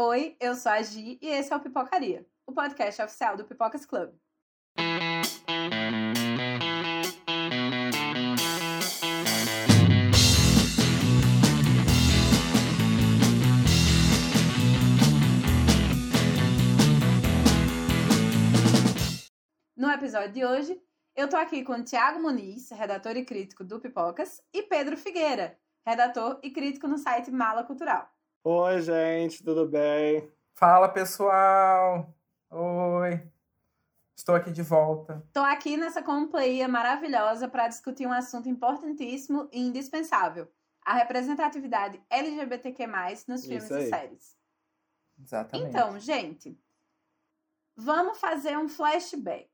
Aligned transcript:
Oi, 0.00 0.36
eu 0.38 0.54
sou 0.54 0.70
a 0.70 0.80
Gi 0.80 1.18
e 1.20 1.26
esse 1.26 1.52
é 1.52 1.56
o 1.56 1.58
Pipocaria, 1.58 2.24
o 2.46 2.52
podcast 2.52 3.02
oficial 3.02 3.36
do 3.36 3.44
Pipocas 3.44 3.84
Club. 3.84 4.14
No 19.76 19.90
episódio 19.90 20.32
de 20.32 20.44
hoje, 20.44 20.80
eu 21.16 21.28
tô 21.28 21.36
aqui 21.36 21.64
com 21.64 21.82
Tiago 21.82 22.22
Muniz, 22.22 22.70
redator 22.70 23.16
e 23.16 23.24
crítico 23.24 23.64
do 23.64 23.80
Pipocas, 23.80 24.40
e 24.54 24.62
Pedro 24.62 24.96
Figueira, 24.96 25.58
redator 25.84 26.38
e 26.40 26.52
crítico 26.52 26.86
no 26.86 26.98
site 26.98 27.32
Mala 27.32 27.64
Cultural. 27.64 28.08
Oi, 28.50 28.80
gente, 28.80 29.44
tudo 29.44 29.68
bem? 29.68 30.26
Fala, 30.54 30.88
pessoal! 30.88 32.16
Oi! 32.48 33.22
Estou 34.16 34.34
aqui 34.34 34.50
de 34.50 34.62
volta. 34.62 35.22
Estou 35.26 35.44
aqui 35.44 35.76
nessa 35.76 36.02
companhia 36.02 36.66
maravilhosa 36.66 37.46
para 37.46 37.68
discutir 37.68 38.06
um 38.06 38.12
assunto 38.12 38.48
importantíssimo 38.48 39.50
e 39.52 39.60
indispensável: 39.60 40.50
a 40.82 40.94
representatividade 40.94 42.00
LGBTQ+, 42.08 42.86
nos 43.28 43.44
filmes 43.44 43.70
e 43.70 43.90
séries. 43.90 44.34
Exatamente. 45.22 45.68
Então, 45.68 46.00
gente, 46.00 46.58
vamos 47.76 48.18
fazer 48.18 48.56
um 48.56 48.66
flashback. 48.66 49.50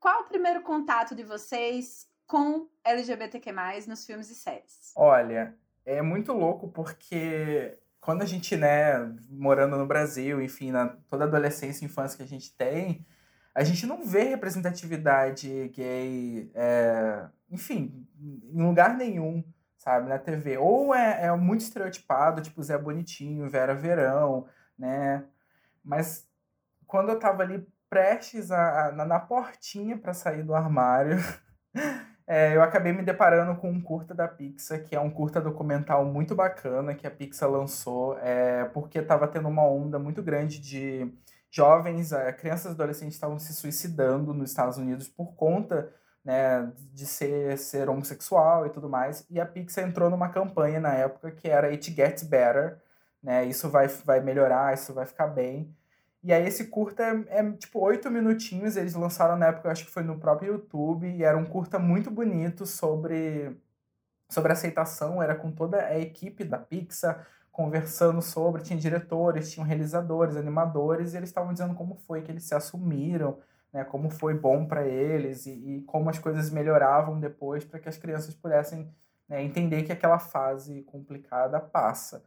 Qual 0.00 0.22
o 0.22 0.28
primeiro 0.28 0.62
contato 0.62 1.14
de 1.14 1.24
vocês 1.24 2.08
com 2.26 2.70
LGBTQ+, 2.82 3.52
nos 3.86 4.06
filmes 4.06 4.30
e 4.30 4.34
séries? 4.34 4.94
Olha, 4.96 5.54
é 5.84 6.00
muito 6.00 6.32
louco 6.32 6.68
porque 6.68 7.83
quando 8.04 8.20
a 8.20 8.26
gente, 8.26 8.54
né, 8.54 8.98
morando 9.30 9.78
no 9.78 9.86
Brasil, 9.86 10.42
enfim, 10.42 10.70
na 10.70 10.88
toda 11.08 11.24
a 11.24 11.26
adolescência 11.26 11.82
e 11.82 11.88
infância 11.88 12.18
que 12.18 12.22
a 12.22 12.26
gente 12.26 12.54
tem, 12.54 13.02
a 13.54 13.64
gente 13.64 13.86
não 13.86 14.04
vê 14.04 14.24
representatividade 14.24 15.68
gay, 15.68 16.50
é, 16.54 17.26
enfim, 17.50 18.06
em 18.20 18.62
lugar 18.62 18.94
nenhum, 18.94 19.42
sabe, 19.78 20.10
na 20.10 20.18
TV. 20.18 20.58
Ou 20.58 20.94
é, 20.94 21.24
é 21.24 21.32
muito 21.34 21.62
estereotipado, 21.62 22.42
tipo 22.42 22.62
Zé 22.62 22.76
Bonitinho, 22.76 23.48
Vera 23.48 23.74
Verão, 23.74 24.46
né? 24.78 25.24
Mas 25.82 26.28
quando 26.86 27.08
eu 27.08 27.18
tava 27.18 27.42
ali 27.42 27.66
prestes 27.88 28.50
a, 28.50 28.88
a 28.88 28.92
na, 28.92 29.06
na 29.06 29.18
portinha 29.18 29.96
para 29.96 30.12
sair 30.12 30.42
do 30.42 30.54
armário, 30.54 31.16
É, 32.26 32.56
eu 32.56 32.62
acabei 32.62 32.92
me 32.92 33.02
deparando 33.02 33.60
com 33.60 33.70
um 33.70 33.80
curta 33.80 34.14
da 34.14 34.26
Pixar, 34.26 34.82
que 34.82 34.96
é 34.96 35.00
um 35.00 35.10
curta 35.10 35.40
documental 35.40 36.06
muito 36.06 36.34
bacana 36.34 36.94
que 36.94 37.06
a 37.06 37.10
Pixar 37.10 37.50
lançou, 37.50 38.18
é, 38.18 38.64
porque 38.72 38.98
estava 38.98 39.28
tendo 39.28 39.48
uma 39.48 39.66
onda 39.68 39.98
muito 39.98 40.22
grande 40.22 40.58
de 40.58 41.12
jovens, 41.50 42.12
é, 42.12 42.32
crianças 42.32 42.72
e 42.72 42.74
adolescentes 42.74 43.14
estavam 43.14 43.38
se 43.38 43.52
suicidando 43.52 44.32
nos 44.32 44.50
Estados 44.50 44.78
Unidos 44.78 45.06
por 45.06 45.34
conta 45.34 45.92
né, 46.24 46.72
de 46.94 47.06
ser, 47.06 47.58
ser 47.58 47.88
homossexual 47.90 48.66
e 48.66 48.70
tudo 48.70 48.88
mais. 48.88 49.26
E 49.30 49.38
a 49.38 49.44
Pixar 49.46 49.84
entrou 49.86 50.08
numa 50.08 50.30
campanha 50.30 50.80
na 50.80 50.94
época 50.94 51.30
que 51.30 51.48
era 51.48 51.68
It 51.68 51.92
Gets 51.92 52.22
Better, 52.22 52.80
né, 53.22 53.44
isso 53.44 53.68
vai, 53.68 53.86
vai 53.88 54.20
melhorar, 54.20 54.72
isso 54.72 54.94
vai 54.94 55.04
ficar 55.06 55.26
bem. 55.26 55.74
E 56.24 56.32
aí 56.32 56.46
esse 56.46 56.68
curta 56.68 57.02
é, 57.02 57.40
é, 57.40 57.52
tipo 57.52 57.78
oito 57.80 58.10
minutinhos, 58.10 58.76
eles 58.76 58.94
lançaram 58.94 59.36
na 59.36 59.48
época, 59.48 59.70
acho 59.70 59.84
que 59.84 59.90
foi 59.90 60.02
no 60.02 60.18
próprio 60.18 60.54
YouTube, 60.54 61.06
e 61.06 61.22
era 61.22 61.36
um 61.36 61.44
curta 61.44 61.78
muito 61.78 62.10
bonito 62.10 62.64
sobre, 62.64 63.54
sobre 64.30 64.52
aceitação, 64.52 65.22
era 65.22 65.34
com 65.34 65.52
toda 65.52 65.84
a 65.84 65.98
equipe 65.98 66.42
da 66.44 66.58
Pixar 66.58 67.26
conversando 67.52 68.22
sobre, 68.22 68.62
tinha 68.62 68.78
diretores, 68.78 69.52
tinham 69.52 69.66
realizadores, 69.66 70.36
animadores, 70.36 71.14
e 71.14 71.18
eles 71.18 71.28
estavam 71.28 71.52
dizendo 71.52 71.74
como 71.74 71.94
foi 72.06 72.22
que 72.22 72.32
eles 72.32 72.44
se 72.44 72.54
assumiram, 72.54 73.38
né, 73.72 73.84
como 73.84 74.10
foi 74.10 74.34
bom 74.34 74.66
para 74.66 74.86
eles 74.86 75.46
e, 75.46 75.50
e, 75.50 75.82
como 75.82 76.08
as 76.08 76.18
coisas 76.18 76.50
melhoravam 76.50 77.20
depois 77.20 77.64
para 77.64 77.78
que 77.78 77.88
as 77.88 77.98
crianças 77.98 78.34
pudessem 78.34 78.90
né, 79.28 79.42
entender 79.42 79.82
que 79.82 79.92
aquela 79.92 80.18
fase 80.18 80.82
complicada 80.84 81.60
passa. 81.60 82.24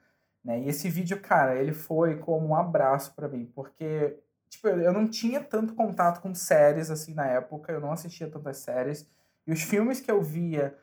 Né? 0.48 0.62
E 0.62 0.70
esse 0.70 0.90
vídeo, 0.90 1.20
cara, 1.20 1.58
ele 1.58 1.74
foi 1.74 2.16
como 2.16 2.48
um 2.48 2.56
abraço 2.56 3.14
para 3.14 3.28
mim, 3.28 3.52
porque 3.54 4.18
tipo, 4.50 4.70
eu 4.70 4.94
não 4.94 5.06
tinha 5.06 5.44
tanto 5.44 5.74
contato 5.76 6.22
com 6.22 6.34
séries 6.34 6.90
assim 6.90 7.14
na 7.14 7.26
época, 7.28 7.74
eu 7.74 7.82
não 7.82 7.92
assistia 7.92 8.30
tantas 8.30 8.56
séries, 8.56 9.06
e 9.46 9.52
os 9.52 9.62
filmes 9.62 10.00
que 10.00 10.10
eu 10.10 10.22
via, 10.22 10.74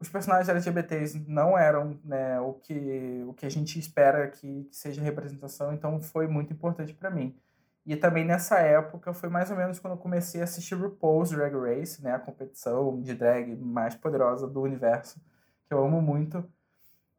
os 0.00 0.08
personagens 0.08 0.48
LGBTs 0.48 1.22
não 1.28 1.56
eram 1.58 2.00
né, 2.02 2.40
o, 2.40 2.54
que, 2.54 3.22
o 3.28 3.34
que 3.34 3.44
a 3.44 3.50
gente 3.50 3.78
espera 3.78 4.26
que, 4.26 4.66
seja 4.72 5.02
representação, 5.02 5.74
então 5.74 6.00
foi 6.00 6.26
muito 6.26 6.50
importante 6.54 6.94
para 6.94 7.10
mim. 7.10 7.36
E 7.84 7.96
também 7.96 8.24
nessa 8.24 8.58
época 8.60 9.12
foi 9.12 9.28
mais 9.28 9.50
ou 9.50 9.56
menos 9.56 9.78
quando 9.78 9.94
eu 9.94 9.98
comecei 9.98 10.40
a 10.40 10.44
assistir 10.44 10.76
RuPaul's 10.76 11.30
Drag 11.30 11.54
Race, 11.54 12.02
né, 12.02 12.14
a 12.14 12.18
competição 12.18 13.02
de 13.02 13.14
drag 13.14 13.54
mais 13.56 13.94
poderosa 13.94 14.46
do 14.46 14.62
universo, 14.62 15.20
que 15.66 15.74
eu 15.74 15.84
amo 15.84 16.00
muito. 16.00 16.42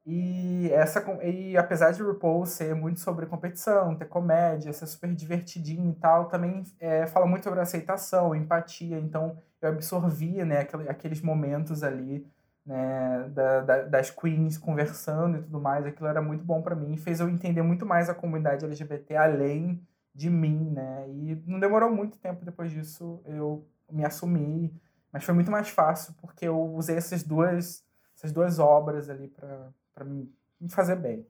E, 0.05 0.69
essa, 0.71 1.03
e 1.23 1.55
apesar 1.55 1.91
de 1.91 2.01
RuPaul 2.01 2.45
ser 2.45 2.73
muito 2.73 2.99
sobre 2.99 3.27
competição, 3.27 3.95
ter 3.95 4.05
comédia, 4.05 4.73
ser 4.73 4.87
super 4.87 5.13
divertidinho 5.13 5.91
e 5.91 5.95
tal, 5.95 6.27
também 6.27 6.63
é, 6.79 7.05
fala 7.05 7.27
muito 7.27 7.43
sobre 7.43 7.59
aceitação, 7.59 8.35
empatia. 8.35 8.97
Então 8.97 9.37
eu 9.61 9.69
absorvia 9.69 10.43
né, 10.43 10.67
aqueles 10.87 11.21
momentos 11.21 11.83
ali 11.83 12.25
né, 12.65 13.29
da, 13.29 13.61
da, 13.61 13.81
das 13.83 14.09
queens 14.09 14.57
conversando 14.57 15.37
e 15.37 15.41
tudo 15.43 15.59
mais. 15.61 15.85
Aquilo 15.85 16.09
era 16.09 16.21
muito 16.21 16.43
bom 16.43 16.61
para 16.61 16.75
mim 16.75 16.97
fez 16.97 17.19
eu 17.19 17.29
entender 17.29 17.61
muito 17.61 17.85
mais 17.85 18.09
a 18.09 18.15
comunidade 18.15 18.65
LGBT 18.65 19.15
além 19.15 19.85
de 20.15 20.31
mim. 20.31 20.71
Né? 20.71 21.05
E 21.09 21.43
não 21.45 21.59
demorou 21.59 21.91
muito 21.91 22.17
tempo 22.17 22.43
depois 22.43 22.71
disso 22.71 23.21
eu 23.25 23.67
me 23.91 24.03
assumi, 24.03 24.73
mas 25.11 25.23
foi 25.23 25.35
muito 25.35 25.51
mais 25.51 25.69
fácil 25.69 26.15
porque 26.19 26.47
eu 26.47 26.59
usei 26.73 26.95
essas 26.95 27.21
duas, 27.21 27.83
essas 28.15 28.31
duas 28.31 28.57
obras 28.57 29.09
ali 29.09 29.27
para 29.27 29.69
para 29.93 30.05
me 30.05 30.29
fazer 30.69 30.95
bem. 30.95 31.25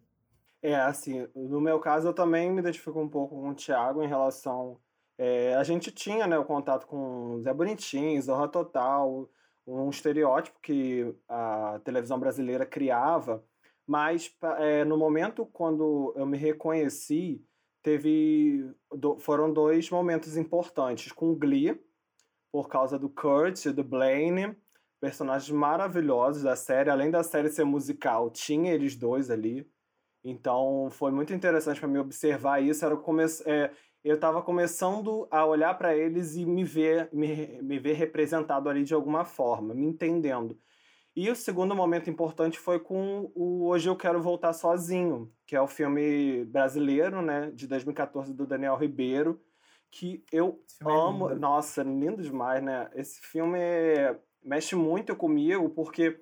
É, 0.61 0.75
assim, 0.75 1.27
no 1.35 1.59
meu 1.59 1.79
caso 1.79 2.07
eu 2.07 2.13
também 2.13 2.51
me 2.51 2.59
identifico 2.59 2.99
um 2.99 3.09
pouco 3.09 3.35
com 3.35 3.49
o 3.49 3.55
Thiago 3.55 4.03
em 4.03 4.07
relação. 4.07 4.79
É, 5.17 5.55
a 5.55 5.63
gente 5.63 5.91
tinha 5.91 6.27
né, 6.27 6.37
o 6.37 6.45
contato 6.45 6.85
com 6.85 7.39
Zé 7.41 7.53
Bonitinho, 7.53 8.21
Zorra 8.21 8.47
Total, 8.47 9.29
um 9.65 9.89
estereótipo 9.89 10.59
que 10.59 11.13
a 11.27 11.79
televisão 11.83 12.19
brasileira 12.19 12.65
criava, 12.65 13.43
mas 13.87 14.35
é, 14.59 14.83
no 14.85 14.97
momento 14.97 15.45
quando 15.45 16.13
eu 16.15 16.25
me 16.25 16.37
reconheci, 16.37 17.43
teve 17.81 18.71
do, 18.91 19.17
foram 19.19 19.51
dois 19.51 19.89
momentos 19.89 20.37
importantes 20.37 21.11
com 21.11 21.35
Glee, 21.35 21.79
por 22.51 22.67
causa 22.67 22.99
do 22.99 23.09
Kurt 23.09 23.65
e 23.65 23.71
do 23.71 23.83
Blaine, 23.83 24.55
personagens 25.01 25.49
maravilhosos 25.49 26.43
da 26.43 26.55
série. 26.55 26.91
Além 26.91 27.09
da 27.09 27.23
série 27.23 27.49
ser 27.49 27.65
musical, 27.65 28.29
tinha 28.29 28.71
eles 28.71 28.95
dois 28.95 29.31
ali. 29.31 29.67
Então 30.23 30.87
foi 30.91 31.11
muito 31.11 31.33
interessante 31.33 31.79
para 31.79 31.89
mim 31.89 31.97
observar 31.97 32.63
isso. 32.63 32.85
Era 32.85 32.95
come 32.95 33.25
é, 33.45 33.71
eu 34.03 34.15
estava 34.15 34.41
começando 34.41 35.27
a 35.31 35.45
olhar 35.45 35.73
para 35.73 35.97
eles 35.97 36.35
e 36.35 36.45
me 36.45 36.63
ver, 36.63 37.09
me, 37.11 37.59
me 37.61 37.79
ver 37.79 37.93
representado 37.93 38.69
ali 38.69 38.83
de 38.83 38.93
alguma 38.93 39.25
forma, 39.25 39.73
me 39.73 39.85
entendendo. 39.85 40.57
E 41.15 41.29
o 41.29 41.35
segundo 41.35 41.75
momento 41.75 42.09
importante 42.09 42.57
foi 42.57 42.79
com 42.79 43.31
o 43.35 43.67
Hoje 43.67 43.89
Eu 43.89 43.97
Quero 43.97 44.21
Voltar 44.21 44.53
Sozinho, 44.53 45.29
que 45.45 45.55
é 45.55 45.61
o 45.61 45.67
filme 45.67 46.45
brasileiro, 46.45 47.21
né, 47.21 47.51
de 47.51 47.67
2014 47.67 48.33
do 48.33 48.47
Daniel 48.47 48.77
Ribeiro, 48.77 49.41
que 49.91 50.23
eu 50.31 50.63
é 50.81 50.89
amo. 50.89 51.31
É 51.31 51.35
Nossa, 51.35 51.83
lindo 51.83 52.23
demais, 52.23 52.63
né? 52.63 52.89
Esse 52.95 53.19
filme 53.19 53.59
é 53.59 54.17
mexe 54.43 54.75
muito 54.75 55.15
comigo 55.15 55.69
porque 55.69 56.19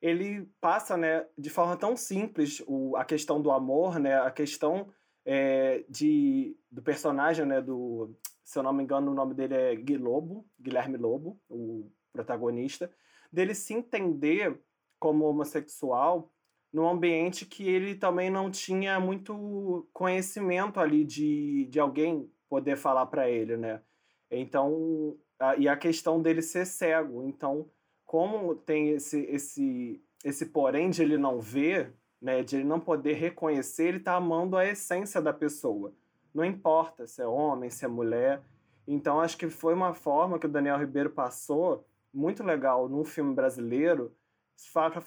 ele 0.00 0.48
passa, 0.60 0.96
né, 0.96 1.26
de 1.38 1.48
forma 1.48 1.76
tão 1.76 1.96
simples 1.96 2.62
o, 2.66 2.96
a 2.96 3.04
questão 3.04 3.40
do 3.40 3.52
amor, 3.52 4.00
né, 4.00 4.20
a 4.20 4.30
questão 4.30 4.88
é, 5.24 5.84
de, 5.88 6.56
do 6.70 6.82
personagem, 6.82 7.46
né, 7.46 7.60
do, 7.60 8.12
se 8.44 8.58
eu 8.58 8.62
não 8.62 8.72
me 8.72 8.82
engano, 8.82 9.12
o 9.12 9.14
nome 9.14 9.32
dele 9.32 9.54
é 9.54 9.76
Gui 9.76 9.96
Lobo, 9.96 10.44
Guilherme 10.60 10.98
Lobo, 10.98 11.38
o 11.48 11.88
protagonista, 12.12 12.90
dele 13.32 13.54
se 13.54 13.72
entender 13.72 14.60
como 14.98 15.24
homossexual 15.24 16.30
num 16.72 16.88
ambiente 16.88 17.44
que 17.46 17.68
ele 17.68 17.94
também 17.94 18.30
não 18.30 18.50
tinha 18.50 18.98
muito 18.98 19.88
conhecimento 19.92 20.80
ali 20.80 21.04
de, 21.04 21.66
de 21.66 21.78
alguém 21.78 22.30
poder 22.48 22.76
falar 22.76 23.06
para 23.06 23.28
ele, 23.28 23.56
né? 23.56 23.82
Então, 24.30 25.16
e 25.58 25.68
a 25.68 25.76
questão 25.76 26.20
dele 26.20 26.42
ser 26.42 26.66
cego. 26.66 27.22
Então, 27.24 27.68
como 28.04 28.54
tem 28.54 28.90
esse, 28.90 29.20
esse, 29.22 30.02
esse 30.24 30.46
porém 30.46 30.90
de 30.90 31.02
ele 31.02 31.16
não 31.16 31.40
ver, 31.40 31.92
né, 32.20 32.42
de 32.42 32.56
ele 32.56 32.64
não 32.64 32.78
poder 32.78 33.14
reconhecer, 33.14 33.88
ele 33.88 33.96
está 33.98 34.14
amando 34.14 34.56
a 34.56 34.66
essência 34.66 35.20
da 35.20 35.32
pessoa. 35.32 35.92
Não 36.34 36.44
importa 36.44 37.06
se 37.06 37.22
é 37.22 37.26
homem, 37.26 37.70
se 37.70 37.84
é 37.84 37.88
mulher. 37.88 38.42
Então, 38.86 39.20
acho 39.20 39.36
que 39.36 39.48
foi 39.48 39.74
uma 39.74 39.94
forma 39.94 40.38
que 40.38 40.46
o 40.46 40.50
Daniel 40.50 40.78
Ribeiro 40.78 41.10
passou, 41.10 41.86
muito 42.12 42.42
legal, 42.42 42.88
num 42.88 43.04
filme 43.04 43.34
brasileiro, 43.34 44.14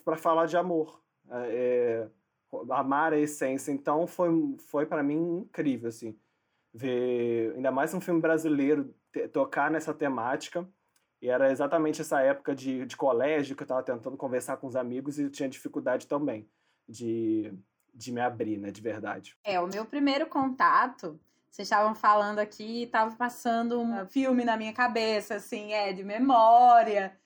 para 0.04 0.18
falar 0.18 0.46
de 0.46 0.58
amor. 0.58 1.02
É, 1.30 2.08
amar 2.70 3.14
a 3.14 3.20
essência. 3.20 3.72
Então 3.72 4.08
foi, 4.08 4.30
foi 4.60 4.86
para 4.86 5.04
mim 5.04 5.40
incrível, 5.40 5.90
assim, 5.90 6.18
ver 6.74 7.54
ainda 7.56 7.72
mais 7.72 7.94
um 7.94 8.02
filme 8.02 8.22
brasileiro 8.22 8.94
tocar 9.32 9.72
nessa 9.72 9.94
temática. 9.94 10.68
E 11.22 11.30
era 11.30 11.52
exatamente 11.52 12.02
essa 12.02 12.22
época 12.22 12.54
de, 12.54 12.86
de 12.86 12.96
colégio 12.96 13.56
que 13.56 13.64
eu 13.64 13.66
estava 13.66 13.82
tentando 13.84 14.18
conversar 14.18 14.58
com 14.58 14.68
os 14.68 14.76
amigos 14.76 15.18
e 15.18 15.30
tinha 15.30 15.50
dificuldade 15.50 16.08
também 16.08 16.48
de, 16.88 17.54
de 17.94 18.12
me 18.12 18.22
abrir, 18.22 18.58
né, 18.58 18.72
de 18.72 18.82
verdade. 18.82 19.36
É, 19.44 19.60
o 19.60 19.68
meu 19.68 19.86
primeiro 19.86 20.28
contato, 20.28 21.20
vocês 21.50 21.68
estavam 21.68 21.96
falando 21.96 22.40
aqui, 22.40 22.84
estava 22.84 23.16
passando 23.16 23.80
um 23.80 24.06
filme 24.08 24.44
na 24.44 24.58
minha 24.58 24.74
cabeça, 24.74 25.36
assim, 25.36 25.74
é, 25.74 25.94
de 25.94 26.04
memória, 26.04 27.18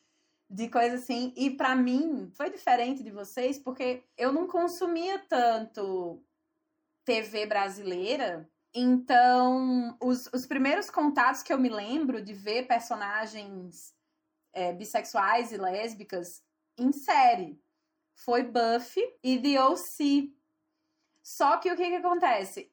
de 0.49 0.69
coisa 0.69 0.95
assim. 0.95 1.33
E 1.35 1.49
para 1.49 1.75
mim 1.75 2.31
foi 2.33 2.49
diferente 2.49 3.03
de 3.03 3.11
vocês, 3.11 3.57
porque 3.57 4.03
eu 4.17 4.31
não 4.31 4.47
consumia 4.47 5.19
tanto 5.27 6.23
TV 7.03 7.45
brasileira 7.45 8.49
então, 8.73 9.97
os, 9.99 10.29
os 10.33 10.45
primeiros 10.45 10.89
contatos 10.89 11.41
que 11.41 11.51
eu 11.51 11.57
me 11.57 11.69
lembro 11.69 12.21
de 12.21 12.33
ver 12.33 12.67
personagens 12.67 13.95
é, 14.53 14.71
bissexuais 14.73 15.51
e 15.51 15.57
lésbicas 15.57 16.43
em 16.77 16.91
série 16.91 17.59
foi 18.15 18.43
Buffy 18.43 19.01
e 19.23 19.41
The 19.41 19.63
O.C. 19.63 20.31
Só 21.23 21.57
que 21.57 21.71
o 21.71 21.75
que, 21.75 21.89
que 21.89 21.95
acontece? 21.95 22.71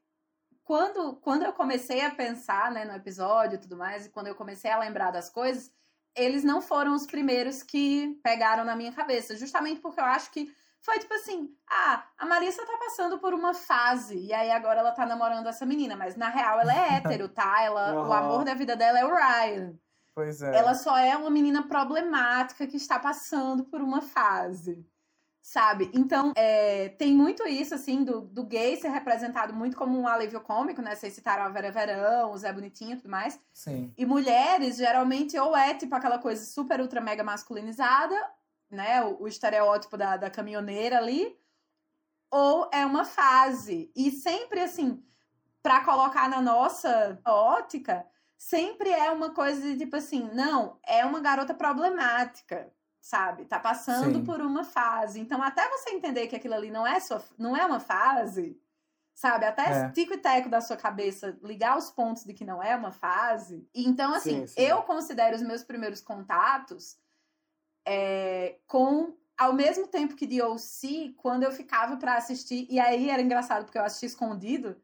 Quando, 0.64 1.16
quando 1.16 1.44
eu 1.44 1.52
comecei 1.52 2.00
a 2.00 2.10
pensar 2.10 2.72
né, 2.72 2.84
no 2.84 2.94
episódio 2.94 3.56
e 3.56 3.60
tudo 3.60 3.76
mais, 3.76 4.06
e 4.06 4.10
quando 4.10 4.26
eu 4.26 4.34
comecei 4.34 4.70
a 4.70 4.78
lembrar 4.78 5.12
das 5.12 5.30
coisas, 5.30 5.72
eles 6.14 6.42
não 6.42 6.60
foram 6.60 6.94
os 6.94 7.06
primeiros 7.06 7.62
que 7.62 8.18
pegaram 8.22 8.64
na 8.64 8.74
minha 8.74 8.92
cabeça. 8.92 9.36
Justamente 9.36 9.80
porque 9.80 10.00
eu 10.00 10.04
acho 10.04 10.30
que 10.30 10.52
foi 10.86 11.00
tipo 11.00 11.12
assim: 11.14 11.52
ah, 11.68 12.04
a 12.16 12.24
Marissa 12.24 12.64
tá 12.64 12.78
passando 12.78 13.18
por 13.18 13.34
uma 13.34 13.52
fase, 13.52 14.16
e 14.16 14.32
aí 14.32 14.52
agora 14.52 14.78
ela 14.78 14.92
tá 14.92 15.04
namorando 15.04 15.48
essa 15.48 15.66
menina, 15.66 15.96
mas 15.96 16.14
na 16.14 16.28
real 16.28 16.60
ela 16.60 16.72
é 16.72 16.94
hétero, 16.96 17.28
tá? 17.28 17.60
Ela, 17.60 17.92
uhum. 17.92 18.08
O 18.08 18.12
amor 18.12 18.44
da 18.44 18.54
vida 18.54 18.76
dela 18.76 19.00
é 19.00 19.04
o 19.04 19.12
Ryan. 19.12 19.74
Pois 20.14 20.40
é. 20.40 20.56
Ela 20.56 20.74
só 20.74 20.96
é 20.96 21.14
uma 21.16 21.28
menina 21.28 21.66
problemática 21.66 22.66
que 22.66 22.76
está 22.76 22.98
passando 22.98 23.64
por 23.64 23.82
uma 23.82 24.00
fase. 24.00 24.86
Sabe? 25.42 25.88
Então, 25.94 26.32
é, 26.34 26.88
tem 26.98 27.14
muito 27.14 27.46
isso, 27.46 27.72
assim, 27.72 28.02
do, 28.02 28.20
do 28.20 28.42
gay 28.42 28.74
ser 28.76 28.88
representado 28.88 29.54
muito 29.54 29.76
como 29.76 29.96
um 29.96 30.08
alívio 30.08 30.40
cômico, 30.40 30.82
né? 30.82 30.96
Vocês 30.96 31.12
citaram 31.12 31.44
a 31.44 31.48
Vera 31.48 31.70
Verão, 31.70 32.32
o 32.32 32.36
Zé 32.36 32.52
Bonitinho 32.52 32.94
e 32.94 32.96
tudo 32.96 33.08
mais. 33.08 33.38
Sim. 33.52 33.92
E 33.96 34.04
mulheres, 34.04 34.76
geralmente, 34.76 35.38
ou 35.38 35.56
é 35.56 35.72
tipo 35.74 35.94
aquela 35.94 36.18
coisa 36.18 36.44
super, 36.44 36.80
ultra, 36.80 37.00
mega 37.00 37.22
masculinizada, 37.22 38.16
né, 38.70 39.02
o, 39.04 39.22
o 39.22 39.28
estereótipo 39.28 39.96
da, 39.96 40.16
da 40.16 40.30
caminhoneira 40.30 40.98
ali, 40.98 41.36
ou 42.30 42.68
é 42.72 42.84
uma 42.84 43.04
fase. 43.04 43.90
E 43.94 44.10
sempre 44.10 44.60
assim, 44.60 45.02
para 45.62 45.84
colocar 45.84 46.28
na 46.28 46.40
nossa 46.40 47.18
ótica, 47.24 48.06
sempre 48.36 48.90
é 48.90 49.10
uma 49.10 49.30
coisa 49.30 49.60
de 49.60 49.78
tipo 49.78 49.96
assim, 49.96 50.30
não, 50.32 50.78
é 50.86 51.04
uma 51.04 51.20
garota 51.20 51.54
problemática, 51.54 52.72
sabe? 53.00 53.44
Tá 53.44 53.58
passando 53.58 54.18
Sim. 54.18 54.24
por 54.24 54.40
uma 54.40 54.64
fase. 54.64 55.20
Então, 55.20 55.42
até 55.42 55.68
você 55.68 55.90
entender 55.90 56.26
que 56.26 56.36
aquilo 56.36 56.54
ali 56.54 56.70
não 56.70 56.86
é 56.86 57.00
sua, 57.00 57.22
não 57.38 57.56
é 57.56 57.64
uma 57.64 57.80
fase, 57.80 58.60
sabe? 59.14 59.46
Até 59.46 59.62
é. 59.62 59.88
tico 59.90 60.14
e 60.14 60.18
teco 60.18 60.48
da 60.48 60.60
sua 60.60 60.76
cabeça 60.76 61.38
ligar 61.42 61.78
os 61.78 61.90
pontos 61.90 62.24
de 62.24 62.34
que 62.34 62.44
não 62.44 62.62
é 62.62 62.76
uma 62.76 62.92
fase. 62.92 63.68
Então, 63.74 64.12
assim, 64.12 64.40
sim, 64.40 64.46
sim. 64.48 64.60
eu 64.60 64.82
considero 64.82 65.36
os 65.36 65.42
meus 65.42 65.64
primeiros 65.64 66.00
contatos 66.00 66.98
é, 67.86 68.58
com 68.66 69.14
ao 69.38 69.52
mesmo 69.52 69.86
tempo 69.86 70.16
que 70.16 70.26
D.O.C., 70.26 71.14
quando 71.18 71.42
eu 71.42 71.52
ficava 71.52 71.96
para 71.96 72.16
assistir, 72.16 72.66
e 72.70 72.80
aí 72.80 73.10
era 73.10 73.20
engraçado 73.20 73.64
porque 73.64 73.78
eu 73.78 73.84
assisti 73.84 74.06
escondido, 74.06 74.76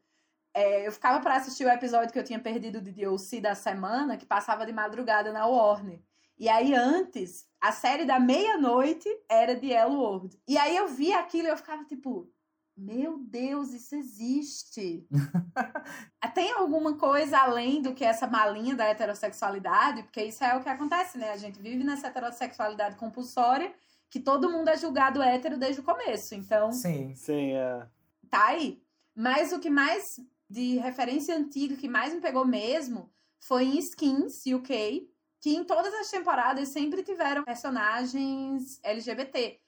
é, 0.53 0.85
eu 0.85 0.91
ficava 0.91 1.19
para 1.19 1.35
assistir 1.35 1.65
o 1.65 1.69
episódio 1.69 2.13
que 2.13 2.19
eu 2.19 2.23
tinha 2.23 2.39
perdido 2.39 2.79
de 2.79 2.91
D.O.C. 2.91 3.41
da 3.41 3.55
semana, 3.55 4.15
que 4.15 4.25
passava 4.25 4.65
de 4.65 4.71
madrugada 4.71 5.33
na 5.33 5.47
Warner. 5.47 5.99
E 6.37 6.47
aí 6.47 6.73
antes, 6.73 7.47
a 7.59 7.71
série 7.71 8.05
da 8.05 8.19
meia-noite 8.19 9.09
era 9.29 9.55
de 9.55 9.67
Yellow 9.67 9.99
World. 9.99 10.39
E 10.47 10.57
aí 10.57 10.75
eu 10.75 10.87
via 10.87 11.19
aquilo 11.19 11.47
e 11.47 11.51
eu 11.51 11.57
ficava 11.57 11.83
tipo, 11.85 12.31
meu 12.75 13.19
Deus, 13.19 13.71
isso 13.71 13.95
existe. 13.95 15.07
Tem 16.33 16.51
alguma 16.51 16.97
coisa 16.97 17.37
além 17.37 17.81
do 17.81 17.93
que 17.93 18.03
essa 18.03 18.25
malinha 18.25 18.75
da 18.75 18.85
heterossexualidade? 18.85 20.03
Porque 20.03 20.23
isso 20.23 20.43
é 20.43 20.55
o 20.57 20.61
que 20.61 20.69
acontece, 20.69 21.17
né? 21.17 21.31
A 21.31 21.37
gente 21.37 21.61
vive 21.61 21.83
nessa 21.83 22.07
heterossexualidade 22.07 22.95
compulsória 22.95 23.73
que 24.09 24.19
todo 24.19 24.49
mundo 24.49 24.69
é 24.69 24.77
julgado 24.77 25.21
hétero 25.21 25.57
desde 25.57 25.81
o 25.81 25.83
começo. 25.83 26.33
Então. 26.33 26.71
Sim. 26.71 27.15
Sim, 27.15 27.53
é. 27.53 27.87
Tá 28.29 28.47
aí. 28.47 28.81
Mas 29.15 29.51
o 29.51 29.59
que 29.59 29.69
mais 29.69 30.19
de 30.49 30.77
referência 30.77 31.35
antiga 31.35 31.75
que 31.75 31.87
mais 31.87 32.13
me 32.13 32.21
pegou 32.21 32.45
mesmo 32.45 33.11
foi 33.39 33.65
em 33.65 33.79
Skins 33.79 34.45
UK, 34.45 35.09
que 35.41 35.55
em 35.55 35.63
todas 35.63 35.93
as 35.95 36.09
temporadas 36.09 36.69
sempre 36.69 37.03
tiveram 37.03 37.43
personagens 37.43 38.79
LGBT. 38.83 39.59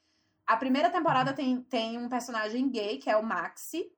A 0.46 0.58
primeira 0.58 0.90
temporada 0.90 1.32
uhum. 1.32 1.36
tem, 1.36 1.62
tem 1.62 1.98
um 1.98 2.08
personagem 2.08 2.70
gay, 2.70 2.98
que 2.98 3.10
é 3.10 3.18
o 3.18 3.24
Maxi, 3.24 3.92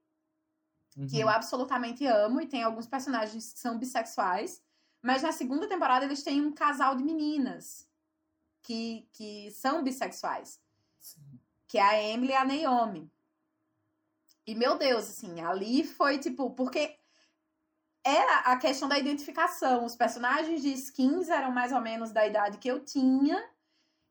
uhum. 0.95 1.07
que 1.07 1.19
eu 1.19 1.27
uhum. 1.27 1.33
absolutamente 1.33 2.05
amo, 2.05 2.39
e 2.39 2.47
tem 2.47 2.63
alguns 2.63 2.87
personagens 2.87 3.53
que 3.53 3.59
são 3.59 3.77
bissexuais. 3.77 4.61
Mas 5.01 5.21
na 5.21 5.31
segunda 5.31 5.67
temporada 5.67 6.05
eles 6.05 6.23
têm 6.23 6.41
um 6.41 6.51
casal 6.51 6.95
de 6.95 7.03
meninas 7.03 7.87
que, 8.63 9.07
que 9.13 9.51
são 9.51 9.83
bissexuais. 9.83 10.61
Sim. 10.99 11.39
Que 11.67 11.77
é 11.77 11.81
a 11.81 12.03
Emily 12.03 12.31
e 12.31 12.35
a 12.35 12.45
Naomi. 12.45 13.11
E 14.45 14.55
meu 14.55 14.77
Deus, 14.77 15.09
assim, 15.09 15.41
ali 15.41 15.83
foi 15.83 16.17
tipo, 16.17 16.51
porque 16.51 16.97
era 18.03 18.39
a 18.51 18.57
questão 18.57 18.87
da 18.87 18.97
identificação. 18.97 19.83
Os 19.83 19.95
personagens 19.95 20.61
de 20.61 20.71
skins 20.71 21.27
eram 21.27 21.51
mais 21.51 21.73
ou 21.73 21.81
menos 21.81 22.11
da 22.11 22.25
idade 22.25 22.57
que 22.57 22.69
eu 22.69 22.83
tinha 22.83 23.37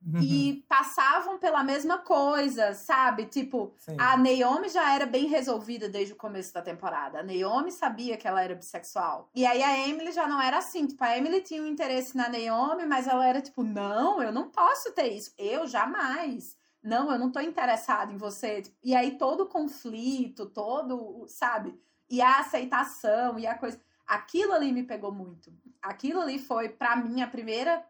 Uhum. 0.06 0.20
E 0.20 0.64
passavam 0.68 1.36
pela 1.36 1.64
mesma 1.64 1.98
coisa, 1.98 2.74
sabe? 2.74 3.26
Tipo, 3.26 3.74
Sim. 3.76 3.96
a 3.98 4.16
Naomi 4.16 4.68
já 4.68 4.94
era 4.94 5.04
bem 5.04 5.26
resolvida 5.26 5.88
desde 5.88 6.12
o 6.12 6.16
começo 6.16 6.54
da 6.54 6.62
temporada. 6.62 7.18
A 7.18 7.22
Naomi 7.24 7.72
sabia 7.72 8.16
que 8.16 8.28
ela 8.28 8.40
era 8.40 8.54
bissexual. 8.54 9.28
E 9.34 9.44
aí 9.44 9.60
a 9.64 9.88
Emily 9.88 10.12
já 10.12 10.28
não 10.28 10.40
era 10.40 10.58
assim. 10.58 10.86
Tipo, 10.86 11.02
a 11.02 11.18
Emily 11.18 11.40
tinha 11.40 11.60
um 11.60 11.66
interesse 11.66 12.16
na 12.16 12.28
Naomi, 12.28 12.86
mas 12.86 13.08
ela 13.08 13.26
era 13.26 13.40
tipo, 13.40 13.64
não, 13.64 14.22
eu 14.22 14.30
não 14.30 14.48
posso 14.48 14.92
ter 14.92 15.08
isso. 15.08 15.34
Eu 15.36 15.66
jamais. 15.66 16.56
Não, 16.80 17.10
eu 17.10 17.18
não 17.18 17.32
tô 17.32 17.40
interessada 17.40 18.12
em 18.12 18.16
você. 18.16 18.62
E 18.84 18.94
aí 18.94 19.18
todo 19.18 19.40
o 19.40 19.48
conflito, 19.48 20.46
todo, 20.46 21.26
sabe? 21.26 21.76
E 22.08 22.22
a 22.22 22.38
aceitação 22.38 23.40
e 23.40 23.46
a 23.46 23.58
coisa. 23.58 23.80
Aquilo 24.06 24.52
ali 24.52 24.70
me 24.70 24.84
pegou 24.84 25.10
muito. 25.10 25.52
Aquilo 25.82 26.20
ali 26.20 26.38
foi, 26.38 26.68
para 26.68 26.94
mim, 26.94 27.22
a 27.22 27.26
primeira 27.26 27.84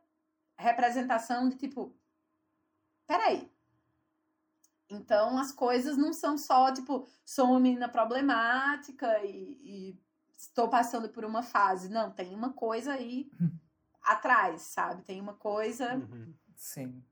representação 0.58 1.48
de 1.48 1.56
tipo, 1.56 1.94
peraí. 3.06 3.50
Então 4.88 5.38
as 5.38 5.52
coisas 5.52 5.96
não 5.96 6.12
são 6.12 6.38
só, 6.38 6.72
tipo, 6.72 7.06
sou 7.24 7.46
uma 7.46 7.60
menina 7.60 7.88
problemática 7.88 9.18
e, 9.24 9.58
e 9.62 10.00
estou 10.36 10.68
passando 10.68 11.08
por 11.08 11.24
uma 11.24 11.42
fase. 11.42 11.88
Não, 11.88 12.10
tem 12.10 12.34
uma 12.34 12.52
coisa 12.52 12.92
aí 12.92 13.30
atrás, 14.02 14.62
sabe? 14.62 15.02
Tem 15.02 15.20
uma 15.20 15.34
coisa. 15.34 15.94
Uhum. 15.94 16.34
Sim. 16.54 17.04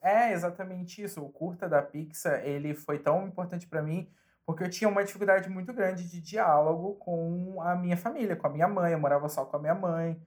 É 0.00 0.32
exatamente 0.32 1.02
isso. 1.02 1.22
O 1.22 1.30
curta 1.30 1.68
da 1.68 1.82
Pixar, 1.82 2.44
ele 2.44 2.74
foi 2.74 2.98
tão 2.98 3.26
importante 3.26 3.66
para 3.66 3.82
mim 3.82 4.10
porque 4.50 4.64
eu 4.64 4.70
tinha 4.70 4.88
uma 4.88 5.04
dificuldade 5.04 5.48
muito 5.48 5.72
grande 5.72 6.08
de 6.08 6.20
diálogo 6.20 6.96
com 6.96 7.62
a 7.62 7.76
minha 7.76 7.96
família, 7.96 8.34
com 8.34 8.48
a 8.48 8.50
minha 8.50 8.66
mãe. 8.66 8.92
Eu 8.92 8.98
morava 8.98 9.28
só 9.28 9.44
com 9.44 9.56
a 9.56 9.60
minha 9.60 9.76
mãe. 9.76 10.20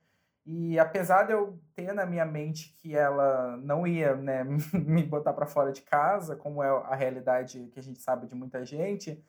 E 0.46 0.78
apesar 0.78 1.24
de 1.24 1.32
eu 1.32 1.58
ter 1.74 1.94
na 1.94 2.06
minha 2.06 2.26
mente 2.26 2.76
que 2.78 2.96
ela 2.96 3.56
não 3.58 3.88
ia 3.88 4.16
né, 4.16 4.44
me 4.74 5.04
botar 5.04 5.34
para 5.34 5.46
fora 5.46 5.72
de 5.72 5.82
casa, 5.82 6.36
como 6.36 6.62
é 6.62 6.68
a 6.68 6.96
realidade 6.96 7.70
que 7.72 7.80
a 7.80 7.84
gente 7.84 8.02
sabe 8.02 8.28
de 8.28 8.36
muita 8.36 8.66
gente, 8.66 9.24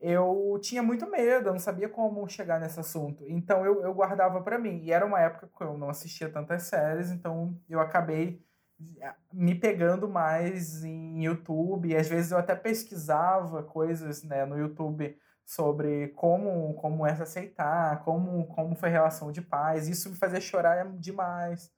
eu 0.00 0.58
tinha 0.62 0.82
muito 0.82 1.08
medo, 1.08 1.48
eu 1.48 1.52
não 1.52 1.60
sabia 1.60 1.88
como 1.88 2.26
chegar 2.28 2.58
nesse 2.58 2.80
assunto. 2.80 3.24
Então 3.28 3.64
eu, 3.64 3.82
eu 3.82 3.94
guardava 3.94 4.40
para 4.40 4.58
mim. 4.58 4.80
E 4.82 4.92
era 4.92 5.04
uma 5.04 5.20
época 5.20 5.48
que 5.56 5.62
eu 5.62 5.76
não 5.76 5.90
assistia 5.90 6.28
tantas 6.28 6.64
séries, 6.64 7.10
então 7.10 7.56
eu 7.68 7.78
acabei 7.80 8.42
eh, 9.00 9.14
me 9.32 9.54
pegando 9.54 10.08
mais 10.08 10.82
em 10.82 11.24
YouTube. 11.24 11.90
E 11.90 11.96
às 11.96 12.08
vezes 12.08 12.32
eu 12.32 12.38
até 12.38 12.56
pesquisava 12.56 13.62
coisas 13.62 14.24
né, 14.24 14.44
no 14.46 14.58
YouTube 14.58 15.16
sobre 15.50 16.10
como 16.10 16.74
como 16.74 17.04
é 17.04 17.12
se 17.16 17.22
aceitar, 17.22 18.04
como 18.04 18.46
como 18.54 18.76
foi 18.76 18.88
a 18.88 18.92
relação 18.92 19.32
de 19.32 19.42
pais. 19.42 19.88
Isso 19.88 20.08
me 20.08 20.14
fazia 20.14 20.40
chorar 20.40 20.88
demais. 20.92 21.72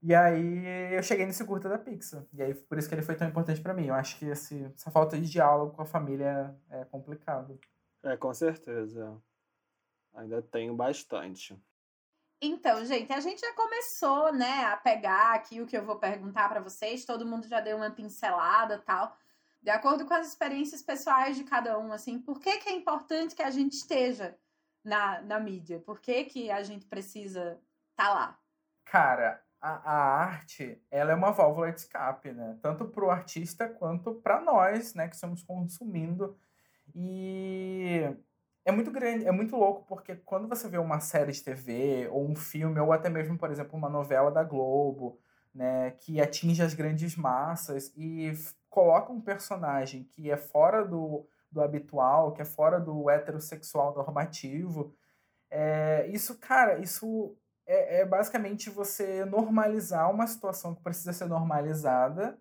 E 0.00 0.14
aí 0.14 0.94
eu 0.94 1.02
cheguei 1.02 1.26
nesse 1.26 1.44
curta 1.44 1.68
da 1.68 1.78
Pixar. 1.78 2.24
E 2.32 2.40
aí 2.40 2.54
por 2.54 2.78
isso 2.78 2.88
que 2.88 2.94
ele 2.94 3.02
foi 3.02 3.16
tão 3.16 3.26
importante 3.26 3.60
para 3.60 3.74
mim. 3.74 3.86
Eu 3.86 3.94
acho 3.94 4.16
que 4.20 4.26
esse, 4.26 4.70
essa 4.76 4.88
falta 4.88 5.18
de 5.18 5.28
diálogo 5.28 5.74
com 5.74 5.82
a 5.82 5.86
família 5.86 6.56
é 6.70 6.84
complicado. 6.84 7.58
É, 8.04 8.16
com 8.16 8.32
certeza. 8.32 9.20
Ainda 10.14 10.40
tenho 10.40 10.72
bastante. 10.76 11.60
Então, 12.40 12.84
gente, 12.84 13.12
a 13.12 13.18
gente 13.18 13.40
já 13.40 13.52
começou, 13.54 14.32
né, 14.32 14.66
a 14.66 14.76
pegar 14.76 15.34
aqui 15.34 15.60
o 15.60 15.66
que 15.66 15.76
eu 15.76 15.84
vou 15.84 15.96
perguntar 15.96 16.48
para 16.48 16.60
vocês. 16.60 17.04
Todo 17.04 17.26
mundo 17.26 17.48
já 17.48 17.60
deu 17.60 17.78
uma 17.78 17.90
pincelada, 17.90 18.78
tal 18.78 19.16
de 19.66 19.70
acordo 19.70 20.06
com 20.06 20.14
as 20.14 20.28
experiências 20.28 20.80
pessoais 20.80 21.36
de 21.36 21.42
cada 21.42 21.76
um, 21.76 21.92
assim, 21.92 22.20
por 22.20 22.38
que, 22.38 22.58
que 22.58 22.68
é 22.68 22.72
importante 22.72 23.34
que 23.34 23.42
a 23.42 23.50
gente 23.50 23.72
esteja 23.72 24.38
na, 24.84 25.20
na 25.22 25.40
mídia? 25.40 25.80
Por 25.80 25.98
que, 25.98 26.22
que 26.22 26.48
a 26.52 26.62
gente 26.62 26.86
precisa 26.86 27.60
estar 27.90 28.06
tá 28.06 28.14
lá? 28.14 28.38
Cara, 28.84 29.42
a, 29.60 29.70
a, 29.70 30.22
arte, 30.22 30.80
ela 30.88 31.10
é 31.10 31.16
uma 31.16 31.32
válvula 31.32 31.72
de 31.72 31.80
escape, 31.80 32.30
né? 32.30 32.56
Tanto 32.62 32.84
para 32.84 33.04
o 33.04 33.10
artista 33.10 33.68
quanto 33.68 34.14
para 34.14 34.40
nós, 34.40 34.94
né, 34.94 35.08
que 35.08 35.16
estamos 35.16 35.42
consumindo. 35.42 36.38
E 36.94 38.02
é 38.64 38.70
muito 38.70 38.92
grande, 38.92 39.26
é 39.26 39.32
muito 39.32 39.56
louco, 39.56 39.84
porque 39.88 40.14
quando 40.14 40.46
você 40.46 40.68
vê 40.68 40.78
uma 40.78 41.00
série 41.00 41.32
de 41.32 41.42
TV, 41.42 42.06
ou 42.12 42.24
um 42.24 42.36
filme, 42.36 42.78
ou 42.78 42.92
até 42.92 43.08
mesmo, 43.08 43.36
por 43.36 43.50
exemplo, 43.50 43.76
uma 43.76 43.90
novela 43.90 44.30
da 44.30 44.44
Globo, 44.44 45.18
né, 45.52 45.90
que 45.90 46.20
atinge 46.20 46.62
as 46.62 46.72
grandes 46.72 47.16
massas 47.16 47.92
e 47.96 48.32
coloca 48.76 49.10
um 49.10 49.22
personagem 49.22 50.04
que 50.04 50.30
é 50.30 50.36
fora 50.36 50.84
do, 50.84 51.26
do 51.50 51.62
habitual, 51.62 52.34
que 52.34 52.42
é 52.42 52.44
fora 52.44 52.78
do 52.78 53.08
heterossexual 53.08 53.94
normativo, 53.94 54.94
é, 55.50 56.06
isso, 56.08 56.38
cara, 56.38 56.78
isso 56.78 57.34
é, 57.66 58.00
é, 58.00 58.04
basicamente 58.04 58.68
você 58.68 59.24
normalizar 59.24 60.10
uma 60.10 60.26
situação 60.26 60.74
que 60.74 60.82
precisa 60.82 61.14
ser 61.14 61.24
normalizada, 61.24 62.38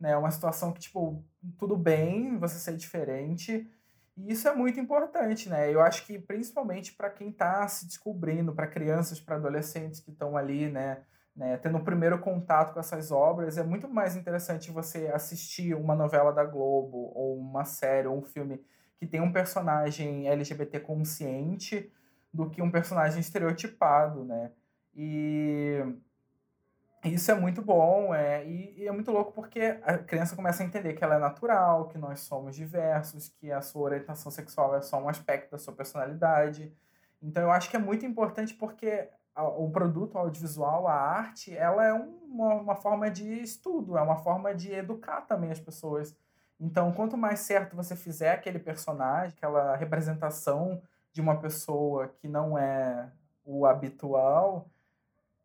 né? 0.00 0.16
Uma 0.16 0.30
situação 0.30 0.72
que, 0.72 0.80
tipo, 0.80 1.22
tudo 1.58 1.76
bem 1.76 2.38
você 2.38 2.58
ser 2.58 2.78
diferente. 2.78 3.70
E 4.16 4.32
isso 4.32 4.48
é 4.48 4.54
muito 4.54 4.80
importante, 4.80 5.50
né? 5.50 5.70
Eu 5.70 5.82
acho 5.82 6.06
que 6.06 6.18
principalmente 6.18 6.94
para 6.94 7.10
quem 7.10 7.28
está 7.28 7.68
se 7.68 7.86
descobrindo, 7.86 8.54
para 8.54 8.66
crianças, 8.66 9.20
para 9.20 9.36
adolescentes 9.36 10.00
que 10.00 10.12
estão 10.12 10.34
ali, 10.34 10.70
né? 10.70 11.04
Né, 11.36 11.56
tendo 11.56 11.78
o 11.78 11.84
primeiro 11.84 12.18
contato 12.18 12.74
com 12.74 12.80
essas 12.80 13.10
obras, 13.10 13.58
é 13.58 13.64
muito 13.64 13.88
mais 13.88 14.16
interessante 14.16 14.70
você 14.70 15.08
assistir 15.08 15.74
uma 15.74 15.94
novela 15.94 16.32
da 16.32 16.44
Globo, 16.44 17.12
ou 17.14 17.36
uma 17.36 17.64
série, 17.64 18.06
ou 18.06 18.18
um 18.18 18.22
filme 18.22 18.60
que 18.96 19.06
tem 19.06 19.20
um 19.20 19.32
personagem 19.32 20.28
LGBT 20.28 20.80
consciente, 20.80 21.90
do 22.32 22.50
que 22.50 22.62
um 22.62 22.70
personagem 22.70 23.20
estereotipado, 23.20 24.24
né? 24.24 24.50
E 24.94 25.84
isso 27.04 27.30
é 27.30 27.34
muito 27.34 27.60
bom, 27.60 28.14
é, 28.14 28.44
e, 28.46 28.82
e, 28.82 28.88
é 28.88 28.92
muito 28.92 29.10
louco 29.10 29.32
porque 29.32 29.60
a 29.82 29.98
criança 29.98 30.34
começa 30.34 30.62
a 30.62 30.66
entender 30.66 30.94
que 30.94 31.04
ela 31.04 31.16
é 31.16 31.18
natural, 31.18 31.88
que 31.88 31.98
nós 31.98 32.20
somos 32.20 32.56
diversos, 32.56 33.28
que 33.28 33.52
a 33.52 33.60
sua 33.60 33.82
orientação 33.82 34.32
sexual 34.32 34.74
é 34.74 34.80
só 34.82 35.00
um 35.02 35.08
aspecto 35.08 35.50
da 35.50 35.58
sua 35.58 35.74
personalidade. 35.74 36.72
Então 37.22 37.42
eu 37.42 37.50
acho 37.50 37.68
que 37.70 37.76
é 37.76 37.78
muito 37.78 38.06
importante 38.06 38.54
porque 38.54 39.08
o 39.36 39.70
produto 39.70 40.16
audiovisual, 40.16 40.86
a 40.86 40.94
arte, 40.94 41.56
ela 41.56 41.84
é 41.84 41.92
uma, 41.92 42.54
uma 42.54 42.76
forma 42.76 43.10
de 43.10 43.42
estudo, 43.42 43.98
é 43.98 44.02
uma 44.02 44.16
forma 44.16 44.54
de 44.54 44.72
educar 44.72 45.22
também 45.22 45.50
as 45.50 45.60
pessoas. 45.60 46.16
Então, 46.60 46.92
quanto 46.92 47.16
mais 47.16 47.40
certo 47.40 47.74
você 47.74 47.96
fizer 47.96 48.32
aquele 48.32 48.58
personagem, 48.58 49.34
aquela 49.36 49.76
representação 49.76 50.80
de 51.12 51.20
uma 51.20 51.36
pessoa 51.36 52.08
que 52.08 52.28
não 52.28 52.56
é 52.56 53.10
o 53.44 53.66
habitual, 53.66 54.68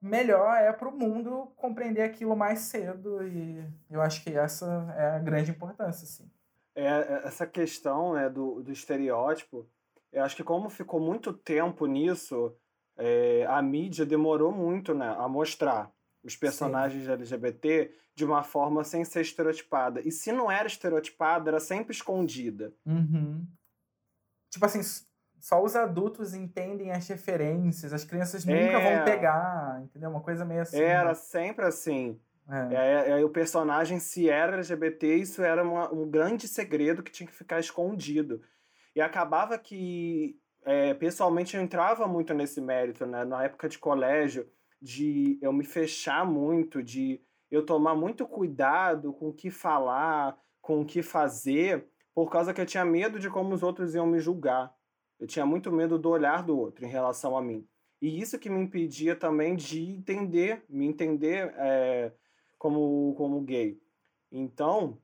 melhor 0.02 0.56
é 0.56 0.72
para 0.72 0.88
o 0.88 0.98
mundo 0.98 1.52
compreender 1.56 2.04
aquilo 2.04 2.36
mais 2.36 2.60
cedo. 2.60 3.26
E 3.28 3.64
eu 3.90 4.02
acho 4.02 4.24
que 4.24 4.32
essa 4.36 4.94
é 4.98 5.16
a 5.16 5.20
grande 5.20 5.52
importância, 5.52 6.06
sim. 6.06 6.30
É, 6.76 6.86
é 6.86 7.22
essa 7.26 7.46
questão 7.46 8.14
né, 8.14 8.30
do, 8.30 8.62
do 8.62 8.72
estereótipo, 8.72 9.68
eu 10.12 10.24
acho 10.24 10.36
que 10.36 10.44
como 10.44 10.70
ficou 10.70 11.00
muito 11.00 11.34
tempo 11.34 11.86
nisso, 11.86 12.56
é, 13.00 13.46
a 13.48 13.62
mídia 13.62 14.06
demorou 14.06 14.52
muito 14.52 14.94
né, 14.94 15.16
a 15.18 15.28
mostrar 15.28 15.92
os 16.24 16.36
personagens 16.36 17.06
Sim. 17.06 17.12
LGBT 17.12 17.92
de 18.14 18.26
uma 18.26 18.44
forma 18.44 18.84
sem 18.84 19.06
ser 19.06 19.22
estereotipada. 19.22 20.02
E 20.02 20.12
se 20.12 20.32
não 20.32 20.52
era 20.52 20.68
estereotipada, 20.68 21.50
era 21.50 21.60
sempre 21.60 21.94
escondida. 21.94 22.74
Uhum. 22.86 23.48
Tipo 24.52 24.66
assim, 24.66 24.82
só 25.40 25.64
os 25.64 25.76
adultos 25.76 26.34
entendem 26.34 26.92
as 26.92 27.08
referências, 27.08 27.94
as 27.94 28.04
crianças 28.04 28.44
nunca 28.44 28.58
é... 28.58 28.96
vão 28.96 29.06
pegar, 29.06 29.82
entendeu? 29.84 30.10
Uma 30.10 30.22
coisa 30.22 30.44
meio 30.44 30.62
assim. 30.62 30.78
Era 30.78 31.10
né? 31.10 31.14
sempre 31.14 31.66
assim. 31.66 32.20
É. 32.50 32.76
É, 32.76 33.22
é, 33.22 33.24
o 33.26 33.30
personagem, 33.30 34.00
se 34.00 34.28
era 34.28 34.58
LGBT, 34.58 35.16
isso 35.16 35.42
era 35.44 35.64
uma, 35.64 35.94
um 35.94 36.10
grande 36.10 36.48
segredo 36.48 37.04
que 37.04 37.12
tinha 37.12 37.28
que 37.28 37.36
ficar 37.36 37.60
escondido. 37.60 38.42
E 38.96 39.00
acabava 39.00 39.58
que 39.58 40.36
é, 40.70 40.94
pessoalmente 40.94 41.58
eu 41.58 41.64
entrava 41.64 42.08
muito 42.08 42.32
nesse 42.32 42.62
mérito, 42.62 43.04
né? 43.04 43.26
Na 43.26 43.44
época 43.44 43.68
de 43.68 43.80
colégio, 43.80 44.48
de 44.80 45.40
eu 45.42 45.52
me 45.52 45.64
fechar 45.64 46.24
muito, 46.24 46.84
de 46.84 47.20
eu 47.50 47.66
tomar 47.66 47.96
muito 47.96 48.28
cuidado 48.28 49.12
com 49.12 49.30
o 49.30 49.34
que 49.34 49.50
falar, 49.50 50.40
com 50.62 50.82
o 50.82 50.86
que 50.86 51.02
fazer, 51.02 51.90
por 52.14 52.30
causa 52.30 52.54
que 52.54 52.62
eu 52.62 52.68
tinha 52.68 52.86
medo 52.86 53.18
de 53.18 53.32
como 53.32 53.56
os 53.56 53.64
outros 53.64 53.96
iam 53.96 54.06
me 54.06 54.20
julgar. 54.20 54.72
Eu 55.20 55.26
tinha 55.26 55.44
muito 55.44 55.72
medo 55.72 55.98
do 55.98 56.08
olhar 56.08 56.44
do 56.44 56.56
outro 56.56 56.86
em 56.86 56.90
relação 56.90 57.36
a 57.36 57.42
mim. 57.42 57.68
E 58.00 58.22
isso 58.22 58.38
que 58.38 58.48
me 58.48 58.62
impedia 58.62 59.16
também 59.16 59.56
de 59.56 59.82
entender, 59.82 60.64
me 60.70 60.86
entender 60.86 61.52
é, 61.58 62.14
como, 62.60 63.16
como 63.16 63.42
gay. 63.42 63.82
Então, 64.32 65.02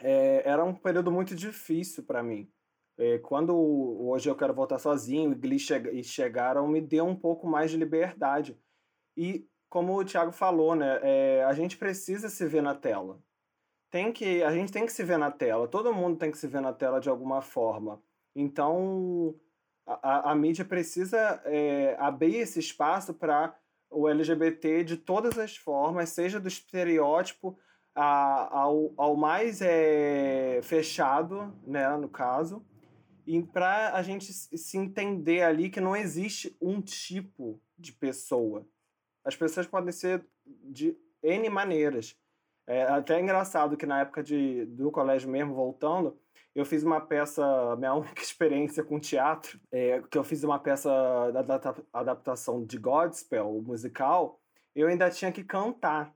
é, 0.00 0.48
era 0.48 0.64
um 0.64 0.72
período 0.72 1.10
muito 1.10 1.34
difícil 1.34 2.04
para 2.04 2.22
mim. 2.22 2.48
É, 2.96 3.18
quando 3.18 3.54
hoje 3.56 4.28
eu 4.28 4.36
quero 4.36 4.54
voltar 4.54 4.78
sozinho 4.78 5.32
e 5.32 5.34
Glee 5.34 5.58
che 5.58 6.02
chegaram, 6.02 6.68
me 6.68 6.80
deu 6.80 7.04
um 7.04 7.16
pouco 7.16 7.46
mais 7.46 7.70
de 7.70 7.76
liberdade. 7.76 8.56
E 9.16 9.48
como 9.68 9.98
o 9.98 10.04
Thiago 10.04 10.30
falou, 10.30 10.76
né, 10.76 11.00
é, 11.02 11.44
a 11.44 11.52
gente 11.52 11.76
precisa 11.76 12.28
se 12.28 12.46
ver 12.46 12.62
na 12.62 12.74
tela. 12.74 13.20
Tem 13.90 14.12
que, 14.12 14.42
a 14.42 14.52
gente 14.52 14.72
tem 14.72 14.86
que 14.86 14.92
se 14.92 15.02
ver 15.02 15.18
na 15.18 15.30
tela. 15.30 15.66
Todo 15.68 15.92
mundo 15.92 16.18
tem 16.18 16.30
que 16.30 16.38
se 16.38 16.46
ver 16.46 16.60
na 16.60 16.72
tela 16.72 17.00
de 17.00 17.08
alguma 17.08 17.42
forma. 17.42 18.00
Então, 18.34 19.34
a, 19.86 20.30
a 20.30 20.34
mídia 20.34 20.64
precisa 20.64 21.40
é, 21.44 21.96
abrir 21.98 22.36
esse 22.36 22.58
espaço 22.58 23.14
para 23.14 23.56
o 23.90 24.08
LGBT 24.08 24.84
de 24.84 24.96
todas 24.96 25.38
as 25.38 25.56
formas, 25.56 26.10
seja 26.10 26.40
do 26.40 26.48
estereótipo 26.48 27.56
a, 27.94 28.58
ao, 28.60 28.92
ao 28.96 29.16
mais 29.16 29.60
é, 29.62 30.60
fechado, 30.62 31.52
né, 31.64 31.96
no 31.96 32.08
caso, 32.08 32.64
e 33.26 33.42
para 33.42 33.94
a 33.94 34.02
gente 34.02 34.32
se 34.32 34.76
entender 34.76 35.42
ali 35.42 35.70
que 35.70 35.80
não 35.80 35.96
existe 35.96 36.56
um 36.60 36.80
tipo 36.80 37.60
de 37.78 37.92
pessoa. 37.92 38.66
As 39.24 39.34
pessoas 39.34 39.66
podem 39.66 39.92
ser 39.92 40.24
de 40.44 40.96
N 41.22 41.48
maneiras. 41.48 42.16
É 42.66 42.82
até 42.82 43.20
engraçado 43.20 43.76
que 43.76 43.86
na 43.86 44.00
época 44.00 44.22
de, 44.22 44.64
do 44.66 44.90
colégio 44.90 45.28
mesmo, 45.28 45.54
voltando, 45.54 46.18
eu 46.54 46.64
fiz 46.64 46.82
uma 46.82 47.00
peça, 47.00 47.42
minha 47.76 47.94
única 47.94 48.22
experiência 48.22 48.84
com 48.84 49.00
teatro, 49.00 49.58
é, 49.72 50.02
que 50.10 50.16
eu 50.16 50.24
fiz 50.24 50.44
uma 50.44 50.58
peça 50.58 50.90
da 51.32 51.74
adaptação 51.92 52.64
de 52.64 52.78
Godspell, 52.78 53.58
o 53.58 53.62
musical, 53.62 54.40
eu 54.74 54.88
ainda 54.88 55.10
tinha 55.10 55.32
que 55.32 55.44
cantar, 55.44 56.14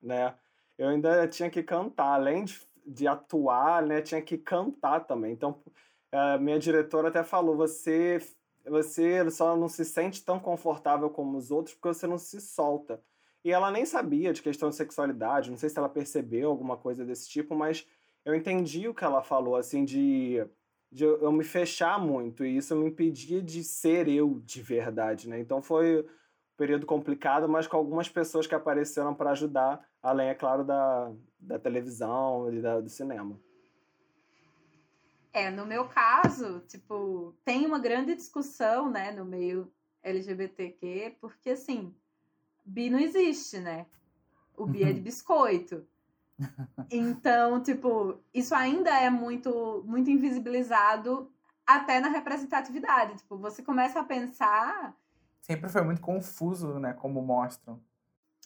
né? 0.00 0.34
Eu 0.78 0.88
ainda 0.88 1.28
tinha 1.28 1.50
que 1.50 1.62
cantar, 1.62 2.14
além 2.14 2.44
de, 2.44 2.60
de 2.86 3.06
atuar, 3.06 3.82
né? 3.82 4.00
Tinha 4.00 4.22
que 4.22 4.38
cantar 4.38 5.00
também. 5.00 5.32
Então, 5.32 5.62
a 6.12 6.38
minha 6.38 6.58
diretora 6.58 7.08
até 7.08 7.24
falou: 7.24 7.56
você, 7.56 8.20
você 8.64 9.28
só 9.30 9.56
não 9.56 9.68
se 9.68 9.84
sente 9.84 10.24
tão 10.24 10.38
confortável 10.38 11.08
como 11.10 11.36
os 11.38 11.50
outros 11.50 11.74
porque 11.74 11.88
você 11.88 12.06
não 12.06 12.18
se 12.18 12.40
solta. 12.40 13.02
E 13.44 13.50
ela 13.50 13.70
nem 13.70 13.84
sabia 13.84 14.32
de 14.32 14.42
questão 14.42 14.68
de 14.68 14.76
sexualidade, 14.76 15.50
não 15.50 15.56
sei 15.56 15.68
se 15.68 15.76
ela 15.76 15.88
percebeu 15.88 16.48
alguma 16.48 16.76
coisa 16.76 17.04
desse 17.04 17.28
tipo, 17.28 17.56
mas 17.56 17.86
eu 18.24 18.34
entendi 18.34 18.86
o 18.86 18.94
que 18.94 19.02
ela 19.02 19.20
falou, 19.20 19.56
assim, 19.56 19.84
de, 19.84 20.46
de 20.92 21.02
eu 21.04 21.32
me 21.32 21.42
fechar 21.42 21.98
muito, 21.98 22.44
e 22.44 22.56
isso 22.56 22.76
me 22.76 22.86
impedia 22.86 23.42
de 23.42 23.64
ser 23.64 24.06
eu 24.06 24.40
de 24.44 24.62
verdade, 24.62 25.28
né? 25.28 25.40
Então 25.40 25.60
foi 25.60 26.02
um 26.02 26.56
período 26.56 26.86
complicado, 26.86 27.48
mas 27.48 27.66
com 27.66 27.76
algumas 27.76 28.08
pessoas 28.08 28.46
que 28.46 28.54
apareceram 28.54 29.12
para 29.12 29.32
ajudar, 29.32 29.84
além, 30.00 30.28
é 30.28 30.34
claro, 30.34 30.62
da, 30.62 31.12
da 31.40 31.58
televisão 31.58 32.52
e 32.52 32.60
da, 32.60 32.80
do 32.80 32.88
cinema. 32.88 33.40
É, 35.32 35.50
no 35.50 35.64
meu 35.64 35.88
caso, 35.88 36.60
tipo, 36.68 37.34
tem 37.44 37.64
uma 37.64 37.78
grande 37.78 38.14
discussão, 38.14 38.90
né, 38.90 39.10
no 39.10 39.24
meio 39.24 39.72
LGBTQ, 40.02 41.16
porque 41.20 41.50
assim, 41.50 41.94
bi 42.64 42.90
não 42.90 42.98
existe, 42.98 43.58
né? 43.58 43.86
O 44.56 44.66
bi 44.66 44.82
é 44.82 44.92
de 44.92 45.00
biscoito. 45.00 45.86
Então, 46.90 47.62
tipo, 47.62 48.18
isso 48.34 48.54
ainda 48.54 48.90
é 48.90 49.08
muito, 49.08 49.84
muito 49.86 50.10
invisibilizado 50.10 51.30
até 51.66 52.00
na 52.00 52.08
representatividade. 52.08 53.18
Tipo, 53.18 53.38
você 53.38 53.62
começa 53.62 54.00
a 54.00 54.04
pensar. 54.04 54.94
Sempre 55.40 55.70
foi 55.70 55.82
muito 55.82 56.00
confuso, 56.00 56.78
né? 56.80 56.92
Como 56.92 57.22
mostram. 57.22 57.80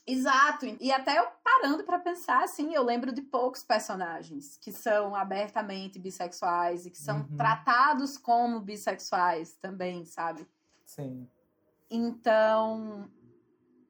Exato. 0.06 0.66
E 0.80 0.92
até 0.92 1.18
eu 1.18 1.26
parando 1.42 1.82
para 1.82 1.98
pensar, 1.98 2.44
assim, 2.44 2.72
eu 2.72 2.82
lembro 2.84 3.12
de 3.12 3.22
poucos 3.22 3.64
personagens 3.64 4.56
que 4.58 4.70
são 4.70 5.16
abertamente 5.16 5.98
bissexuais 5.98 6.86
e 6.86 6.90
que 6.90 6.98
são 6.98 7.18
uhum. 7.22 7.36
tratados 7.36 8.16
como 8.16 8.60
bissexuais 8.60 9.56
também, 9.56 10.04
sabe? 10.04 10.46
Sim. 10.84 11.28
Então, 11.90 13.10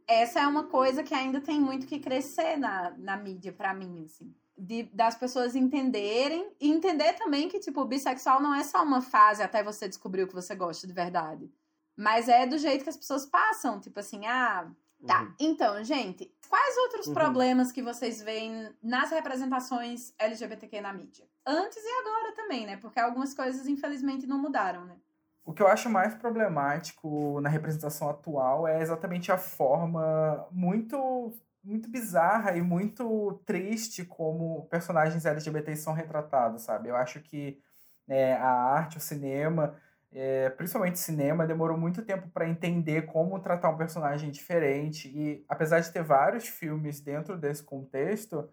essa 0.07 0.41
é 0.41 0.47
uma 0.47 0.65
coisa 0.65 1.03
que 1.03 1.15
ainda 1.15 1.41
tem 1.41 1.61
muito 1.61 1.87
que 1.87 1.99
crescer 1.99 2.57
na, 2.57 2.91
na 2.97 3.17
mídia 3.17 3.53
para 3.53 3.75
mim, 3.75 4.05
assim. 4.05 4.35
de, 4.57 4.85
das 4.85 5.17
pessoas 5.17 5.55
entenderem 5.55 6.51
e 6.59 6.71
entender 6.71 7.13
também 7.15 7.49
que, 7.49 7.59
tipo, 7.61 7.85
bissexual 7.85 8.41
não 8.41 8.55
é 8.55 8.65
só 8.65 8.83
uma 8.83 9.03
fase 9.03 9.43
até 9.43 9.63
você 9.63 9.87
descobrir 9.87 10.23
o 10.23 10.29
que 10.29 10.35
você 10.35 10.55
gosta 10.55 10.87
de 10.87 10.93
verdade. 10.93 11.51
Mas 11.95 12.29
é 12.29 12.47
do 12.47 12.57
jeito 12.59 12.85
que 12.85 12.91
as 12.91 12.97
pessoas 12.97 13.27
passam, 13.27 13.81
tipo 13.81 13.99
assim, 14.01 14.27
ah, 14.27 14.71
tá. 15.05 15.23
Uhum. 15.23 15.35
Então, 15.41 15.83
gente, 15.83 16.31
quais 16.49 16.77
outros 16.79 17.07
uhum. 17.09 17.15
problemas 17.15 17.73
que 17.73 17.83
vocês 17.83 18.23
veem 18.23 18.71
nas 18.83 19.11
representações 19.11 20.15
LGBTQ 20.19 20.81
na 20.81 20.93
mídia? 20.93 21.27
Antes 21.45 21.83
e 21.83 22.01
agora 22.01 22.35
também, 22.35 22.67
né? 22.67 22.77
Porque 22.77 23.01
algumas 23.01 23.35
coisas, 23.35 23.67
infelizmente, 23.67 24.27
não 24.27 24.39
mudaram, 24.39 24.85
né? 24.85 24.97
O 25.45 25.53
que 25.53 25.63
eu 25.63 25.69
acho 25.69 25.89
mais 25.89 26.15
problemático 26.15 27.41
na 27.41 27.49
representação 27.49 28.11
atual 28.11 28.67
é 28.67 28.83
exatamente 28.83 29.31
a 29.31 29.39
forma 29.39 30.47
muito 30.51 31.33
muito 31.63 31.91
bizarra 31.91 32.57
e 32.57 32.63
muito 32.63 33.43
triste 33.45 34.05
como 34.05 34.67
personagens 34.67 35.27
LGBTs 35.27 35.83
são 35.83 35.93
retratados, 35.93 36.63
sabe? 36.63 36.89
Eu 36.89 36.95
acho 36.95 37.21
que 37.21 37.61
é, 38.09 38.35
a 38.35 38.49
arte, 38.49 38.99
o 38.99 39.01
cinema, 39.01 39.75
é, 40.19 40.49
principalmente 40.49 40.99
cinema, 40.99 41.47
demorou 41.47 41.77
muito 41.77 42.01
tempo 42.03 42.27
para 42.31 42.49
entender 42.49 43.03
como 43.03 43.39
tratar 43.39 43.69
um 43.69 43.77
personagem 43.77 44.31
diferente. 44.31 45.09
E 45.09 45.45
apesar 45.47 45.81
de 45.81 45.93
ter 45.93 46.03
vários 46.03 46.49
filmes 46.49 47.01
dentro 47.01 47.37
desse 47.37 47.63
contexto, 47.63 48.49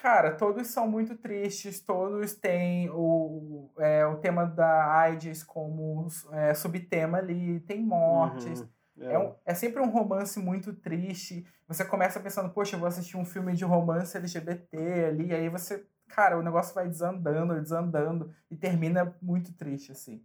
cara, 0.00 0.30
todos 0.30 0.68
são 0.68 0.88
muito 0.88 1.16
tristes, 1.16 1.80
todos 1.80 2.34
têm 2.34 2.88
o, 2.90 3.68
é, 3.78 4.06
o 4.06 4.18
tema 4.18 4.46
da 4.46 4.96
AIDS 4.96 5.42
como 5.42 6.06
é, 6.30 6.54
subtema 6.54 7.18
ali, 7.18 7.58
tem 7.60 7.82
mortes. 7.82 8.60
Uhum. 8.60 8.68
É. 9.00 9.14
É, 9.14 9.18
um, 9.18 9.34
é 9.44 9.54
sempre 9.54 9.82
um 9.82 9.90
romance 9.90 10.38
muito 10.38 10.72
triste. 10.72 11.44
Você 11.66 11.84
começa 11.84 12.20
pensando, 12.20 12.48
poxa, 12.50 12.76
eu 12.76 12.80
vou 12.80 12.86
assistir 12.86 13.16
um 13.16 13.24
filme 13.24 13.54
de 13.54 13.64
romance 13.64 14.16
LGBT 14.16 14.76
ali, 15.06 15.26
e 15.28 15.34
aí 15.34 15.48
você, 15.48 15.84
cara, 16.06 16.38
o 16.38 16.42
negócio 16.42 16.72
vai 16.74 16.86
desandando, 16.86 17.60
desandando, 17.60 18.32
e 18.48 18.56
termina 18.56 19.16
muito 19.20 19.52
triste, 19.54 19.90
assim. 19.90 20.22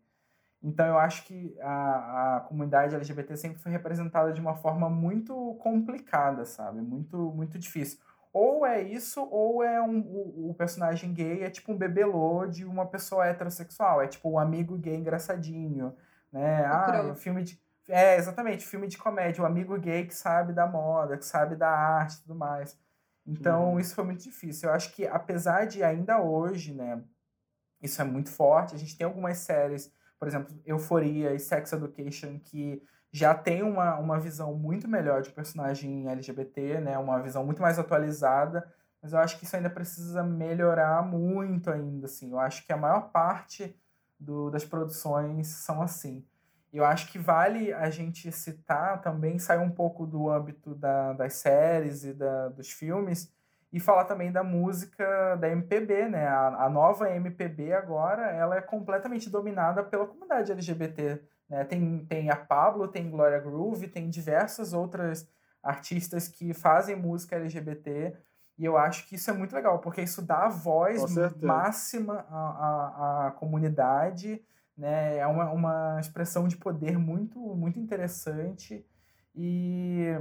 Então 0.66 0.84
eu 0.88 0.98
acho 0.98 1.26
que 1.26 1.56
a, 1.62 2.38
a 2.38 2.40
comunidade 2.40 2.96
LGBT 2.96 3.38
sempre 3.38 3.62
foi 3.62 3.72
representada 3.72 4.34
de 4.34 4.42
uma 4.42 4.56
forma 4.56 4.90
muito 4.90 5.56
complicada, 5.62 6.44
sabe? 6.44 6.82
Muito, 6.82 7.16
muito 7.18 7.60
difícil. 7.60 8.00
Ou 8.34 8.66
é 8.66 8.82
isso, 8.82 9.22
ou 9.32 9.64
é 9.64 9.80
um, 9.80 10.00
o, 10.00 10.50
o 10.50 10.54
personagem 10.56 11.14
gay 11.14 11.44
é 11.44 11.52
tipo 11.52 11.72
um 11.72 11.78
bebelô 11.78 12.48
de 12.48 12.66
uma 12.66 12.88
pessoa 12.88 13.28
heterossexual. 13.28 14.02
É 14.02 14.08
tipo 14.08 14.28
um 14.28 14.40
amigo 14.40 14.76
gay 14.76 14.96
engraçadinho, 14.96 15.96
né? 16.32 16.66
Ah, 16.66 16.96
é 16.96 17.12
um 17.12 17.16
filme 17.16 17.44
de 17.44 17.64
é, 17.88 18.18
exatamente, 18.18 18.66
filme 18.66 18.88
de 18.88 18.98
comédia, 18.98 19.44
o 19.44 19.46
amigo 19.46 19.78
gay 19.78 20.08
que 20.08 20.16
sabe 20.16 20.52
da 20.52 20.66
moda, 20.66 21.16
que 21.16 21.26
sabe 21.26 21.56
da 21.56 21.70
arte 21.70 22.16
e 22.16 22.22
tudo 22.24 22.34
mais. 22.34 22.76
Então, 23.24 23.74
uhum. 23.74 23.80
isso 23.80 23.94
foi 23.94 24.04
muito 24.04 24.24
difícil. 24.24 24.70
Eu 24.70 24.76
acho 24.76 24.92
que, 24.96 25.06
apesar 25.06 25.66
de 25.66 25.84
ainda 25.84 26.20
hoje, 26.20 26.74
né, 26.74 27.04
isso 27.84 28.02
é 28.02 28.06
muito 28.06 28.32
forte, 28.32 28.74
a 28.74 28.78
gente 28.80 28.98
tem 28.98 29.06
algumas 29.06 29.38
séries, 29.38 29.94
por 30.20 30.28
exemplo, 30.28 30.56
Euforia 30.66 31.34
e 31.34 31.40
Sex 31.40 31.74
Education, 31.74 32.40
que 32.40 32.82
já 33.12 33.34
tem 33.34 33.64
uma, 33.64 33.98
uma 33.98 34.20
visão 34.20 34.54
muito 34.54 34.88
melhor 34.88 35.22
de 35.22 35.30
personagem 35.30 36.08
LGBT, 36.10 36.82
né, 36.82 36.98
uma 36.98 37.22
visão 37.22 37.46
muito 37.46 37.62
mais 37.62 37.80
atualizada, 37.80 38.66
mas 39.02 39.14
eu 39.14 39.20
acho 39.20 39.38
que 39.38 39.46
isso 39.46 39.56
ainda 39.56 39.70
precisa 39.70 40.24
melhorar 40.24 41.06
muito 41.06 41.70
ainda, 41.70 42.08
assim. 42.08 42.32
Eu 42.32 42.40
acho 42.40 42.66
que 42.66 42.74
a 42.74 42.78
maior 42.78 43.12
parte 43.12 43.80
do, 44.20 44.50
das 44.50 44.66
produções 44.66 45.48
são 45.48 45.82
assim 45.82 46.26
eu 46.76 46.84
acho 46.84 47.10
que 47.10 47.18
vale 47.18 47.72
a 47.72 47.90
gente 47.90 48.30
citar 48.34 49.02
também, 49.02 49.40
sair 49.40 49.60
um 49.60 49.72
pouco 49.72 50.06
do 50.06 50.30
âmbito 50.30 50.76
da, 50.76 51.14
das 51.14 51.36
séries 51.36 52.04
e 52.04 52.14
da, 52.14 52.50
dos 52.50 52.70
filmes, 52.70 53.34
e 53.76 53.80
falar 53.82 54.06
também 54.06 54.32
da 54.32 54.42
música 54.42 55.36
da 55.36 55.50
MPB, 55.50 56.08
né? 56.08 56.26
A, 56.26 56.64
a, 56.64 56.70
nova 56.70 57.14
MPB 57.14 57.74
agora, 57.74 58.32
ela 58.32 58.56
é 58.56 58.62
completamente 58.62 59.30
dominada 59.30 59.84
pela 59.84 60.08
comunidade 60.08 60.50
LGBT, 60.50 61.22
né? 61.50 61.66
Tem, 61.66 62.06
tem 62.06 62.30
a 62.30 62.38
Pablo, 62.38 62.88
tem 62.88 63.10
Gloria 63.10 63.38
Groove, 63.38 63.90
tem 63.90 64.10
diversas 64.10 64.72
outras 64.72 65.28
artistas 65.62 66.30
que 66.30 66.54
fazem 66.54 66.96
música 66.96 67.36
LGBT, 67.36 68.16
e 68.58 68.64
eu 68.64 68.78
acho 68.78 69.10
que 69.10 69.16
isso 69.16 69.30
é 69.30 69.34
muito 69.34 69.54
legal, 69.54 69.80
porque 69.80 70.02
isso 70.02 70.22
dá 70.22 70.48
voz 70.48 71.04
máxima 71.42 72.26
à, 72.30 72.38
à, 72.38 73.28
à 73.28 73.32
comunidade, 73.32 74.42
né? 74.78 75.18
É 75.18 75.28
uma, 75.28 75.52
uma 75.52 76.00
expressão 76.00 76.48
de 76.48 76.56
poder 76.56 76.98
muito, 76.98 77.40
muito 77.40 77.78
interessante 77.78 78.86
e 79.36 80.18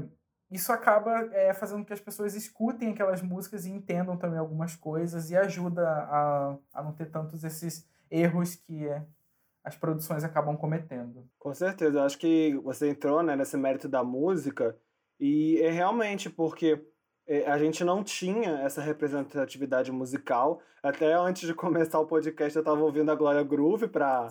isso 0.55 0.73
acaba 0.73 1.29
é, 1.33 1.53
fazendo 1.53 1.81
com 1.81 1.87
que 1.87 1.93
as 1.93 2.01
pessoas 2.01 2.35
escutem 2.35 2.91
aquelas 2.91 3.21
músicas 3.21 3.67
e 3.67 3.71
entendam 3.71 4.17
também 4.17 4.39
algumas 4.39 4.77
coisas 4.77 5.31
e 5.31 5.37
ajuda 5.37 5.83
a, 5.83 6.57
a 6.73 6.83
não 6.83 6.93
ter 6.93 7.11
tantos 7.11 7.43
esses 7.43 7.85
erros 8.11 8.55
que 8.55 8.87
é, 8.87 9.05
as 9.65 9.77
produções 9.77 10.23
acabam 10.23 10.57
cometendo. 10.57 11.29
Com 11.39 11.53
certeza, 11.53 11.99
eu 11.99 12.05
acho 12.05 12.19
que 12.19 12.55
você 12.63 12.89
entrou 12.89 13.23
né, 13.23 13.35
nesse 13.35 13.57
mérito 13.57 13.89
da 13.89 14.05
música 14.05 14.77
e 15.19 15.61
é 15.61 15.71
realmente 15.71 16.31
porque 16.31 16.81
é, 17.27 17.51
a 17.51 17.59
gente 17.59 17.83
não 17.83 18.05
tinha 18.05 18.61
essa 18.61 18.81
representatividade 18.81 19.91
musical. 19.91 20.61
Até 20.83 21.15
antes 21.15 21.49
de 21.49 21.55
começar 21.55 21.99
o 21.99 22.07
podcast, 22.07 22.55
eu 22.55 22.61
estava 22.61 22.81
ouvindo 22.81 23.11
a 23.11 23.17
Glória 23.17 23.43
Groove 23.43 23.89
para 23.89 24.31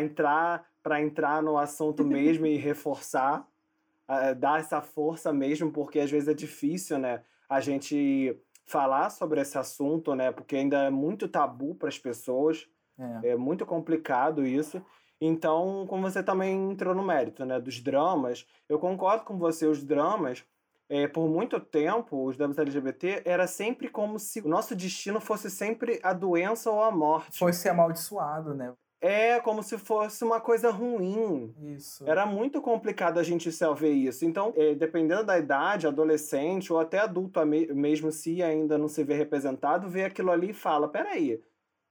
entrar 0.00 0.64
para 0.80 1.02
entrar 1.02 1.42
no 1.42 1.58
assunto 1.58 2.04
mesmo 2.04 2.46
e 2.46 2.54
reforçar, 2.56 3.44
uh, 4.08 4.34
dar 4.34 4.60
essa 4.60 4.80
força 4.80 5.32
mesmo, 5.32 5.70
porque 5.70 6.00
às 6.00 6.10
vezes 6.10 6.28
é 6.28 6.34
difícil, 6.34 6.98
né? 6.98 7.22
A 7.48 7.60
gente 7.60 8.36
falar 8.64 9.10
sobre 9.10 9.40
esse 9.40 9.56
assunto, 9.56 10.14
né? 10.14 10.32
Porque 10.32 10.56
ainda 10.56 10.84
é 10.84 10.90
muito 10.90 11.28
tabu 11.28 11.74
para 11.74 11.88
as 11.88 11.98
pessoas. 11.98 12.68
É. 12.98 13.30
é 13.30 13.36
muito 13.36 13.66
complicado 13.66 14.46
isso. 14.46 14.82
Então, 15.20 15.86
como 15.88 16.02
você 16.02 16.22
também 16.22 16.70
entrou 16.72 16.94
no 16.94 17.02
mérito, 17.02 17.44
né, 17.44 17.58
dos 17.58 17.80
dramas, 17.80 18.46
eu 18.68 18.78
concordo 18.78 19.24
com 19.24 19.38
você, 19.38 19.66
os 19.66 19.82
dramas 19.82 20.44
é, 20.88 21.08
por 21.08 21.28
muito 21.28 21.58
tempo, 21.58 22.24
os 22.24 22.36
dramas 22.36 22.58
LGBT 22.58 23.22
era 23.24 23.46
sempre 23.46 23.88
como 23.88 24.18
se 24.18 24.40
o 24.40 24.48
nosso 24.48 24.74
destino 24.76 25.20
fosse 25.20 25.50
sempre 25.50 25.98
a 26.02 26.12
doença 26.12 26.70
ou 26.70 26.82
a 26.82 26.90
morte. 26.90 27.38
Fosse 27.38 27.68
amaldiçoado, 27.68 28.54
né? 28.54 28.72
É 29.00 29.38
como 29.40 29.62
se 29.62 29.76
fosse 29.76 30.24
uma 30.24 30.40
coisa 30.40 30.70
ruim. 30.70 31.54
Isso. 31.76 32.08
Era 32.08 32.24
muito 32.24 32.62
complicado 32.62 33.18
a 33.18 33.22
gente 33.22 33.52
se 33.52 33.64
ver 33.74 33.92
isso. 33.92 34.24
Então, 34.24 34.54
é, 34.56 34.74
dependendo 34.74 35.24
da 35.24 35.38
idade, 35.38 35.86
adolescente 35.86 36.72
ou 36.72 36.78
até 36.78 36.98
adulto 36.98 37.44
mesmo, 37.44 38.10
se 38.10 38.42
ainda 38.42 38.78
não 38.78 38.88
se 38.88 39.04
vê 39.04 39.14
representado, 39.14 39.88
vê 39.88 40.04
aquilo 40.04 40.30
ali 40.30 40.50
e 40.50 40.54
fala: 40.54 40.88
peraí, 40.88 41.42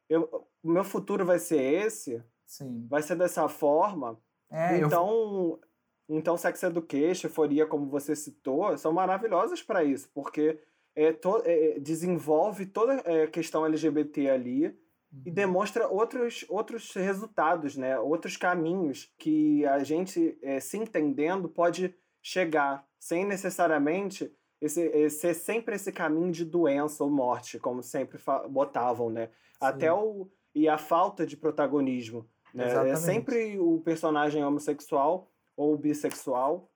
eu, 0.10 0.48
o 0.64 0.72
meu 0.72 0.84
futuro 0.84 1.26
vai 1.26 1.38
ser 1.38 1.62
esse? 1.62 2.24
Sim. 2.46 2.88
Vai 2.90 3.02
ser 3.02 3.16
dessa 3.16 3.48
forma? 3.48 4.20
É, 4.50 4.78
então, 4.78 5.10
eu... 5.10 5.62
Então, 6.08 6.38
Sex 6.38 6.62
Education, 6.62 7.28
Euforia, 7.28 7.66
como 7.66 7.88
você 7.88 8.16
citou, 8.16 8.78
são 8.78 8.94
maravilhosas 8.94 9.64
para 9.64 9.84
isso, 9.84 10.08
porque 10.14 10.60
é, 10.96 11.12
to, 11.12 11.42
é, 11.44 11.80
desenvolve 11.80 12.68
toda 12.68 12.94
a 12.94 13.28
questão 13.28 13.66
LGBT 13.66 14.30
ali. 14.30 14.85
E 15.24 15.32
demonstra 15.32 15.88
outros, 15.88 16.46
outros 16.50 16.92
resultados, 16.94 17.78
né? 17.78 17.98
outros 18.00 18.36
caminhos 18.36 19.14
que 19.18 19.66
a 19.66 19.84
gente, 19.84 20.38
é, 20.42 20.60
se 20.60 20.78
entendendo, 20.78 21.48
pode 21.48 21.96
chegar, 22.22 22.86
sem 23.00 23.26
necessariamente 23.26 24.32
esse, 24.60 25.10
ser 25.10 25.34
sempre 25.34 25.76
esse 25.76 25.92
caminho 25.92 26.32
de 26.32 26.44
doença 26.44 27.04
ou 27.04 27.10
morte, 27.10 27.60
como 27.60 27.84
sempre 27.84 28.20
botavam, 28.50 29.10
né? 29.10 29.30
Até 29.62 29.92
o. 29.94 30.30
E 30.54 30.70
a 30.70 30.78
falta 30.78 31.26
de 31.26 31.36
protagonismo. 31.36 32.28
Né? 32.54 32.90
É 32.90 32.96
sempre 32.96 33.60
o 33.60 33.82
personagem 33.82 34.44
homossexual 34.44 35.30
ou 35.58 35.78
bissexual, 35.78 36.72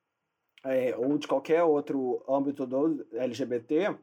é, 0.66 0.96
ou 0.98 1.18
de 1.18 1.28
qualquer 1.28 1.64
outro 1.64 2.22
âmbito 2.28 2.68
do 2.68 3.08
LGBT, 3.14 3.96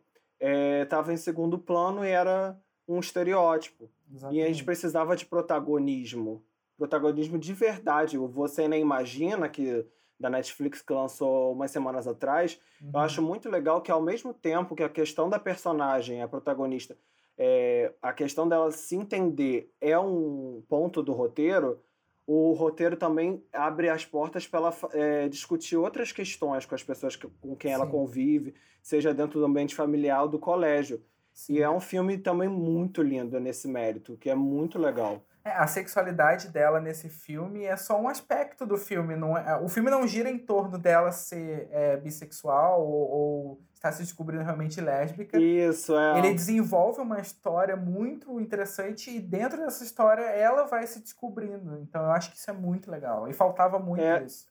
estava 0.82 1.10
é, 1.10 1.14
em 1.14 1.18
segundo 1.18 1.58
plano 1.58 2.04
e 2.04 2.08
era 2.08 2.58
um 2.88 2.98
estereótipo. 2.98 3.90
Exatamente. 4.12 4.40
E 4.40 4.42
a 4.42 4.46
gente 4.46 4.64
precisava 4.64 5.16
de 5.16 5.26
protagonismo. 5.26 6.44
Protagonismo 6.76 7.38
de 7.38 7.52
verdade. 7.52 8.18
Você 8.18 8.68
nem 8.68 8.82
imagina 8.82 9.48
que 9.48 9.86
da 10.18 10.30
Netflix 10.30 10.80
que 10.80 10.92
lançou 10.92 11.52
umas 11.52 11.70
semanas 11.70 12.06
atrás, 12.06 12.58
uhum. 12.80 12.90
eu 12.94 13.00
acho 13.00 13.20
muito 13.20 13.50
legal 13.50 13.82
que 13.82 13.90
ao 13.90 14.00
mesmo 14.00 14.32
tempo 14.32 14.74
que 14.74 14.82
a 14.82 14.88
questão 14.88 15.28
da 15.28 15.38
personagem, 15.38 16.22
a 16.22 16.28
protagonista, 16.28 16.96
é, 17.36 17.92
a 18.00 18.12
questão 18.12 18.48
dela 18.48 18.70
se 18.72 18.96
entender 18.96 19.70
é 19.80 19.98
um 19.98 20.62
ponto 20.68 21.02
do 21.02 21.12
roteiro, 21.12 21.78
o 22.26 22.52
roteiro 22.54 22.96
também 22.96 23.44
abre 23.52 23.88
as 23.88 24.04
portas 24.04 24.46
para 24.46 24.58
ela 24.58 24.76
é, 24.92 25.28
discutir 25.28 25.76
outras 25.76 26.10
questões 26.10 26.66
com 26.66 26.74
as 26.74 26.82
pessoas 26.82 27.14
que, 27.14 27.28
com 27.40 27.54
quem 27.54 27.70
Sim. 27.70 27.74
ela 27.74 27.86
convive, 27.86 28.54
seja 28.82 29.14
dentro 29.14 29.38
do 29.38 29.46
ambiente 29.46 29.74
familiar 29.74 30.22
ou 30.22 30.28
do 30.28 30.38
colégio. 30.38 31.00
E 31.48 31.60
é 31.60 31.68
um 31.68 31.80
filme 31.80 32.16
também 32.18 32.48
muito 32.48 33.02
lindo 33.02 33.38
nesse 33.38 33.68
mérito, 33.68 34.16
que 34.16 34.30
é 34.30 34.34
muito 34.34 34.78
legal. 34.78 35.22
É, 35.44 35.52
a 35.52 35.66
sexualidade 35.66 36.48
dela 36.48 36.80
nesse 36.80 37.08
filme 37.08 37.64
é 37.64 37.76
só 37.76 38.00
um 38.00 38.08
aspecto 38.08 38.66
do 38.66 38.76
filme. 38.76 39.14
Não 39.14 39.36
é, 39.38 39.56
o 39.62 39.68
filme 39.68 39.90
não 39.90 40.04
gira 40.06 40.28
em 40.28 40.38
torno 40.38 40.76
dela 40.76 41.12
ser 41.12 41.68
é, 41.70 41.96
bissexual 41.98 42.84
ou, 42.84 43.10
ou 43.10 43.60
estar 43.72 43.92
se 43.92 44.02
descobrindo 44.02 44.42
realmente 44.42 44.80
lésbica. 44.80 45.38
Isso, 45.38 45.96
é. 45.96 46.18
Ele 46.18 46.34
desenvolve 46.34 47.00
uma 47.00 47.20
história 47.20 47.76
muito 47.76 48.40
interessante 48.40 49.10
e 49.14 49.20
dentro 49.20 49.58
dessa 49.58 49.84
história 49.84 50.22
ela 50.22 50.64
vai 50.64 50.84
se 50.86 51.00
descobrindo. 51.00 51.78
Então 51.78 52.02
eu 52.02 52.10
acho 52.10 52.32
que 52.32 52.38
isso 52.38 52.50
é 52.50 52.54
muito 52.54 52.90
legal. 52.90 53.28
E 53.28 53.32
faltava 53.32 53.78
muito 53.78 54.02
É. 54.02 54.24
isso. 54.24 54.48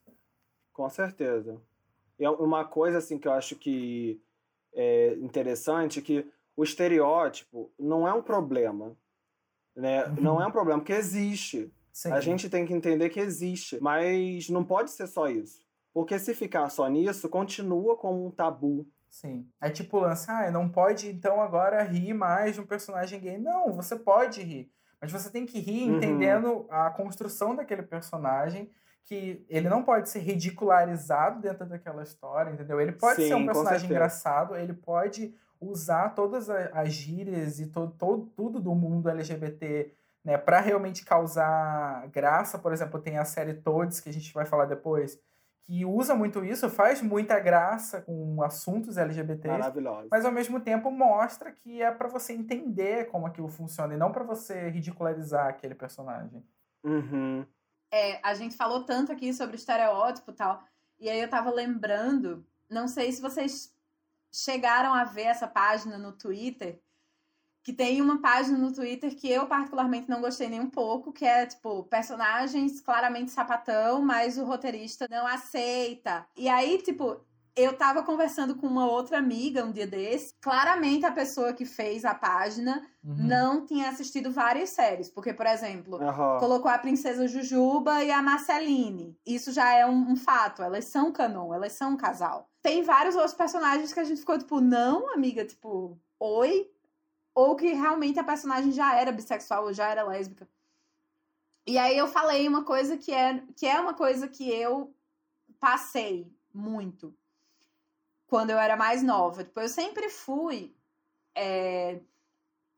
Com 0.71 0.89
certeza. 0.89 1.59
E 2.17 2.23
é 2.23 2.29
uma 2.29 2.63
coisa 2.63 2.99
assim 2.99 3.17
que 3.17 3.27
eu 3.27 3.33
acho 3.33 3.57
que 3.57 4.21
é 4.73 5.13
interessante 5.15 6.01
que 6.01 6.29
o 6.55 6.63
estereótipo 6.63 7.71
não 7.77 8.07
é 8.07 8.13
um 8.13 8.21
problema, 8.21 8.95
né? 9.75 10.05
Uhum. 10.05 10.15
Não 10.21 10.41
é 10.41 10.47
um 10.47 10.51
problema 10.51 10.79
porque 10.79 10.93
existe. 10.93 11.73
Sim. 11.91 12.11
A 12.11 12.19
gente 12.19 12.49
tem 12.49 12.65
que 12.65 12.73
entender 12.73 13.09
que 13.09 13.19
existe, 13.19 13.79
mas 13.81 14.49
não 14.49 14.63
pode 14.63 14.91
ser 14.91 15.07
só 15.07 15.27
isso. 15.27 15.65
Porque 15.93 16.19
se 16.19 16.33
ficar 16.33 16.69
só 16.69 16.87
nisso, 16.89 17.29
continua 17.29 17.95
como 17.95 18.25
um 18.25 18.31
tabu. 18.31 18.85
Sim. 19.09 19.47
É 19.61 19.69
tipo 19.69 19.97
o 19.97 20.01
lance, 20.01 20.29
ah, 20.29 20.51
não 20.51 20.67
pode 20.67 21.07
então 21.07 21.41
agora 21.41 21.81
rir 21.83 22.13
mais 22.13 22.55
de 22.55 22.61
um 22.61 22.65
personagem 22.65 23.19
gay. 23.19 23.37
Não, 23.37 23.73
você 23.73 23.95
pode 23.95 24.41
rir. 24.41 24.69
Mas 24.99 25.11
você 25.11 25.29
tem 25.29 25.45
que 25.45 25.59
rir 25.59 25.89
Uhum. 25.89 25.97
entendendo 25.97 26.65
a 26.69 26.89
construção 26.89 27.55
daquele 27.55 27.83
personagem, 27.83 28.69
que 29.05 29.45
ele 29.47 29.69
não 29.69 29.83
pode 29.83 30.09
ser 30.09 30.19
ridicularizado 30.19 31.39
dentro 31.39 31.65
daquela 31.65 32.03
história, 32.03 32.51
entendeu? 32.51 32.81
Ele 32.81 32.91
pode 32.91 33.17
ser 33.17 33.27
Sim, 33.27 33.33
um 33.35 33.39
com 33.39 33.53
personagem 33.53 33.85
engraçado, 33.89 34.55
ele 34.55 34.73
pode 34.73 35.33
usar 35.67 36.09
todas 36.15 36.49
as 36.49 36.93
gírias 36.93 37.59
e 37.59 37.67
to, 37.67 37.87
to- 37.97 38.29
tudo 38.35 38.59
do 38.59 38.73
mundo 38.75 39.09
LGBT 39.09 39.91
né, 40.23 40.37
para 40.37 40.59
realmente 40.59 41.05
causar 41.05 42.07
graça. 42.09 42.57
Por 42.57 42.73
exemplo, 42.73 42.99
tem 42.99 43.17
a 43.17 43.25
série 43.25 43.53
Toads, 43.53 43.99
que 43.99 44.09
a 44.09 44.13
gente 44.13 44.33
vai 44.33 44.45
falar 44.45 44.65
depois, 44.65 45.19
que 45.63 45.83
usa 45.85 46.13
muito 46.15 46.43
isso, 46.45 46.69
faz 46.69 47.01
muita 47.01 47.39
graça 47.39 48.01
com 48.01 48.41
assuntos 48.43 48.97
LGBTs, 48.97 49.47
Maravilhoso. 49.57 50.07
mas 50.11 50.23
ao 50.25 50.31
mesmo 50.31 50.59
tempo 50.59 50.91
mostra 50.91 51.51
que 51.51 51.81
é 51.81 51.91
pra 51.91 52.07
você 52.07 52.33
entender 52.33 53.05
como 53.09 53.25
aquilo 53.27 53.47
funciona 53.49 53.93
e 53.93 53.97
não 53.97 54.11
pra 54.11 54.23
você 54.23 54.69
ridicularizar 54.69 55.47
aquele 55.47 55.73
personagem. 55.75 56.43
Uhum. 56.83 57.45
É, 57.91 58.19
a 58.23 58.33
gente 58.35 58.55
falou 58.55 58.83
tanto 58.83 59.11
aqui 59.11 59.33
sobre 59.33 59.55
estereótipo 59.55 60.31
e 60.31 60.33
tal. 60.35 60.61
E 60.99 61.09
aí 61.09 61.19
eu 61.19 61.29
tava 61.29 61.49
lembrando, 61.51 62.45
não 62.69 62.87
sei 62.87 63.11
se 63.11 63.21
vocês 63.21 63.74
chegaram 64.43 64.93
a 64.93 65.03
ver 65.03 65.23
essa 65.23 65.47
página 65.47 65.97
no 65.97 66.11
Twitter, 66.11 66.81
que 67.63 67.73
tem 67.73 68.01
uma 68.01 68.21
página 68.21 68.57
no 68.57 68.73
Twitter 68.73 69.15
que 69.15 69.29
eu 69.29 69.47
particularmente 69.47 70.09
não 70.09 70.21
gostei 70.21 70.47
nem 70.47 70.59
um 70.59 70.69
pouco, 70.69 71.11
que 71.11 71.25
é 71.25 71.45
tipo 71.45 71.83
personagens 71.85 72.79
claramente 72.81 73.31
sapatão, 73.31 74.01
mas 74.01 74.37
o 74.37 74.45
roteirista 74.45 75.07
não 75.09 75.25
aceita. 75.25 76.27
E 76.35 76.47
aí, 76.47 76.79
tipo, 76.81 77.19
eu 77.55 77.75
tava 77.75 78.03
conversando 78.03 78.55
com 78.55 78.67
uma 78.67 78.85
outra 78.85 79.17
amiga 79.17 79.63
um 79.65 79.71
dia 79.71 79.87
desse. 79.87 80.35
Claramente 80.41 81.05
a 81.05 81.11
pessoa 81.11 81.53
que 81.53 81.65
fez 81.65 82.05
a 82.05 82.13
página 82.13 82.85
Uhum. 83.03 83.27
não 83.27 83.65
tinha 83.65 83.89
assistido 83.89 84.31
várias 84.31 84.71
séries, 84.71 85.09
porque 85.09 85.33
por 85.33 85.45
exemplo, 85.45 86.01
Aham. 86.01 86.39
colocou 86.39 86.69
a 86.69 86.77
princesa 86.77 87.27
Jujuba 87.27 88.03
e 88.03 88.11
a 88.11 88.21
Marceline. 88.21 89.17
Isso 89.25 89.51
já 89.51 89.71
é 89.73 89.85
um, 89.85 90.11
um 90.11 90.15
fato. 90.15 90.61
Elas 90.61 90.85
são 90.85 91.11
canon, 91.11 91.53
elas 91.53 91.73
são 91.73 91.91
um 91.91 91.97
casal. 91.97 92.49
Tem 92.65 92.81
vários 92.81 93.13
outros 93.13 93.35
personagens 93.35 93.93
que 93.93 93.99
a 93.99 94.03
gente 94.03 94.21
ficou 94.21 94.39
tipo, 94.39 94.59
não, 94.59 95.13
amiga, 95.13 95.45
tipo, 95.45 96.01
oi? 96.19 96.67
Ou 97.35 97.55
que 97.55 97.71
realmente 97.73 98.17
a 98.17 98.23
personagem 98.23 98.71
já 98.71 98.99
era 98.99 99.11
bissexual 99.11 99.65
ou 99.65 99.71
já 99.71 99.87
era 99.87 100.01
lésbica. 100.01 100.49
E 101.67 101.77
aí 101.77 101.95
eu 101.95 102.07
falei 102.07 102.47
uma 102.47 102.63
coisa 102.63 102.97
que 102.97 103.13
é, 103.13 103.43
que 103.55 103.67
é 103.67 103.79
uma 103.79 103.93
coisa 103.93 104.27
que 104.27 104.49
eu 104.49 104.91
passei 105.59 106.35
muito 106.51 107.15
quando 108.25 108.49
eu 108.49 108.57
era 108.57 108.75
mais 108.75 109.03
nova. 109.03 109.43
Tipo, 109.43 109.59
eu 109.59 109.69
sempre 109.69 110.09
fui 110.09 110.75
é, 111.35 112.01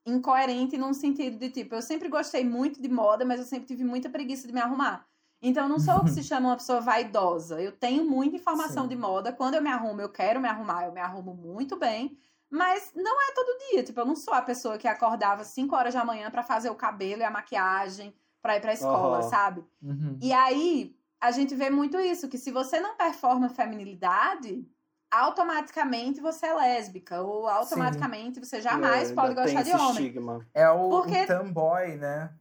incoerente 0.06 0.78
num 0.78 0.94
sentido 0.94 1.38
de 1.40 1.50
tipo, 1.50 1.76
eu 1.76 1.82
sempre 1.82 2.10
gostei 2.10 2.44
muito 2.44 2.82
de 2.82 2.90
moda, 2.90 3.24
mas 3.24 3.40
eu 3.40 3.46
sempre 3.46 3.68
tive 3.68 3.86
muita 3.86 4.10
preguiça 4.10 4.48
de 4.48 4.54
me 4.54 4.60
arrumar. 4.60 5.08
Então, 5.42 5.64
eu 5.64 5.70
não 5.70 5.80
sou 5.80 5.96
o 5.98 6.04
que 6.06 6.12
se 6.12 6.24
chama 6.24 6.50
uma 6.50 6.58
pessoa 6.58 6.82
vaidosa. 6.82 7.62
Eu 7.62 7.72
tenho 7.72 8.04
muita 8.10 8.36
informação 8.36 8.84
Sim. 8.84 8.90
de 8.90 8.96
moda. 8.96 9.32
Quando 9.32 9.56
eu 9.56 9.62
me 9.62 9.70
arrumo, 9.70 10.02
eu 10.02 10.10
quero 10.10 10.40
me 10.40 10.48
arrumar, 10.48 10.86
eu 10.86 10.92
me 10.92 11.00
arrumo 11.02 11.34
muito 11.34 11.78
bem. 11.78 12.18
Mas 12.50 12.92
não 12.96 13.22
é 13.22 13.34
todo 13.34 13.58
dia. 13.72 13.84
Tipo, 13.84 14.00
eu 14.00 14.06
não 14.06 14.16
sou 14.16 14.34
a 14.34 14.42
pessoa 14.42 14.78
que 14.78 14.88
acordava 14.88 15.44
5 15.44 15.76
horas 15.76 15.94
da 15.94 16.06
manhã 16.06 16.32
pra 16.32 16.44
fazer 16.44 16.70
o 16.70 16.76
cabelo 16.76 17.22
e 17.22 17.26
a 17.26 17.30
maquiagem 17.32 18.16
pra 18.42 18.56
ir 18.56 18.62
pra 18.62 18.74
escola, 18.74 19.22
sabe? 19.24 19.64
Uhum. 19.82 20.18
E 20.22 20.32
aí, 20.32 20.96
a 21.20 21.32
gente 21.32 21.54
vê 21.54 21.70
muito 21.70 22.00
isso, 22.00 22.30
que 22.30 22.38
se 22.38 22.50
você 22.52 22.80
não 22.80 22.96
performa 22.96 23.50
feminilidade, 23.50 24.66
automaticamente 25.12 26.22
você 26.22 26.48
é 26.48 26.54
lésbica. 26.54 27.22
Ou 27.22 27.48
automaticamente 27.48 28.40
você 28.40 28.62
jamais 28.62 29.12
É, 29.12 29.14
pode 29.14 29.36
gostar 29.36 29.64
tem 29.64 29.74
de 29.74 29.80
homem. 29.80 29.90
estigma. 29.90 30.48
É 30.54 30.70
o, 30.70 30.90
Porque- 30.90 31.24
o 31.24 31.28
tomboy, 31.28 31.96
né? 31.98 32.34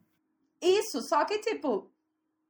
Isso, 0.62 1.02
só 1.02 1.24
que, 1.24 1.38
tipo, 1.38 1.90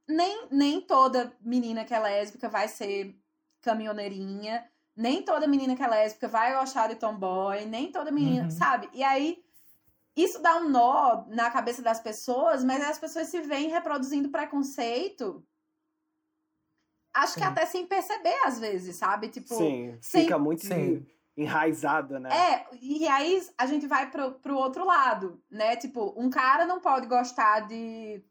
nem, 0.08 0.48
nem 0.50 0.80
toda 0.80 1.32
menina 1.40 1.84
que 1.84 1.94
é 1.94 1.98
lésbica 1.98 2.48
vai 2.48 2.68
ser 2.68 3.14
caminhoneirinha, 3.60 4.68
nem 4.94 5.22
toda 5.22 5.46
menina 5.46 5.74
que 5.76 5.82
é 5.82 5.86
lésbica 5.88 6.28
vai 6.28 6.54
gostar 6.58 6.88
de 6.88 6.94
tomboy, 6.96 7.64
nem 7.66 7.90
toda 7.90 8.10
menina, 8.10 8.44
Uhum. 8.44 8.50
sabe? 8.50 8.88
E 8.94 9.02
aí, 9.02 9.44
isso 10.16 10.40
dá 10.40 10.56
um 10.56 10.68
nó 10.68 11.24
na 11.28 11.50
cabeça 11.50 11.82
das 11.82 12.00
pessoas, 12.00 12.64
mas 12.64 12.82
as 12.82 12.98
pessoas 12.98 13.28
se 13.28 13.40
veem 13.42 13.68
reproduzindo 13.68 14.30
preconceito. 14.30 15.44
Acho 17.12 17.34
que 17.34 17.40
Sim. 17.40 17.46
até 17.46 17.66
sem 17.66 17.86
perceber, 17.86 18.36
às 18.44 18.58
vezes, 18.58 18.96
sabe? 18.96 19.28
Tipo, 19.28 19.54
Sim, 19.54 19.98
sem- 20.00 20.22
fica 20.22 20.38
muito 20.38 20.66
Sim. 20.66 21.06
enraizada, 21.36 22.18
né? 22.20 22.30
É, 22.34 22.66
e 22.80 23.06
aí 23.08 23.42
a 23.58 23.66
gente 23.66 23.86
vai 23.86 24.10
pro, 24.10 24.32
pro 24.34 24.56
outro 24.56 24.84
lado, 24.84 25.42
né? 25.50 25.76
Tipo, 25.76 26.14
um 26.16 26.30
cara 26.30 26.64
não 26.66 26.80
pode 26.80 27.06
gostar 27.06 27.60
de 27.66 28.22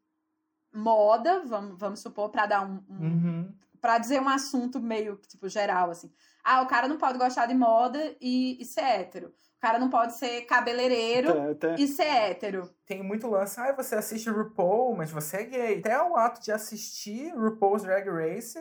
moda, 0.75 1.43
vamos, 1.45 1.79
vamos 1.79 1.99
supor, 1.99 2.29
pra 2.29 2.45
dar 2.45 2.65
um. 2.65 2.83
um 2.89 3.05
Uhum. 3.05 3.55
Pra 3.81 3.99
dizer 3.99 4.19
um 4.19 4.27
assunto 4.27 4.79
meio, 4.79 5.15
tipo, 5.27 5.47
geral, 5.47 5.91
assim. 5.91 6.11
Ah, 6.43 6.63
o 6.63 6.67
cara 6.67 6.87
não 6.87 6.97
pode 6.97 7.19
gostar 7.19 7.45
de 7.45 7.53
moda 7.53 8.15
e, 8.19 8.57
e 8.59 8.65
ser 8.65 8.81
hétero. 8.81 9.27
O 9.27 9.61
cara 9.61 9.77
não 9.77 9.89
pode 9.89 10.15
ser 10.15 10.41
cabeleireiro 10.41 11.29
e 11.77 11.87
ser 11.87 12.03
hétero. 12.03 12.69
Tem 12.85 13.03
muito 13.03 13.27
lance, 13.27 13.59
ah, 13.59 13.73
você 13.73 13.95
assiste 13.95 14.29
RuPaul, 14.29 14.95
mas 14.95 15.11
você 15.11 15.37
é 15.37 15.43
gay. 15.43 15.79
Até 15.79 16.01
o 16.01 16.15
ato 16.15 16.41
de 16.41 16.51
assistir 16.51 17.31
RuPaul's 17.35 17.83
Drag 17.83 18.09
Race 18.09 18.59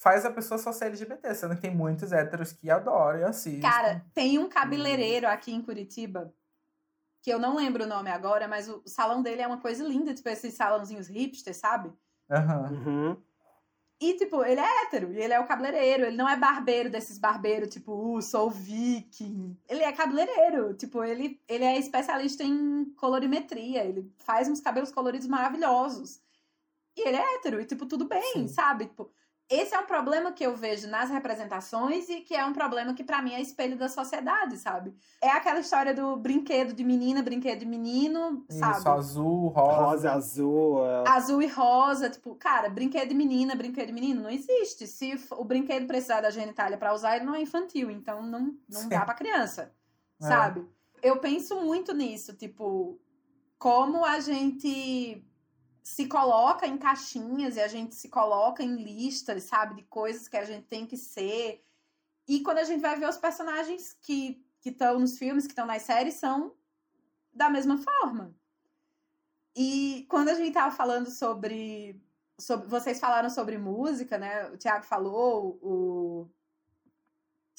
faz 0.00 0.24
a 0.24 0.30
pessoa 0.30 0.56
só 0.56 0.72
ser 0.72 0.86
LGBT, 0.86 1.34
sendo 1.34 1.54
que 1.54 1.60
tem 1.60 1.74
muitos 1.74 2.10
héteros 2.10 2.52
que 2.52 2.70
adoram 2.70 3.20
e 3.20 3.24
assistem. 3.24 3.60
Cara, 3.60 4.04
tem 4.14 4.38
um 4.38 4.48
cabeleireiro 4.48 5.28
aqui 5.28 5.52
em 5.52 5.60
Curitiba, 5.60 6.32
que 7.22 7.30
eu 7.30 7.38
não 7.38 7.56
lembro 7.56 7.84
o 7.84 7.88
nome 7.88 8.10
agora, 8.10 8.48
mas 8.48 8.68
o 8.68 8.82
salão 8.86 9.22
dele 9.22 9.42
é 9.42 9.46
uma 9.46 9.60
coisa 9.60 9.84
linda, 9.84 10.14
tipo 10.14 10.28
esses 10.28 10.54
salãozinhos 10.54 11.08
hipster, 11.08 11.54
sabe? 11.54 11.92
Aham. 12.30 12.70
Uhum. 12.70 13.22
E, 14.02 14.14
tipo, 14.14 14.42
ele 14.42 14.60
é 14.60 14.82
hétero, 14.84 15.12
e 15.12 15.20
ele 15.20 15.34
é 15.34 15.38
o 15.38 15.46
cabeleireiro, 15.46 16.06
ele 16.06 16.16
não 16.16 16.26
é 16.26 16.34
barbeiro 16.34 16.88
desses 16.88 17.18
barbeiros, 17.18 17.68
tipo, 17.68 17.92
uh, 17.92 18.22
sou 18.22 18.48
viking. 18.48 19.54
Ele 19.68 19.82
é 19.82 19.92
cabeleireiro, 19.92 20.72
tipo, 20.72 21.04
ele, 21.04 21.38
ele 21.46 21.64
é 21.64 21.78
especialista 21.78 22.42
em 22.42 22.86
colorimetria, 22.96 23.84
ele 23.84 24.10
faz 24.20 24.48
uns 24.48 24.58
cabelos 24.58 24.90
coloridos 24.90 25.26
maravilhosos. 25.26 26.18
E 26.96 27.06
ele 27.06 27.18
é 27.18 27.34
hétero, 27.34 27.60
e, 27.60 27.66
tipo, 27.66 27.84
tudo 27.84 28.06
bem, 28.06 28.32
Sim. 28.32 28.48
sabe? 28.48 28.86
Tipo, 28.86 29.12
esse 29.50 29.74
é 29.74 29.78
um 29.80 29.84
problema 29.86 30.30
que 30.30 30.46
eu 30.46 30.54
vejo 30.56 30.86
nas 30.88 31.10
representações 31.10 32.08
e 32.08 32.20
que 32.20 32.34
é 32.36 32.44
um 32.46 32.52
problema 32.52 32.94
que, 32.94 33.02
pra 33.02 33.20
mim, 33.20 33.34
é 33.34 33.40
espelho 33.40 33.76
da 33.76 33.88
sociedade, 33.88 34.56
sabe? 34.56 34.94
É 35.20 35.28
aquela 35.28 35.58
história 35.58 35.92
do 35.92 36.16
brinquedo 36.16 36.72
de 36.72 36.84
menina, 36.84 37.20
brinquedo 37.20 37.58
de 37.58 37.66
menino, 37.66 38.44
sabe? 38.48 38.78
Isso, 38.78 38.88
azul, 38.88 39.48
rosa. 39.48 39.80
Rosa, 39.82 40.12
azul. 40.12 40.86
é. 40.86 41.04
azul 41.08 41.42
e 41.42 41.48
rosa, 41.48 42.08
tipo, 42.08 42.34
cara, 42.36 42.68
brinquedo 42.68 43.08
de 43.08 43.14
menina, 43.14 43.56
brinquedo 43.56 43.88
de 43.88 43.92
menino, 43.92 44.22
não 44.22 44.30
existe. 44.30 44.86
Se 44.86 45.14
o 45.32 45.44
brinquedo 45.44 45.86
precisar 45.86 46.20
da 46.20 46.30
genitália 46.30 46.78
pra 46.78 46.94
usar, 46.94 47.16
ele 47.16 47.24
não 47.24 47.34
é 47.34 47.40
infantil, 47.42 47.90
então 47.90 48.22
não, 48.22 48.54
não 48.68 48.80
Sim. 48.82 48.88
dá 48.88 49.04
pra 49.04 49.14
criança, 49.14 49.74
É. 50.22 50.26
sabe? 50.28 50.64
Eu 51.02 51.16
penso 51.18 51.60
muito 51.60 51.92
nisso, 51.92 52.34
tipo, 52.34 53.00
como 53.58 54.04
a 54.04 54.20
gente 54.20 55.24
se 55.82 56.06
coloca 56.06 56.66
em 56.66 56.76
caixinhas 56.78 57.56
e 57.56 57.60
a 57.60 57.68
gente 57.68 57.94
se 57.94 58.08
coloca 58.08 58.62
em 58.62 58.76
listas, 58.76 59.44
sabe, 59.44 59.74
de 59.76 59.82
coisas 59.82 60.28
que 60.28 60.36
a 60.36 60.44
gente 60.44 60.66
tem 60.66 60.86
que 60.86 60.96
ser. 60.96 61.64
E 62.28 62.40
quando 62.40 62.58
a 62.58 62.64
gente 62.64 62.80
vai 62.80 62.98
ver 62.98 63.08
os 63.08 63.16
personagens 63.16 63.96
que 64.00 64.44
estão 64.64 65.00
nos 65.00 65.18
filmes, 65.18 65.46
que 65.46 65.52
estão 65.52 65.66
nas 65.66 65.82
séries, 65.82 66.14
são 66.14 66.54
da 67.32 67.48
mesma 67.48 67.78
forma. 67.78 68.34
E 69.56 70.06
quando 70.08 70.28
a 70.28 70.34
gente 70.34 70.52
tava 70.52 70.74
falando 70.74 71.10
sobre, 71.10 72.00
sobre. 72.38 72.68
Vocês 72.68 73.00
falaram 73.00 73.30
sobre 73.30 73.58
música, 73.58 74.16
né? 74.18 74.48
O 74.50 74.56
Thiago 74.56 74.84
falou, 74.84 75.58
o, 75.62 76.28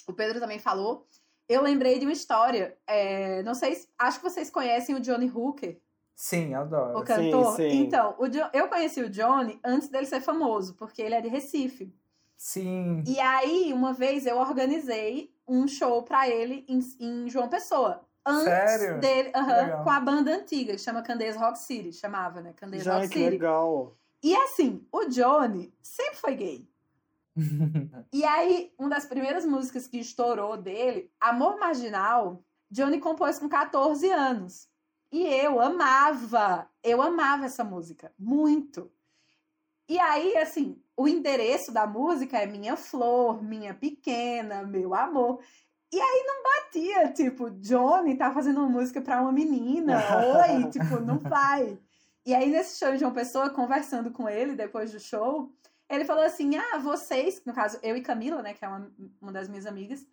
o 0.08 0.14
Pedro 0.14 0.40
também 0.40 0.60
falou. 0.60 1.08
Eu 1.50 1.62
lembrei 1.62 2.00
de 2.00 2.06
uma 2.06 2.14
história. 2.14 2.78
é, 2.88 3.44
não 3.44 3.54
sei, 3.54 3.76
se- 3.76 3.90
acho 3.98 4.20
que 4.20 4.24
vocês 4.24 4.50
conhecem 4.50 4.96
o 4.96 5.02
Johnny 5.02 5.30
Hooker. 5.30 5.82
Sim, 6.16 6.54
adoro. 6.54 7.00
O 7.00 7.04
cantor. 7.04 7.56
Sim, 7.56 7.70
sim. 7.70 7.80
Então, 7.82 8.16
o 8.20 8.28
Jo- 8.28 8.50
eu 8.54 8.68
conheci 8.68 9.02
o 9.02 9.10
Johnny 9.10 9.60
antes 9.66 9.90
dele 9.90 10.06
ser 10.06 10.22
famoso, 10.22 10.76
porque 10.76 11.02
ele 11.02 11.16
é 11.16 11.22
de 11.22 11.28
Recife. 11.30 11.94
Sim. 12.38 13.04
E 13.08 13.20
aí, 13.20 13.72
uma 13.74 13.94
vez 13.94 14.26
eu 14.26 14.38
organizei 14.38 15.34
um 15.48 15.68
show 15.68 16.04
pra 16.04 16.28
ele 16.30 16.66
em, 16.68 16.80
em 17.00 17.30
João 17.30 17.48
Pessoa. 17.50 18.02
Antes 18.26 18.44
Sério? 18.44 19.00
dele, 19.00 19.32
Que 19.32 19.40
legal. 19.40 19.84
com 19.84 19.90
a 19.90 20.00
banda 20.00 20.32
antiga, 20.36 20.74
que 20.74 20.80
chama 20.82 21.02
Candeias 21.02 21.36
Rock 21.36 21.58
City, 21.58 21.92
chamava, 21.92 22.40
né? 22.40 22.54
Candeias 22.56 22.84
Já, 22.86 22.96
Rock 22.96 23.10
que 23.10 23.18
City. 23.20 23.30
legal. 23.32 23.98
E 24.24 24.36
assim, 24.36 24.86
o 24.92 25.06
Johnny 25.06 25.74
sempre 25.82 26.16
foi 26.18 26.36
gay. 26.36 26.68
E 28.14 28.24
aí, 28.24 28.72
uma 28.78 28.90
das 28.90 29.06
primeiras 29.06 29.46
músicas 29.46 29.88
que 29.88 29.98
estourou 30.00 30.58
dele, 30.58 31.10
Amor 31.20 31.58
Marginal, 31.60 32.44
Johnny 32.70 33.00
compôs 33.00 33.40
com 33.40 33.48
14 33.50 34.10
anos. 34.12 34.68
E 35.12 35.24
eu 35.24 35.60
amava, 35.60 36.70
eu 36.82 37.02
amava 37.02 37.46
essa 37.46 37.64
música, 37.64 38.14
muito. 38.18 38.90
E 39.90 40.00
aí, 40.00 40.38
assim, 40.38 40.82
o 40.96 41.08
endereço 41.08 41.72
da 41.72 41.86
música 41.86 42.38
é 42.38 42.46
Minha 42.46 42.78
Flor, 42.78 43.44
Minha 43.44 43.74
Pequena, 43.74 44.64
Meu 44.64 44.96
Amor. 44.96 45.44
E 45.92 46.00
aí 46.00 46.24
não 46.26 46.44
batia, 46.44 47.12
tipo, 47.12 47.50
Johnny 47.50 48.16
tá 48.16 48.32
fazendo 48.32 48.62
uma 48.62 48.70
música 48.70 49.02
pra 49.02 49.22
uma 49.22 49.34
menina, 49.34 50.02
oi, 50.48 50.70
tipo, 50.72 51.02
não 51.02 51.20
vai. 51.20 51.78
E 52.26 52.34
aí, 52.34 52.50
nesse 52.50 52.80
show 52.80 52.96
de 52.96 53.04
uma 53.04 53.14
pessoa, 53.14 53.50
conversando 53.50 54.12
com 54.12 54.30
ele 54.30 54.56
depois 54.56 54.94
do 54.94 55.00
show, 55.00 55.52
ele 55.90 56.06
falou 56.06 56.24
assim: 56.24 56.56
Ah, 56.56 56.78
vocês, 56.78 57.42
no 57.46 57.54
caso, 57.54 57.78
eu 57.84 57.98
e 57.98 58.02
Camila, 58.02 58.42
né, 58.42 58.54
que 58.54 58.64
é 58.64 58.68
uma, 58.68 58.90
uma 59.22 59.32
das 59.34 59.50
minhas 59.50 59.66
amigas, 59.66 60.08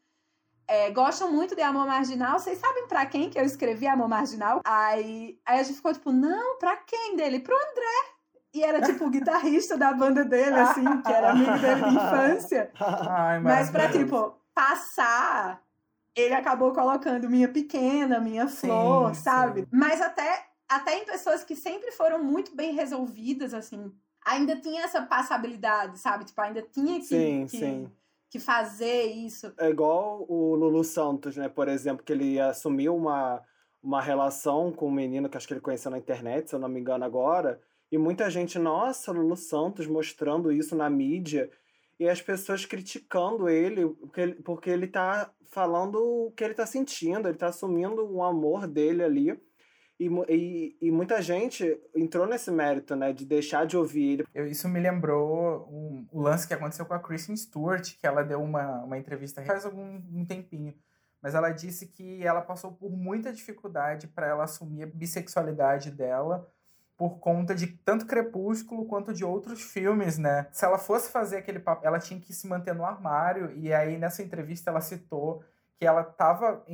é, 0.69 0.91
gostam 0.91 1.33
muito 1.33 1.57
de 1.57 1.63
Amor 1.63 1.87
Marginal. 1.87 2.39
Vocês 2.39 2.59
sabem 2.59 2.87
pra 2.87 3.07
quem 3.07 3.31
que 3.31 3.39
eu 3.41 3.45
escrevi 3.45 3.87
Amor 3.87 4.09
Marginal? 4.09 4.61
Aí, 4.65 5.41
aí 5.45 5.61
a 5.61 5.63
gente 5.63 5.77
ficou 5.77 5.93
tipo: 5.95 6.13
Não, 6.13 6.59
pra 6.59 6.77
quem 6.77 7.17
dele? 7.17 7.41
Pro 7.41 7.57
André. 7.57 8.19
E 8.53 8.63
era 8.63 8.81
tipo 8.81 9.05
o 9.05 9.11
guitarrista 9.11 9.77
da 9.77 9.93
banda 9.93 10.25
dele, 10.25 10.59
assim, 10.59 11.03
que 11.03 11.13
era 11.13 11.31
amigo 11.33 11.59
dele 11.59 11.83
de 11.83 11.95
infância. 11.95 12.71
Ai, 12.81 13.41
Mas 13.41 13.71
pra, 13.71 13.91
tipo, 13.91 14.35
passar, 14.55 15.63
ele 16.17 16.35
acabou 16.35 16.73
colocando 16.73 17.29
minha 17.29 17.49
pequena, 17.49 18.19
minha 18.19 18.49
flor, 18.49 19.15
Sim, 19.15 19.23
sabe? 19.23 19.61
sim. 19.61 19.67
Mas 19.71 20.01
até, 20.01 20.47
até 20.67 20.99
em 20.99 21.05
pessoas 21.05 21.45
que 21.45 21.55
sempre 21.55 21.93
foram 21.93 22.25
muito 22.25 22.57
bem 22.57 22.75
resolvidas, 22.75 23.53
assim, 23.53 23.93
ainda 24.25 24.57
tinha 24.57 24.83
essa 24.83 25.03
passabilidade, 25.03 25.99
sabe? 25.99 26.25
Tipo, 26.25 26.41
ainda 26.41 26.63
tinha 26.63 26.99
que, 26.99 27.07
Sim, 27.07 27.47
que, 27.49 27.59
sim. 27.59 27.93
Que 28.31 28.39
fazer 28.39 29.05
isso. 29.05 29.53
É 29.59 29.69
igual 29.69 30.25
o 30.29 30.55
Lulu 30.55 30.85
Santos, 30.85 31.37
né? 31.37 31.49
Por 31.49 31.69
exemplo, 31.69 32.05
que 32.05 32.13
ele 32.13 32.39
assumiu 32.39 32.95
uma, 32.95 33.43
uma 33.83 34.01
relação 34.01 34.73
com 34.73 34.89
um 34.89 34.93
menino 34.93 35.29
que 35.29 35.37
acho 35.37 35.47
que 35.47 35.55
ele 35.55 35.61
conheceu 35.61 35.91
na 35.91 35.99
internet, 35.99 36.49
se 36.49 36.55
eu 36.55 36.59
não 36.59 36.69
me 36.69 36.81
engano 36.81 37.05
agora. 37.05 37.61
E 37.91 37.97
muita 37.97 38.29
gente, 38.31 38.59
nossa, 38.59 39.13
Lulu 39.13 39.37
Santos 39.37 39.87
mostrando 39.87 40.53
isso 40.53 40.77
na 40.77 40.91
mídia. 40.91 41.51
E 41.99 42.09
as 42.09 42.21
pessoas 42.21 42.65
criticando 42.65 43.49
ele 43.49 43.89
porque 43.89 44.21
ele, 44.21 44.35
porque 44.35 44.71
ele 44.71 44.87
tá 44.87 45.33
falando 45.51 45.97
o 45.97 46.31
que 46.33 46.45
ele 46.45 46.55
tá 46.55 46.67
sentindo, 46.67 47.29
ele 47.29 47.39
tá 47.39 47.49
assumindo 47.49 48.07
o 48.07 48.23
amor 48.23 48.67
dele 48.67 49.03
ali. 49.03 49.41
E, 49.99 50.09
e, 50.29 50.77
e 50.81 50.91
muita 50.93 51.21
gente 51.21 51.81
entrou 51.95 52.27
nesse 52.27 52.51
mérito, 52.51 52.95
né? 52.95 53.13
De 53.13 53.27
deixar 53.27 53.67
de 53.67 53.77
ouvir 53.77 54.25
ele. 54.35 54.51
Isso 54.51 54.69
me 54.69 54.79
lembrou 54.79 55.69
um, 55.69 56.07
o 56.13 56.21
lance 56.21 56.47
que 56.47 56.55
aconteceu 56.55 56.87
com 56.87 56.95
a 56.95 57.01
Kristen 57.01 57.37
Stewart, 57.37 57.97
que 57.99 58.07
ela 58.07 58.23
deu 58.23 58.41
uma, 58.41 58.85
uma 58.85 58.97
entrevista 58.97 59.43
faz 59.43 59.65
algum 59.65 60.01
um 60.13 60.25
tempinho. 60.25 60.73
Mas 61.21 61.35
ela 61.35 61.51
disse 61.51 61.87
que 61.87 62.25
ela 62.25 62.41
passou 62.41 62.73
por 62.73 62.91
muita 62.91 63.33
dificuldade 63.33 64.07
para 64.07 64.29
ela 64.29 64.45
assumir 64.45 64.85
a 64.85 64.87
bissexualidade 64.87 65.91
dela 65.91 66.49
por 66.97 67.19
conta 67.19 67.55
de 67.55 67.67
tanto 67.67 68.07
Crepúsculo 68.07 68.87
quanto 68.87 69.13
de 69.15 69.25
outros 69.25 69.63
filmes, 69.63 70.19
né? 70.19 70.49
Se 70.53 70.65
ela 70.65 70.79
fosse 70.79 71.11
fazer 71.11 71.37
aquele 71.37 71.61
papel, 71.61 71.89
ela 71.89 72.01
tinha 72.01 72.21
que 72.21 72.33
se 72.33 72.47
manter 72.49 72.75
no 72.75 72.85
armário. 72.85 73.53
E 73.57 73.73
aí, 73.73 73.97
nessa 73.97 74.23
entrevista, 74.23 74.71
ela 74.71 74.81
citou 74.81 75.45
que 75.77 75.87
ela 75.87 76.01
estava 76.03 76.65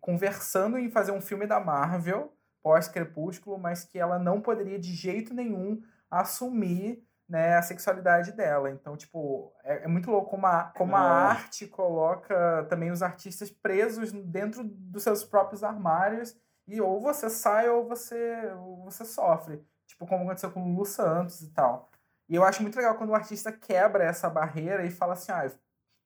conversando 0.00 0.76
em 0.76 0.90
fazer 0.90 1.12
um 1.12 1.20
filme 1.20 1.46
da 1.46 1.60
Marvel 1.60 2.32
pós-Crepúsculo, 2.64 3.58
mas 3.58 3.84
que 3.84 3.98
ela 3.98 4.18
não 4.18 4.40
poderia 4.40 4.78
de 4.78 4.90
jeito 4.94 5.34
nenhum 5.34 5.82
assumir 6.10 7.06
né, 7.28 7.56
a 7.56 7.62
sexualidade 7.62 8.32
dela. 8.32 8.70
Então, 8.70 8.96
tipo, 8.96 9.52
é, 9.62 9.84
é 9.84 9.86
muito 9.86 10.10
louco 10.10 10.30
como 10.30 10.46
a, 10.46 10.72
como 10.74 10.96
a 10.96 11.00
arte 11.00 11.66
coloca 11.66 12.66
também 12.70 12.90
os 12.90 13.02
artistas 13.02 13.50
presos 13.50 14.12
dentro 14.12 14.64
dos 14.64 15.02
seus 15.02 15.22
próprios 15.22 15.62
armários 15.62 16.34
e 16.66 16.80
ou 16.80 17.00
você 17.00 17.28
sai 17.28 17.68
ou 17.68 17.86
você, 17.86 18.50
ou 18.56 18.84
você 18.84 19.04
sofre. 19.04 19.62
Tipo, 19.86 20.06
como 20.06 20.24
aconteceu 20.24 20.50
com 20.50 20.62
o 20.62 20.68
Lulu 20.68 20.86
Santos 20.86 21.42
e 21.42 21.50
tal. 21.50 21.90
E 22.28 22.34
eu 22.34 22.44
acho 22.44 22.62
muito 22.62 22.76
legal 22.76 22.96
quando 22.96 23.10
o 23.10 23.14
artista 23.14 23.52
quebra 23.52 24.04
essa 24.04 24.30
barreira 24.30 24.86
e 24.86 24.90
fala 24.90 25.12
assim, 25.12 25.30
ah, 25.30 25.50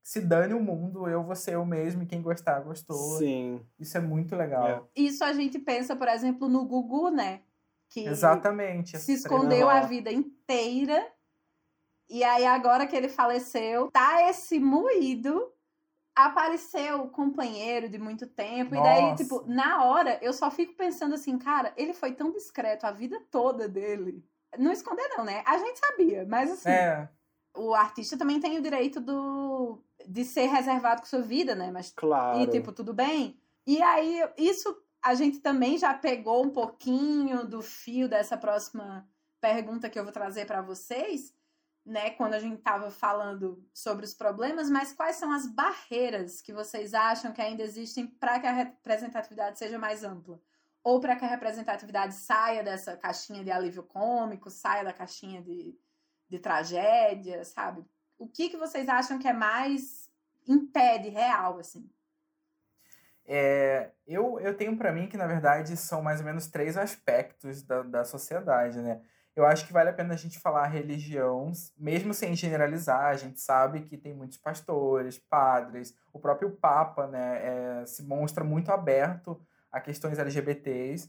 se 0.02 0.20
dane 0.20 0.54
o 0.54 0.60
mundo, 0.60 1.06
eu 1.08 1.22
vou 1.22 1.36
ser 1.36 1.54
eu 1.54 1.64
mesmo 1.66 2.02
e 2.02 2.06
quem 2.06 2.22
gostar, 2.22 2.60
gostou. 2.60 3.18
Sim. 3.18 3.60
Isso 3.78 3.96
é 3.96 4.00
muito 4.00 4.34
legal. 4.34 4.66
É. 4.66 4.82
Isso 4.96 5.22
a 5.22 5.32
gente 5.32 5.58
pensa, 5.58 5.94
por 5.94 6.08
exemplo, 6.08 6.48
no 6.48 6.64
Gugu, 6.64 7.10
né? 7.10 7.42
Que 7.90 8.06
Exatamente. 8.06 8.98
se 8.98 9.12
escondeu 9.12 9.68
a 9.68 9.80
vida 9.80 10.10
inteira. 10.10 11.06
E 12.08 12.24
aí, 12.24 12.46
agora 12.46 12.86
que 12.86 12.96
ele 12.96 13.08
faleceu, 13.08 13.90
tá 13.90 14.28
esse 14.28 14.58
moído. 14.58 15.52
Apareceu 16.16 17.02
o 17.02 17.10
companheiro 17.10 17.88
de 17.88 17.98
muito 17.98 18.26
tempo. 18.26 18.74
E 18.74 18.82
daí, 18.82 19.02
Nossa. 19.02 19.22
tipo, 19.22 19.44
na 19.46 19.84
hora, 19.84 20.18
eu 20.20 20.32
só 20.32 20.50
fico 20.50 20.74
pensando 20.74 21.14
assim, 21.14 21.38
cara, 21.38 21.72
ele 21.76 21.94
foi 21.94 22.12
tão 22.12 22.32
discreto 22.32 22.86
a 22.86 22.90
vida 22.90 23.20
toda 23.30 23.68
dele. 23.68 24.24
Não 24.58 24.72
esconder, 24.72 25.06
não, 25.16 25.24
né? 25.24 25.42
A 25.46 25.58
gente 25.58 25.78
sabia, 25.78 26.26
mas 26.26 26.50
assim, 26.50 26.70
É, 26.70 27.08
o 27.54 27.74
artista 27.74 28.16
também 28.16 28.40
tem 28.40 28.58
o 28.58 28.62
direito 28.62 29.00
do 29.00 29.82
de 30.06 30.24
ser 30.24 30.46
reservado 30.46 31.02
com 31.02 31.06
sua 31.06 31.20
vida, 31.20 31.54
né? 31.54 31.70
Mas 31.70 31.92
Claro. 31.94 32.40
e, 32.40 32.46
tipo, 32.46 32.72
tudo 32.72 32.94
bem? 32.94 33.38
E 33.66 33.82
aí, 33.82 34.22
isso 34.38 34.74
a 35.02 35.14
gente 35.14 35.40
também 35.40 35.76
já 35.76 35.92
pegou 35.94 36.44
um 36.44 36.50
pouquinho 36.50 37.46
do 37.46 37.60
fio 37.60 38.08
dessa 38.08 38.36
próxima 38.36 39.08
pergunta 39.40 39.88
que 39.88 39.98
eu 39.98 40.04
vou 40.04 40.12
trazer 40.12 40.46
para 40.46 40.62
vocês, 40.62 41.34
né? 41.84 42.10
Quando 42.10 42.34
a 42.34 42.38
gente 42.38 42.60
tava 42.60 42.90
falando 42.90 43.62
sobre 43.72 44.04
os 44.04 44.14
problemas, 44.14 44.70
mas 44.70 44.92
quais 44.92 45.16
são 45.16 45.32
as 45.32 45.46
barreiras 45.46 46.40
que 46.40 46.52
vocês 46.52 46.94
acham 46.94 47.32
que 47.32 47.40
ainda 47.40 47.62
existem 47.62 48.06
para 48.06 48.40
que 48.40 48.46
a 48.46 48.52
representatividade 48.52 49.58
seja 49.58 49.78
mais 49.78 50.04
ampla? 50.04 50.40
Ou 50.82 51.00
para 51.00 51.16
que 51.16 51.24
a 51.24 51.28
representatividade 51.28 52.14
saia 52.14 52.62
dessa 52.62 52.96
caixinha 52.96 53.44
de 53.44 53.50
alívio 53.50 53.82
cômico, 53.82 54.50
saia 54.50 54.84
da 54.84 54.92
caixinha 54.92 55.42
de, 55.42 55.76
de 56.28 56.38
tragédia, 56.38 57.44
sabe? 57.44 57.84
O 58.18 58.26
que, 58.26 58.48
que 58.48 58.56
vocês 58.56 58.88
acham 58.88 59.18
que 59.18 59.28
é 59.28 59.32
mais 59.32 60.10
impede 60.46 61.08
real, 61.08 61.58
assim? 61.58 61.88
É, 63.24 63.90
eu, 64.06 64.40
eu 64.40 64.56
tenho 64.56 64.76
pra 64.76 64.90
mim 64.90 65.06
que, 65.06 65.16
na 65.16 65.26
verdade, 65.26 65.76
são 65.76 66.00
mais 66.02 66.20
ou 66.20 66.26
menos 66.26 66.46
três 66.46 66.76
aspectos 66.76 67.62
da, 67.62 67.82
da 67.82 68.04
sociedade, 68.04 68.80
né? 68.80 69.02
Eu 69.36 69.46
acho 69.46 69.66
que 69.66 69.72
vale 69.72 69.90
a 69.90 69.92
pena 69.92 70.14
a 70.14 70.16
gente 70.16 70.40
falar 70.40 70.66
religião, 70.66 71.52
mesmo 71.76 72.12
sem 72.12 72.34
generalizar. 72.34 73.04
A 73.04 73.14
gente 73.14 73.40
sabe 73.40 73.82
que 73.82 73.96
tem 73.96 74.12
muitos 74.12 74.36
pastores, 74.36 75.16
padres, 75.16 75.94
o 76.12 76.18
próprio 76.18 76.50
Papa, 76.50 77.06
né, 77.06 77.82
é, 77.82 77.86
se 77.86 78.02
mostra 78.02 78.42
muito 78.42 78.72
aberto 78.72 79.40
a 79.70 79.80
questões 79.80 80.18
LGBTs, 80.18 81.08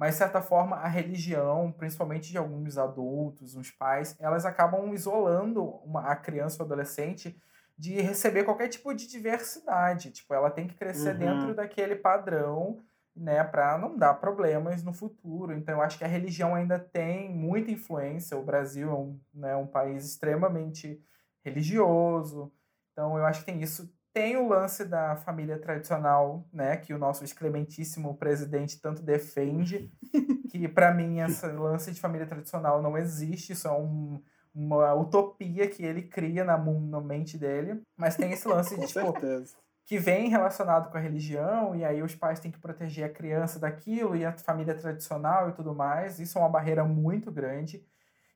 mas, 0.00 0.14
de 0.14 0.18
certa 0.18 0.40
forma, 0.40 0.76
a 0.76 0.88
religião, 0.88 1.70
principalmente 1.72 2.30
de 2.30 2.38
alguns 2.38 2.78
adultos, 2.78 3.54
uns 3.54 3.70
pais, 3.70 4.16
elas 4.18 4.46
acabam 4.46 4.94
isolando 4.94 5.62
uma, 5.84 6.10
a 6.10 6.16
criança 6.16 6.62
ou 6.62 6.66
adolescente 6.66 7.38
de 7.78 8.00
receber 8.00 8.44
qualquer 8.44 8.68
tipo 8.68 8.94
de 8.94 9.06
diversidade. 9.06 10.10
Tipo, 10.10 10.32
ela 10.34 10.50
tem 10.50 10.66
que 10.66 10.74
crescer 10.74 11.12
Uhum. 11.12 11.18
dentro 11.18 11.54
daquele 11.54 11.96
padrão, 11.96 12.78
né, 13.14 13.44
para 13.44 13.76
não 13.76 13.96
dar 13.98 14.14
problemas 14.14 14.82
no 14.82 14.92
futuro. 14.94 15.52
Então, 15.52 15.74
eu 15.76 15.82
acho 15.82 15.98
que 15.98 16.04
a 16.04 16.08
religião 16.08 16.54
ainda 16.54 16.78
tem 16.78 17.30
muita 17.30 17.70
influência. 17.70 18.38
O 18.38 18.44
Brasil 18.44 18.90
é 18.90 18.94
um, 18.94 19.20
né, 19.34 19.56
um 19.56 19.66
país 19.66 20.06
extremamente 20.06 21.02
religioso. 21.44 22.52
Então, 22.92 23.18
eu 23.18 23.24
acho 23.26 23.40
que 23.40 23.46
tem 23.46 23.62
isso. 23.62 23.92
Tem 24.12 24.36
o 24.36 24.48
lance 24.48 24.84
da 24.84 25.14
família 25.16 25.58
tradicional, 25.58 26.44
né, 26.52 26.76
que 26.76 26.92
o 26.92 26.98
nosso 26.98 27.22
excrementíssimo 27.22 28.16
presidente 28.16 28.80
tanto 28.80 29.02
defende, 29.02 29.90
que 30.50 30.66
para 30.68 30.92
mim 30.92 31.20
esse 31.20 31.46
lance 31.46 31.92
de 31.92 32.00
família 32.00 32.26
tradicional 32.26 32.82
não 32.82 32.98
existe, 32.98 33.52
isso 33.52 33.68
é 33.68 33.72
um, 33.72 34.20
uma 34.52 34.94
utopia 34.94 35.68
que 35.68 35.84
ele 35.84 36.02
cria 36.02 36.44
na, 36.44 36.58
na 36.58 37.00
mente 37.00 37.38
dele. 37.38 37.82
Mas 37.96 38.16
tem 38.16 38.32
esse 38.32 38.48
lance 38.48 38.74
de, 38.78 38.86
tipo, 38.86 39.12
certeza. 39.12 39.56
que 39.86 39.96
vem 39.96 40.28
relacionado 40.28 40.90
com 40.90 40.98
a 40.98 41.00
religião, 41.00 41.76
e 41.76 41.84
aí 41.84 42.02
os 42.02 42.14
pais 42.16 42.40
têm 42.40 42.50
que 42.50 42.58
proteger 42.58 43.04
a 43.04 43.12
criança 43.12 43.60
daquilo, 43.60 44.16
e 44.16 44.24
a 44.24 44.36
família 44.36 44.74
tradicional 44.74 45.48
e 45.50 45.52
tudo 45.52 45.72
mais. 45.72 46.18
Isso 46.18 46.36
é 46.36 46.40
uma 46.40 46.50
barreira 46.50 46.84
muito 46.84 47.30
grande. 47.30 47.86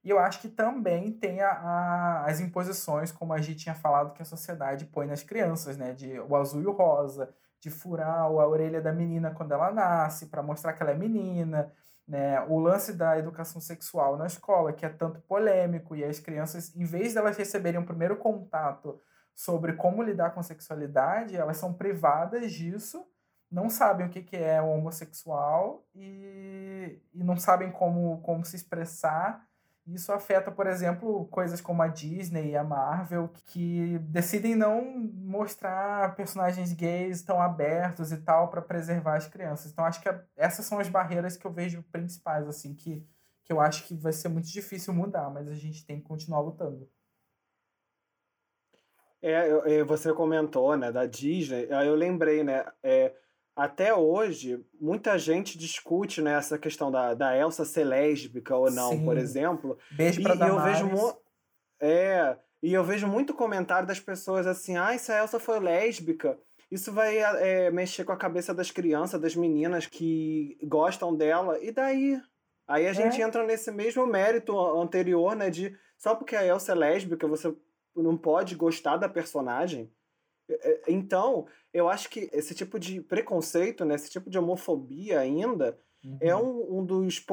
E 0.05 0.11
eu 0.11 0.19
acho 0.19 0.41
que 0.41 0.49
também 0.49 1.11
tem 1.13 1.41
a, 1.41 1.51
a- 1.51 2.27
as 2.27 2.41
imposições, 2.41 3.11
como 3.11 3.33
a 3.33 3.39
gente 3.41 3.61
tinha 3.61 3.75
falado, 3.75 4.13
que 4.13 4.23
a 4.23 4.25
sociedade 4.25 4.85
põe 4.87 5.07
nas 5.07 5.23
crianças, 5.23 5.77
né? 5.77 5.93
De 5.95 6.19
o 6.21 6.37
azul 6.37 6.63
e 6.63 6.67
o 6.67 6.73
rosa, 6.73 7.35
de 7.61 7.71
furar 7.71 8.21
a 8.21 8.29
orelha 8.29 8.81
da 8.83 8.93
menina 8.93 9.31
quando 9.33 9.53
ela 9.53 9.73
nasce, 9.73 10.27
para 10.27 10.43
mostrar 10.43 10.75
que 10.75 10.83
ela 10.83 10.93
é 10.93 10.95
menina, 10.97 11.73
né, 12.07 12.41
o 12.49 12.59
lance 12.59 12.93
da 12.93 13.19
educação 13.19 13.61
sexual 13.61 14.17
na 14.19 14.27
escola, 14.27 14.73
que 14.73 14.85
é 14.85 14.89
tanto 14.91 15.21
polêmico, 15.23 15.97
e 15.97 16.05
as 16.05 16.19
crianças, 16.21 16.75
em 16.77 16.85
vez 16.85 17.15
delas 17.15 17.37
receberem 17.39 17.81
um 17.81 17.85
primeiro 17.87 18.17
contato 18.19 19.01
sobre 19.35 19.73
como 19.75 20.03
lidar 20.03 20.31
com 20.35 20.43
sexualidade, 20.43 21.37
elas 21.37 21.57
são 21.57 21.73
privadas 21.73 22.53
disso, 22.53 23.07
não 23.51 23.71
sabem 23.71 24.07
o 24.07 24.11
que, 24.11 24.23
que 24.23 24.37
é 24.37 24.61
o 24.61 24.69
homossexual 24.69 25.87
e, 25.95 27.01
e 27.13 27.25
não 27.25 27.37
sabem 27.37 27.71
como, 27.73 28.21
como 28.23 28.45
se 28.45 28.57
expressar. 28.57 29.47
Isso 29.87 30.13
afeta, 30.13 30.51
por 30.51 30.67
exemplo, 30.67 31.27
coisas 31.27 31.61
como 31.61 31.83
a 31.83 31.89
Disney 31.89 32.53
e 32.53 32.57
a 32.57 32.65
Marvel, 32.65 33.29
que 33.47 33.99
decidem 33.99 34.55
não 34.55 34.83
mostrar 34.83 36.17
personagens 36.17 36.73
gays 36.73 37.23
tão 37.23 37.41
abertos 37.41 38.11
e 38.11 38.17
tal 38.17 38.49
para 38.49 38.63
preservar 38.63 39.17
as 39.17 39.27
crianças. 39.27 39.71
Então, 39.71 39.85
acho 39.85 40.01
que 40.01 40.09
essas 40.37 40.65
são 40.65 40.79
as 40.79 40.89
barreiras 40.89 41.37
que 41.37 41.47
eu 41.47 41.53
vejo 41.53 41.83
principais, 41.93 42.49
assim, 42.49 42.75
que, 42.75 43.07
que 43.45 43.53
eu 43.53 43.61
acho 43.61 43.87
que 43.87 43.95
vai 43.95 44.13
ser 44.13 44.29
muito 44.29 44.49
difícil 44.49 44.95
mudar, 44.95 45.29
mas 45.29 45.49
a 45.49 45.55
gente 45.55 45.85
tem 45.85 46.01
que 46.01 46.07
continuar 46.07 46.41
lutando. 46.41 46.89
É, 49.21 49.85
você 49.85 50.15
comentou, 50.15 50.77
né, 50.77 50.91
da 50.93 51.05
Disney, 51.05 51.71
aí 51.73 51.89
eu 51.89 51.95
lembrei, 51.95 52.43
né, 52.43 52.65
é, 52.83 53.15
até 53.57 53.95
hoje, 53.95 54.65
muita 54.81 55.17
gente 55.17 55.57
discute 55.57 56.21
né, 56.21 56.35
essa 56.35 56.59
questão 56.59 56.91
da, 56.91 57.15
da 57.15 57.37
Elsa 57.37 57.65
ser 57.65 57.85
lésbica 57.85 58.57
ou 58.57 58.71
não, 58.71 58.91
Sim. 58.91 59.05
por 59.05 59.17
exemplo. 59.17 59.79
Beijo 59.93 60.23
pra 60.23 60.35
e, 60.35 60.49
eu 60.49 60.61
vejo 60.61 61.17
É, 61.81 62.37
e 62.63 62.73
eu 62.73 62.83
vejo 62.83 63.07
muito 63.07 63.33
comentário 63.33 63.87
das 63.87 64.01
pessoas 64.01 64.47
assim, 64.47 64.77
ah, 64.77 64.97
se 64.99 65.13
a 65.13 65.19
Elsa 65.19 65.39
for 65.39 65.63
lésbica, 65.63 66.37
isso 66.71 66.93
vai 66.93 67.19
é, 67.19 67.71
mexer 67.71 68.05
com 68.05 68.13
a 68.13 68.17
cabeça 68.17 68.53
das 68.53 68.71
crianças, 68.71 69.21
das 69.21 69.37
meninas 69.37 69.87
que 69.87 70.59
gostam 70.65 71.15
dela, 71.15 71.57
e 71.63 71.71
daí? 71.71 72.21
Aí 72.67 72.87
a 72.87 72.91
é. 72.91 72.95
gente 72.95 73.21
entra 73.21 73.45
nesse 73.45 73.71
mesmo 73.71 74.05
mérito 74.07 74.59
anterior, 74.59 75.37
né, 75.37 75.49
de 75.49 75.77
só 75.97 76.15
porque 76.17 76.35
a 76.35 76.45
Elsa 76.45 76.73
é 76.73 76.75
lésbica, 76.75 77.29
você 77.29 77.55
não 77.95 78.17
pode 78.17 78.57
gostar 78.57 78.97
da 78.97 79.09
personagem. 79.09 79.93
É, 80.49 80.71
é, 80.71 80.83
então, 80.89 81.47
eu 81.73 81.89
acho 81.89 82.09
que 82.11 82.29
esse 82.33 82.55
tipo 82.55 82.79
de 82.79 83.01
preconceito, 83.01 83.85
né, 83.85 83.95
esse 83.95 84.11
tipo 84.11 84.29
de 84.29 84.39
homofobia 84.39 85.21
ainda, 85.21 85.79
uhum. 86.05 86.19
é 86.21 86.37
um, 86.37 86.79
um 86.79 86.85
dos, 86.85 87.25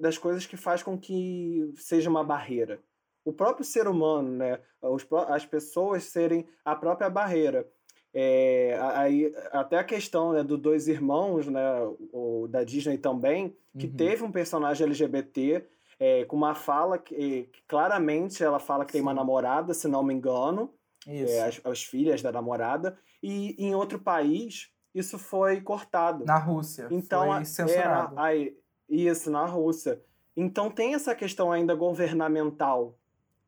das 0.00 0.18
coisas 0.18 0.46
que 0.46 0.56
faz 0.56 0.82
com 0.82 0.98
que 0.98 1.72
seja 1.76 2.10
uma 2.10 2.24
barreira. 2.24 2.80
O 3.24 3.32
próprio 3.32 3.64
ser 3.64 3.88
humano, 3.88 4.30
né, 4.30 4.58
os, 4.82 5.06
as 5.28 5.44
pessoas 5.44 6.04
serem 6.04 6.46
a 6.64 6.74
própria 6.74 7.10
barreira. 7.10 7.68
É, 8.12 8.78
aí, 8.94 9.32
até 9.52 9.78
a 9.78 9.84
questão 9.84 10.32
né, 10.32 10.42
dos 10.42 10.58
dois 10.58 10.88
irmãos, 10.88 11.46
né, 11.46 11.60
o, 12.12 12.46
da 12.48 12.64
Disney 12.64 12.96
também, 12.96 13.54
que 13.78 13.86
uhum. 13.86 13.96
teve 13.96 14.24
um 14.24 14.32
personagem 14.32 14.86
LGBT 14.86 15.64
é, 16.00 16.24
com 16.24 16.36
uma 16.36 16.54
fala 16.54 16.96
que, 16.96 17.48
que, 17.52 17.62
claramente 17.66 18.42
ela 18.42 18.58
fala 18.58 18.84
que 18.84 18.92
Sim. 18.92 18.98
tem 18.98 19.02
uma 19.02 19.14
namorada, 19.14 19.74
se 19.74 19.88
não 19.88 20.02
me 20.02 20.14
engano, 20.14 20.72
é, 21.06 21.42
as, 21.42 21.60
as, 21.64 21.82
filhas 21.82 22.22
da 22.22 22.32
namorada, 22.32 22.98
e 23.22 23.54
em 23.58 23.74
outro 23.74 23.98
país 23.98 24.70
isso 24.94 25.18
foi 25.18 25.60
cortado. 25.60 26.24
Na 26.24 26.38
Rússia. 26.38 26.88
Então, 26.90 27.26
foi 27.26 27.44
censurado. 27.44 28.18
É, 28.18 28.22
aí, 28.22 28.58
isso, 28.88 29.30
na 29.30 29.44
Rússia. 29.44 30.02
Então 30.36 30.70
tem 30.70 30.94
essa 30.94 31.14
questão 31.14 31.50
ainda 31.50 31.74
governamental 31.74 32.96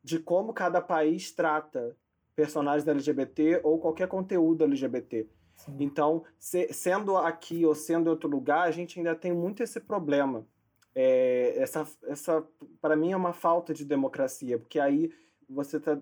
de 0.03 0.19
como 0.19 0.53
cada 0.53 0.81
país 0.81 1.31
trata 1.31 1.95
personagens 2.35 2.87
LGBT 2.87 3.61
ou 3.63 3.79
qualquer 3.79 4.07
conteúdo 4.07 4.63
LGBT. 4.65 5.27
Sim. 5.55 5.77
Então, 5.79 6.23
se, 6.37 6.71
sendo 6.73 7.15
aqui 7.15 7.65
ou 7.65 7.75
sendo 7.75 8.07
em 8.07 8.09
outro 8.09 8.29
lugar, 8.29 8.67
a 8.67 8.71
gente 8.71 8.99
ainda 8.99 9.15
tem 9.15 9.31
muito 9.31 9.63
esse 9.63 9.79
problema. 9.79 10.45
É, 10.93 11.53
essa, 11.57 11.87
essa 12.07 12.43
para 12.81 12.95
mim, 12.95 13.11
é 13.11 13.15
uma 13.15 13.31
falta 13.31 13.73
de 13.73 13.85
democracia, 13.85 14.59
porque 14.59 14.79
aí 14.79 15.11
você 15.47 15.77
está 15.77 15.97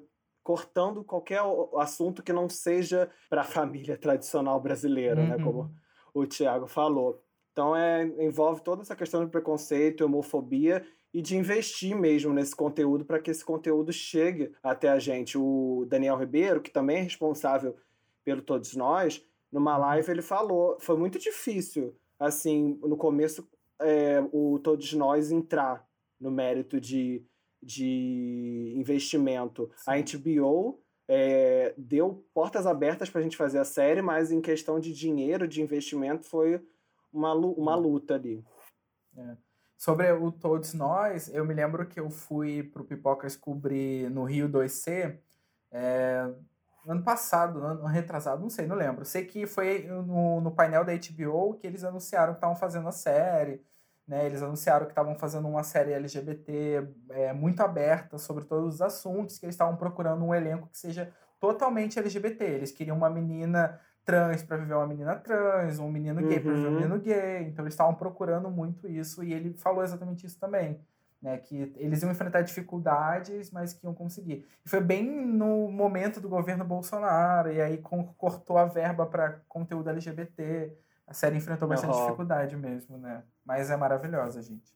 cortando 0.49 1.03
qualquer 1.03 1.41
assunto 1.75 2.23
que 2.23 2.33
não 2.33 2.49
seja 2.49 3.07
para 3.29 3.41
a 3.41 3.43
família 3.43 3.95
tradicional 3.95 4.59
brasileira, 4.59 5.21
uhum. 5.21 5.27
né? 5.27 5.43
Como 5.43 5.71
o 6.11 6.25
Tiago 6.25 6.65
falou. 6.65 7.21
Então, 7.51 7.75
é, 7.75 8.03
envolve 8.17 8.63
toda 8.63 8.81
essa 8.81 8.95
questão 8.95 9.23
de 9.23 9.29
preconceito, 9.29 10.03
homofobia 10.03 10.83
e 11.13 11.21
de 11.21 11.37
investir 11.37 11.95
mesmo 11.95 12.33
nesse 12.33 12.55
conteúdo 12.55 13.05
para 13.05 13.19
que 13.19 13.29
esse 13.29 13.45
conteúdo 13.45 13.93
chegue 13.93 14.51
até 14.63 14.89
a 14.89 14.97
gente. 14.97 15.37
O 15.37 15.85
Daniel 15.87 16.17
Ribeiro, 16.17 16.61
que 16.61 16.71
também 16.71 16.97
é 16.97 17.01
responsável 17.01 17.75
pelo 18.25 18.41
Todos 18.41 18.75
Nós, 18.75 19.23
numa 19.51 19.75
uhum. 19.75 19.81
live 19.81 20.11
ele 20.11 20.23
falou, 20.23 20.79
foi 20.79 20.97
muito 20.97 21.19
difícil, 21.19 21.95
assim, 22.19 22.79
no 22.81 22.97
começo, 22.97 23.47
é, 23.79 24.19
o 24.31 24.57
Todos 24.57 24.93
Nós 24.93 25.31
entrar 25.31 25.87
no 26.19 26.31
mérito 26.31 26.81
de 26.81 27.23
de 27.61 28.73
investimento. 28.75 29.71
Sim. 29.77 29.91
A 29.91 30.17
HBO 30.17 30.81
é, 31.07 31.73
deu 31.77 32.25
portas 32.33 32.65
abertas 32.65 33.09
para 33.09 33.19
a 33.19 33.23
gente 33.23 33.37
fazer 33.37 33.59
a 33.59 33.65
série, 33.65 34.01
mas 34.01 34.31
em 34.31 34.41
questão 34.41 34.79
de 34.79 34.93
dinheiro, 34.93 35.47
de 35.47 35.61
investimento, 35.61 36.25
foi 36.25 36.63
uma, 37.11 37.33
uma 37.33 37.77
hum. 37.77 37.81
luta 37.81 38.15
ali. 38.15 38.43
É. 39.17 39.37
Sobre 39.77 40.11
o 40.11 40.31
Todos 40.31 40.73
Nós, 40.73 41.33
eu 41.33 41.45
me 41.45 41.53
lembro 41.53 41.87
que 41.87 41.99
eu 41.99 42.09
fui 42.09 42.63
pro 42.63 42.83
Pipocas 42.83 43.35
cobrir 43.37 44.09
no 44.11 44.25
Rio 44.25 44.49
2C 44.49 45.17
é, 45.71 46.29
ano 46.85 47.03
passado, 47.03 47.59
ano 47.63 47.85
retrasado, 47.85 48.41
não 48.41 48.49
sei, 48.49 48.65
não 48.67 48.75
lembro. 48.75 49.05
Sei 49.05 49.25
que 49.25 49.45
foi 49.45 49.83
no, 49.87 50.41
no 50.41 50.51
painel 50.51 50.83
da 50.83 50.93
HBO 50.93 51.55
que 51.55 51.67
eles 51.67 51.83
anunciaram 51.83 52.33
que 52.33 52.37
estavam 52.37 52.55
fazendo 52.55 52.87
a 52.87 52.91
série. 52.91 53.61
Né, 54.09 54.25
eles 54.25 54.41
anunciaram 54.41 54.87
que 54.87 54.91
estavam 54.91 55.13
fazendo 55.13 55.47
uma 55.47 55.61
série 55.61 55.93
LGBT 55.93 56.83
é, 57.11 57.31
muito 57.31 57.61
aberta 57.61 58.17
sobre 58.17 58.43
todos 58.43 58.73
os 58.73 58.81
assuntos, 58.81 59.37
que 59.37 59.45
eles 59.45 59.53
estavam 59.53 59.75
procurando 59.75 60.25
um 60.25 60.33
elenco 60.33 60.67
que 60.67 60.79
seja 60.79 61.13
totalmente 61.39 61.99
LGBT. 61.99 62.43
Eles 62.43 62.71
queriam 62.71 62.97
uma 62.97 63.07
menina 63.07 63.79
trans 64.03 64.41
para 64.41 64.57
viver 64.57 64.73
uma 64.73 64.87
menina 64.87 65.15
trans, 65.15 65.77
um 65.77 65.91
menino 65.91 66.23
gay 66.23 66.37
uhum. 66.37 66.43
para 66.43 66.53
viver 66.53 66.67
um 66.67 66.71
menino 66.71 66.99
gay. 66.99 67.43
Então 67.43 67.63
eles 67.63 67.75
estavam 67.75 67.93
procurando 67.93 68.49
muito 68.49 68.89
isso 68.89 69.23
e 69.23 69.31
ele 69.31 69.53
falou 69.53 69.83
exatamente 69.83 70.25
isso 70.25 70.39
também. 70.39 70.81
Né, 71.21 71.37
que 71.37 71.73
eles 71.75 72.01
iam 72.01 72.09
enfrentar 72.09 72.41
dificuldades, 72.41 73.51
mas 73.51 73.73
que 73.73 73.85
iam 73.85 73.93
conseguir. 73.93 74.47
E 74.65 74.69
foi 74.69 74.79
bem 74.79 75.03
no 75.05 75.69
momento 75.69 76.19
do 76.19 76.29
governo 76.29 76.63
Bolsonaro, 76.63 77.51
e 77.51 77.61
aí 77.61 77.77
cortou 78.17 78.57
a 78.57 78.63
verba 78.65 79.05
para 79.05 79.41
conteúdo 79.47 79.89
LGBT. 79.89 80.73
A 81.09 81.13
série 81.13 81.37
enfrentou 81.37 81.67
bastante 81.67 81.95
uhum. 81.95 82.03
dificuldade 82.03 82.55
mesmo, 82.55 82.95
né? 82.99 83.23
Mas 83.43 83.71
é 83.71 83.75
maravilhosa, 83.75 84.43
gente. 84.43 84.71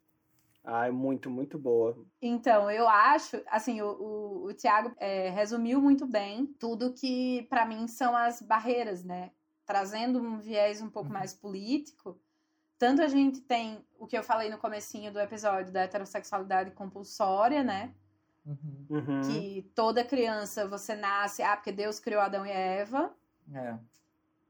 Ah, 0.63 0.87
é 0.87 0.91
muito, 0.91 1.29
muito 1.29 1.59
boa. 1.59 1.95
Então, 2.19 2.71
eu 2.71 2.89
acho, 2.89 3.39
assim, 3.51 3.81
o, 3.81 3.87
o, 3.87 4.45
o 4.45 4.53
Tiago 4.53 4.91
é, 4.97 5.29
resumiu 5.29 5.79
muito 5.79 6.07
bem 6.07 6.47
tudo 6.59 6.91
que, 6.93 7.43
para 7.51 7.67
mim, 7.67 7.87
são 7.87 8.17
as 8.17 8.41
barreiras, 8.41 9.03
né? 9.03 9.29
Trazendo 9.63 10.19
um 10.19 10.39
viés 10.39 10.81
um 10.81 10.89
pouco 10.89 11.09
uhum. 11.09 11.13
mais 11.13 11.35
político. 11.35 12.19
Tanto 12.79 13.03
a 13.03 13.07
gente 13.07 13.39
tem 13.41 13.85
o 13.99 14.07
que 14.07 14.17
eu 14.17 14.23
falei 14.23 14.49
no 14.49 14.57
comecinho 14.57 15.13
do 15.13 15.19
episódio 15.19 15.71
da 15.71 15.81
heterossexualidade 15.81 16.71
compulsória, 16.71 17.63
né? 17.63 17.93
Uhum. 18.43 18.87
uhum. 18.89 19.21
Que 19.21 19.69
toda 19.75 20.03
criança 20.03 20.67
você 20.67 20.95
nasce, 20.95 21.43
ah, 21.43 21.55
porque 21.55 21.71
Deus 21.71 21.99
criou 21.99 22.21
Adão 22.21 22.43
e 22.43 22.51
Eva. 22.51 23.13
É. 23.53 23.77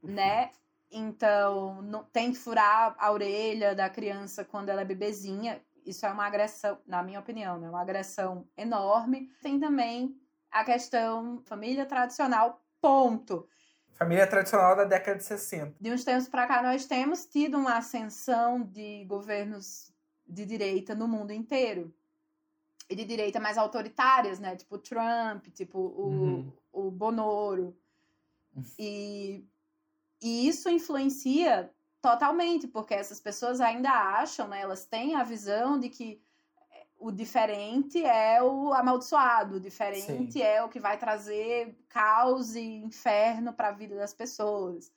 Né? 0.02 0.50
Então, 0.96 1.82
não, 1.82 2.04
tem 2.04 2.30
que 2.30 2.38
furar 2.38 2.94
a 2.96 3.10
orelha 3.10 3.74
da 3.74 3.90
criança 3.90 4.44
quando 4.44 4.68
ela 4.68 4.82
é 4.82 4.84
bebezinha. 4.84 5.60
Isso 5.84 6.06
é 6.06 6.12
uma 6.12 6.24
agressão, 6.24 6.78
na 6.86 7.02
minha 7.02 7.18
opinião, 7.18 7.58
né? 7.58 7.68
Uma 7.68 7.82
agressão 7.82 8.46
enorme. 8.56 9.28
Tem 9.42 9.58
também 9.58 10.16
a 10.52 10.64
questão 10.64 11.42
família 11.46 11.84
tradicional, 11.84 12.64
ponto. 12.80 13.48
Família 13.94 14.24
tradicional 14.24 14.76
da 14.76 14.84
década 14.84 15.18
de 15.18 15.24
60. 15.24 15.74
De 15.80 15.90
uns 15.90 16.04
tempos 16.04 16.28
para 16.28 16.46
cá, 16.46 16.62
nós 16.62 16.86
temos 16.86 17.26
tido 17.26 17.58
uma 17.58 17.76
ascensão 17.76 18.62
de 18.62 19.04
governos 19.06 19.92
de 20.24 20.46
direita 20.46 20.94
no 20.94 21.08
mundo 21.08 21.32
inteiro. 21.32 21.92
E 22.88 22.94
de 22.94 23.04
direita 23.04 23.40
mais 23.40 23.58
autoritárias, 23.58 24.38
né? 24.38 24.54
Tipo 24.54 24.78
Trump, 24.78 25.46
tipo 25.48 25.76
o, 25.76 26.06
uhum. 26.06 26.52
o 26.72 26.88
Bonoro. 26.88 27.76
E 28.78 29.44
e 30.24 30.48
isso 30.48 30.70
influencia 30.70 31.70
totalmente, 32.00 32.66
porque 32.66 32.94
essas 32.94 33.20
pessoas 33.20 33.60
ainda 33.60 33.90
acham, 33.90 34.48
né, 34.48 34.62
elas 34.62 34.86
têm 34.86 35.14
a 35.14 35.22
visão 35.22 35.78
de 35.78 35.90
que 35.90 36.18
o 36.98 37.12
diferente 37.12 38.02
é 38.02 38.42
o 38.42 38.72
amaldiçoado, 38.72 39.56
o 39.56 39.60
diferente 39.60 40.32
Sim. 40.32 40.42
é 40.42 40.64
o 40.64 40.70
que 40.70 40.80
vai 40.80 40.96
trazer 40.96 41.76
caos 41.90 42.56
e 42.56 42.62
inferno 42.62 43.52
para 43.52 43.68
a 43.68 43.72
vida 43.72 43.96
das 43.96 44.14
pessoas. 44.14 44.90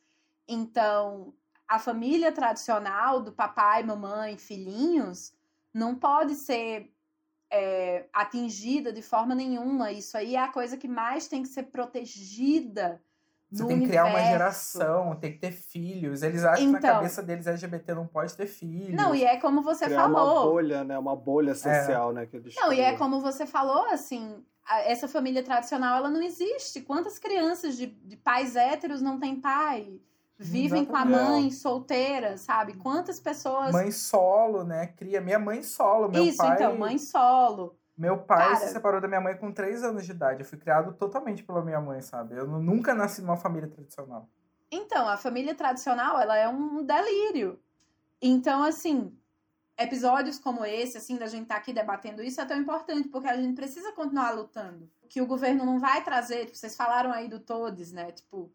Então, 0.47 1.34
a 1.67 1.78
família 1.78 2.32
tradicional 2.32 3.21
do 3.21 3.34
papai, 3.34 3.84
mamãe, 3.84 4.38
filhinhos 4.38 5.34
não 5.73 5.93
pode 5.93 6.36
ser 6.36 6.89
é, 7.51 8.07
atingida 8.13 8.93
de 8.93 9.01
forma 9.01 9.36
nenhuma. 9.36 9.91
Isso 9.91 10.17
aí 10.17 10.36
é 10.36 10.39
a 10.39 10.47
coisa 10.47 10.78
que 10.78 10.88
mais 10.88 11.28
tem 11.28 11.43
que 11.43 11.49
ser 11.49 11.63
protegida 11.63 13.03
Você 13.51 13.65
tem 13.65 13.79
que 13.79 13.87
criar 13.87 14.03
uma 14.03 14.13
universo. 14.19 14.31
geração, 14.31 15.15
tem 15.15 15.31
que 15.31 15.39
ter 15.39 15.51
filhos. 15.51 16.21
Eles 16.21 16.43
acham 16.43 16.65
que 16.65 16.71
na 16.71 16.77
Então. 16.79 16.95
cabeça 16.95 17.23
deles 17.23 17.47
LGBT 17.47 17.93
não 17.93 18.05
pode 18.05 18.35
ter 18.35 18.45
filhos. 18.47 18.93
Não, 18.95 19.15
e 19.15 19.23
é 19.23 19.37
como 19.37 19.61
você 19.61 19.85
Criar 19.85 20.05
uma 20.07 20.19
falou. 20.19 20.51
bolha, 20.51 20.83
né? 20.83 20.97
Uma 20.97 21.15
bolha 21.15 21.55
social, 21.55 22.11
né? 22.11 22.25
Que 22.25 22.35
eles 22.37 22.55
Não, 22.55 22.73
e 22.73 22.81
é 22.81 22.85
criam. 22.87 22.97
como 22.97 23.21
você 23.21 23.45
falou, 23.45 23.85
assim, 23.85 24.43
a- 24.65 24.81
essa 24.81 25.07
família 25.07 25.41
tradicional, 25.43 25.95
ela 25.97 26.09
não 26.09 26.21
existe. 26.21 26.81
Quantas 26.81 27.17
crianças 27.17 27.77
de, 27.77 27.85
de 27.85 28.17
pais 28.17 28.57
héteros 28.57 29.01
não 29.01 29.17
têm 29.17 29.39
pai? 29.39 29.97
Vivem 30.39 30.83
com 30.85 30.95
a 30.95 31.01
Exatamente. 31.03 31.29
mãe 31.31 31.51
solteira, 31.51 32.37
sabe? 32.37 32.73
Quantas 32.73 33.17
pessoas... 33.19 33.71
Mãe 33.71 33.91
solo, 33.91 34.63
né? 34.65 34.87
Cria 34.87 35.21
minha 35.21 35.39
mãe 35.39 35.63
solo. 35.63 36.09
Meu 36.09 36.23
Isso, 36.25 36.37
pai, 36.37 36.53
então, 36.53 36.77
mãe 36.77 36.97
solo. 36.97 37.76
Meu 37.97 38.19
pai 38.19 38.53
Cara. 38.53 38.55
se 38.57 38.71
separou 38.73 39.01
da 39.01 39.07
minha 39.07 39.19
mãe 39.21 39.35
com 39.35 39.51
3 39.51 39.83
anos 39.83 40.05
de 40.05 40.11
idade. 40.11 40.41
Eu 40.41 40.45
fui 40.45 40.57
criado 40.57 40.93
totalmente 40.93 41.43
pela 41.43 41.63
minha 41.63 41.81
mãe, 41.81 41.99
sabe? 42.01 42.35
Eu 42.35 42.45
nu- 42.47 42.61
nunca 42.61 42.93
nasci 42.93 43.21
numa 43.21 43.37
família 43.37 43.67
tradicional. 43.67 44.29
Então, 44.69 45.07
a 45.07 45.17
família 45.17 45.55
tradicional, 45.55 46.19
ela 46.19 46.37
é 46.37 46.47
um 46.47 46.83
delírio. 46.83 47.59
Então, 48.21 48.63
assim, 48.63 49.17
episódios 49.77 50.37
como 50.37 50.63
esse, 50.65 50.97
assim, 50.97 51.17
da 51.17 51.25
gente 51.27 51.43
estar 51.43 51.55
aqui 51.55 51.73
debatendo 51.73 52.21
isso 52.21 52.39
é 52.39 52.45
tão 52.45 52.57
importante, 52.57 53.07
porque 53.09 53.27
a 53.27 53.35
gente 53.37 53.55
precisa 53.55 53.91
continuar 53.93 54.31
lutando. 54.31 54.89
Que 55.09 55.21
o 55.21 55.25
governo 55.25 55.65
não 55.65 55.79
vai 55.79 56.03
trazer, 56.03 56.45
tipo, 56.45 56.57
vocês 56.57 56.75
falaram 56.75 57.11
aí 57.11 57.27
do 57.27 57.39
Todes, 57.39 57.91
né? 57.91 58.11
Tipo, 58.11 58.51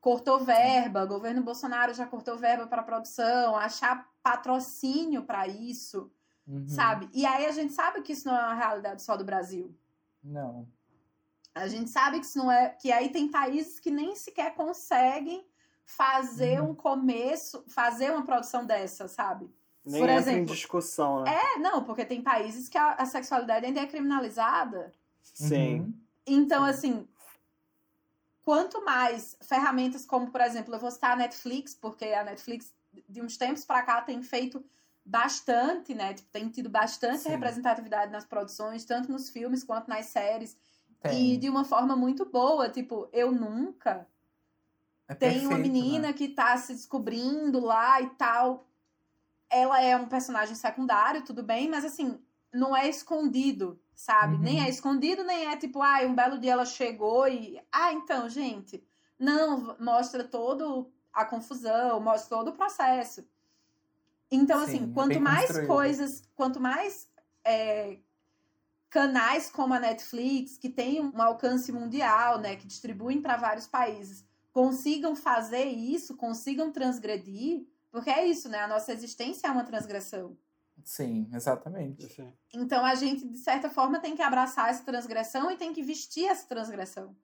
cortou 0.00 0.38
verba, 0.40 1.04
o 1.04 1.08
governo 1.08 1.42
Bolsonaro 1.42 1.92
já 1.92 2.06
cortou 2.06 2.36
verba 2.36 2.66
para 2.66 2.82
produção, 2.82 3.54
achar 3.56 4.08
patrocínio 4.22 5.24
para 5.24 5.46
isso, 5.46 6.10
Uhum. 6.48 6.66
sabe? 6.66 7.10
E 7.12 7.26
aí 7.26 7.44
a 7.44 7.52
gente 7.52 7.74
sabe 7.74 8.00
que 8.00 8.12
isso 8.14 8.26
não 8.26 8.34
é 8.34 8.40
uma 8.40 8.54
realidade 8.54 9.02
só 9.02 9.16
do 9.16 9.24
Brasil. 9.24 9.76
Não. 10.24 10.66
A 11.54 11.68
gente 11.68 11.90
sabe 11.90 12.18
que 12.20 12.24
isso 12.26 12.38
não 12.38 12.50
é. 12.50 12.70
Que 12.70 12.90
aí 12.90 13.10
tem 13.10 13.28
países 13.30 13.78
que 13.78 13.90
nem 13.90 14.16
sequer 14.16 14.54
conseguem 14.54 15.46
fazer 15.84 16.60
Uhum. 16.62 16.70
um 16.70 16.74
começo, 16.74 17.62
fazer 17.68 18.10
uma 18.12 18.24
produção 18.24 18.64
dessa, 18.64 19.08
sabe? 19.08 19.50
Nem 19.84 20.00
por 20.00 20.08
exemplo- 20.10 20.40
em 20.40 20.44
discussão, 20.44 21.22
né? 21.24 21.34
É, 21.34 21.58
não, 21.58 21.84
porque 21.84 22.04
tem 22.04 22.22
países 22.22 22.68
que 22.68 22.78
a, 22.78 22.92
a 22.94 23.04
sexualidade 23.06 23.66
ainda 23.66 23.80
é 23.80 23.86
criminalizada. 23.86 24.92
Sim. 25.22 25.80
Uhum. 25.80 25.94
Então, 26.26 26.64
Sim. 26.64 26.70
assim, 26.70 27.08
quanto 28.42 28.84
mais 28.84 29.36
ferramentas 29.40 30.04
como, 30.06 30.30
por 30.30 30.40
exemplo, 30.40 30.74
eu 30.74 30.78
vou 30.78 30.90
citar 30.90 31.12
a 31.12 31.16
Netflix, 31.16 31.74
porque 31.74 32.06
a 32.06 32.24
Netflix, 32.24 32.72
de 33.08 33.20
uns 33.22 33.36
tempos 33.36 33.64
pra 33.64 33.82
cá, 33.82 34.00
tem 34.02 34.22
feito 34.22 34.64
bastante, 35.08 35.94
né? 35.94 36.12
Tipo, 36.12 36.28
tem 36.30 36.48
tido 36.50 36.68
bastante 36.68 37.22
Sim. 37.22 37.30
representatividade 37.30 38.12
nas 38.12 38.26
produções, 38.26 38.84
tanto 38.84 39.10
nos 39.10 39.30
filmes 39.30 39.64
quanto 39.64 39.88
nas 39.88 40.06
séries. 40.06 40.56
Tem. 41.00 41.32
E 41.32 41.36
de 41.38 41.48
uma 41.48 41.64
forma 41.64 41.96
muito 41.96 42.26
boa. 42.26 42.68
Tipo, 42.68 43.08
eu 43.12 43.32
nunca 43.32 44.06
É 45.08 45.14
tem 45.14 45.40
uma 45.46 45.56
perfeito, 45.56 45.62
menina 45.62 46.08
né? 46.08 46.12
que 46.12 46.28
tá 46.28 46.56
se 46.58 46.74
descobrindo 46.74 47.58
lá 47.60 48.00
e 48.02 48.10
tal. 48.10 48.66
Ela 49.48 49.80
é 49.80 49.96
um 49.96 50.06
personagem 50.08 50.54
secundário, 50.54 51.24
tudo 51.24 51.42
bem, 51.42 51.68
mas 51.70 51.84
assim, 51.84 52.20
não 52.52 52.76
é 52.76 52.86
escondido, 52.86 53.80
sabe? 53.94 54.34
Uhum. 54.34 54.40
Nem 54.42 54.62
é 54.62 54.68
escondido, 54.68 55.24
nem 55.24 55.46
é 55.46 55.56
tipo, 55.56 55.80
ah, 55.80 56.00
um 56.04 56.14
belo 56.14 56.38
dia 56.38 56.52
ela 56.52 56.66
chegou 56.66 57.26
e. 57.26 57.58
Ah, 57.72 57.92
então, 57.94 58.28
gente. 58.28 58.84
Não, 59.18 59.74
mostra 59.80 60.22
todo 60.22 60.92
a 61.12 61.24
confusão, 61.24 61.98
mostra 61.98 62.36
todo 62.36 62.48
o 62.48 62.52
processo. 62.52 63.26
Então, 64.30 64.58
Sim, 64.60 64.64
assim, 64.64 64.92
quanto 64.92 65.20
mais 65.20 65.46
construído. 65.46 65.66
coisas, 65.68 66.22
quanto 66.34 66.60
mais 66.60 67.08
é, 67.44 67.98
canais 68.90 69.50
como 69.50 69.74
a 69.74 69.80
Netflix, 69.80 70.58
que 70.58 70.68
tem 70.68 71.00
um 71.00 71.20
alcance 71.22 71.72
mundial, 71.72 72.38
né, 72.38 72.56
que 72.56 72.66
distribuem 72.66 73.20
para 73.22 73.36
vários 73.36 73.66
países, 73.66 74.24
consigam 74.52 75.14
fazer 75.14 75.64
isso, 75.64 76.16
consigam 76.16 76.70
transgredir, 76.70 77.66
porque 77.90 78.10
é 78.10 78.26
isso, 78.26 78.48
né? 78.48 78.60
A 78.60 78.68
nossa 78.68 78.92
existência 78.92 79.46
é 79.46 79.50
uma 79.50 79.64
transgressão. 79.64 80.36
Sim, 80.84 81.28
exatamente. 81.32 82.06
Assim. 82.06 82.32
Então 82.52 82.84
a 82.84 82.94
gente, 82.94 83.26
de 83.26 83.38
certa 83.38 83.68
forma, 83.70 83.98
tem 83.98 84.14
que 84.14 84.22
abraçar 84.22 84.68
essa 84.68 84.84
transgressão 84.84 85.50
e 85.50 85.56
tem 85.56 85.72
que 85.72 85.82
vestir 85.82 86.26
essa 86.26 86.46
transgressão. 86.46 87.16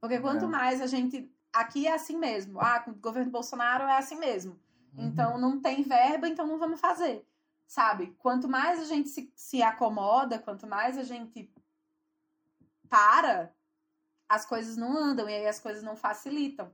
Porque 0.00 0.18
quanto 0.18 0.44
É. 0.46 0.48
mais 0.48 0.80
a 0.80 0.86
gente. 0.86 1.30
Aqui 1.52 1.86
é 1.86 1.94
assim 1.94 2.18
mesmo. 2.18 2.60
Ah, 2.60 2.80
com 2.80 2.90
o 2.90 2.94
governo 2.94 3.30
Bolsonaro 3.30 3.84
é 3.84 3.96
assim 3.96 4.16
mesmo. 4.16 4.58
Uhum. 4.96 5.06
Então 5.06 5.38
não 5.38 5.60
tem 5.60 5.82
verba, 5.82 6.28
então 6.28 6.46
não 6.46 6.58
vamos 6.58 6.80
fazer. 6.80 7.26
Sabe? 7.66 8.14
Quanto 8.18 8.48
mais 8.48 8.80
a 8.80 8.84
gente 8.84 9.08
se, 9.08 9.32
se 9.34 9.62
acomoda, 9.62 10.38
quanto 10.38 10.66
mais 10.66 10.96
a 10.96 11.02
gente 11.02 11.52
para, 12.88 13.52
as 14.28 14.46
coisas 14.46 14.76
não 14.76 14.96
andam 14.96 15.28
e 15.28 15.34
aí 15.34 15.46
as 15.46 15.58
coisas 15.58 15.82
não 15.82 15.96
facilitam. 15.96 16.70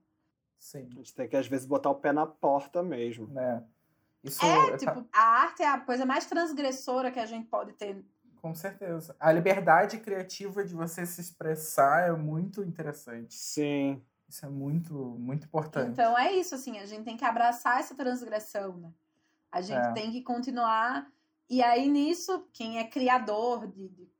Sim. 0.58 0.88
A 0.92 0.94
gente 0.96 1.14
tem 1.14 1.28
que, 1.28 1.36
às 1.36 1.46
vezes, 1.46 1.66
botar 1.66 1.90
o 1.90 1.94
pé 1.94 2.12
na 2.12 2.26
porta 2.26 2.82
mesmo. 2.82 3.26
Né? 3.28 3.64
Isso 4.22 4.44
É, 4.44 4.70
tá- 4.70 4.76
tipo, 4.76 5.08
a 5.12 5.20
arte 5.20 5.62
é 5.62 5.68
a 5.68 5.80
coisa 5.80 6.04
mais 6.06 6.26
transgressora 6.26 7.10
que 7.10 7.18
a 7.18 7.26
gente 7.26 7.48
pode 7.48 7.72
ter. 7.72 8.04
com 8.40 8.54
certeza. 8.54 9.16
A 9.20 9.30
liberdade 9.32 9.98
criativa 9.98 10.64
de 10.64 10.74
você 10.74 11.06
se 11.06 11.20
expressar 11.20 12.08
é 12.08 12.12
muito 12.12 12.62
interessante. 12.62 13.34
Sim. 13.34 14.04
Isso 14.32 14.46
é 14.46 14.48
muito, 14.48 14.94
muito 14.94 15.44
importante. 15.44 15.90
Então 15.90 16.16
é 16.16 16.32
isso, 16.32 16.54
assim, 16.54 16.78
a 16.78 16.86
gente 16.86 17.04
tem 17.04 17.18
que 17.18 17.24
abraçar 17.24 17.78
essa 17.80 17.94
transgressão, 17.94 18.78
né? 18.78 18.90
A 19.50 19.60
gente 19.60 19.86
É. 19.88 19.92
tem 19.92 20.10
que 20.10 20.22
continuar. 20.22 21.06
E 21.50 21.62
aí, 21.62 21.86
nisso, 21.86 22.48
quem 22.50 22.78
é 22.78 22.84
criador 22.84 23.66
de. 23.66 23.88
de 23.90 24.10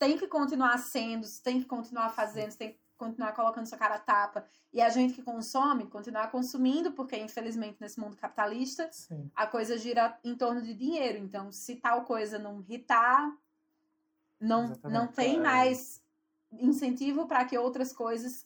tem 0.00 0.18
que 0.18 0.26
continuar 0.26 0.76
sendo, 0.78 1.26
tem 1.44 1.60
que 1.60 1.66
continuar 1.66 2.10
fazendo, 2.10 2.56
tem 2.56 2.72
que 2.72 2.80
continuar 2.96 3.32
colocando 3.34 3.66
sua 3.66 3.78
cara 3.78 3.94
a 3.96 4.00
tapa. 4.00 4.44
E 4.72 4.80
a 4.80 4.88
gente 4.88 5.14
que 5.14 5.22
consome, 5.22 5.86
continuar 5.86 6.28
consumindo, 6.32 6.90
porque 6.92 7.16
infelizmente 7.16 7.76
nesse 7.80 8.00
mundo 8.00 8.16
capitalista 8.16 8.88
Sim. 8.90 9.30
a 9.34 9.46
coisa 9.46 9.78
gira 9.78 10.18
em 10.24 10.34
torno 10.34 10.60
de 10.60 10.74
dinheiro. 10.74 11.18
Então, 11.18 11.52
se 11.52 11.76
tal 11.76 12.04
coisa 12.04 12.36
não 12.38 12.64
hitar, 12.68 13.32
não, 14.40 14.64
Exatamente. 14.64 14.98
não 14.98 15.06
tem 15.06 15.36
É. 15.36 15.40
mais 15.40 16.02
incentivo 16.52 17.26
para 17.26 17.44
que 17.44 17.56
outras 17.56 17.92
coisas 17.92 18.44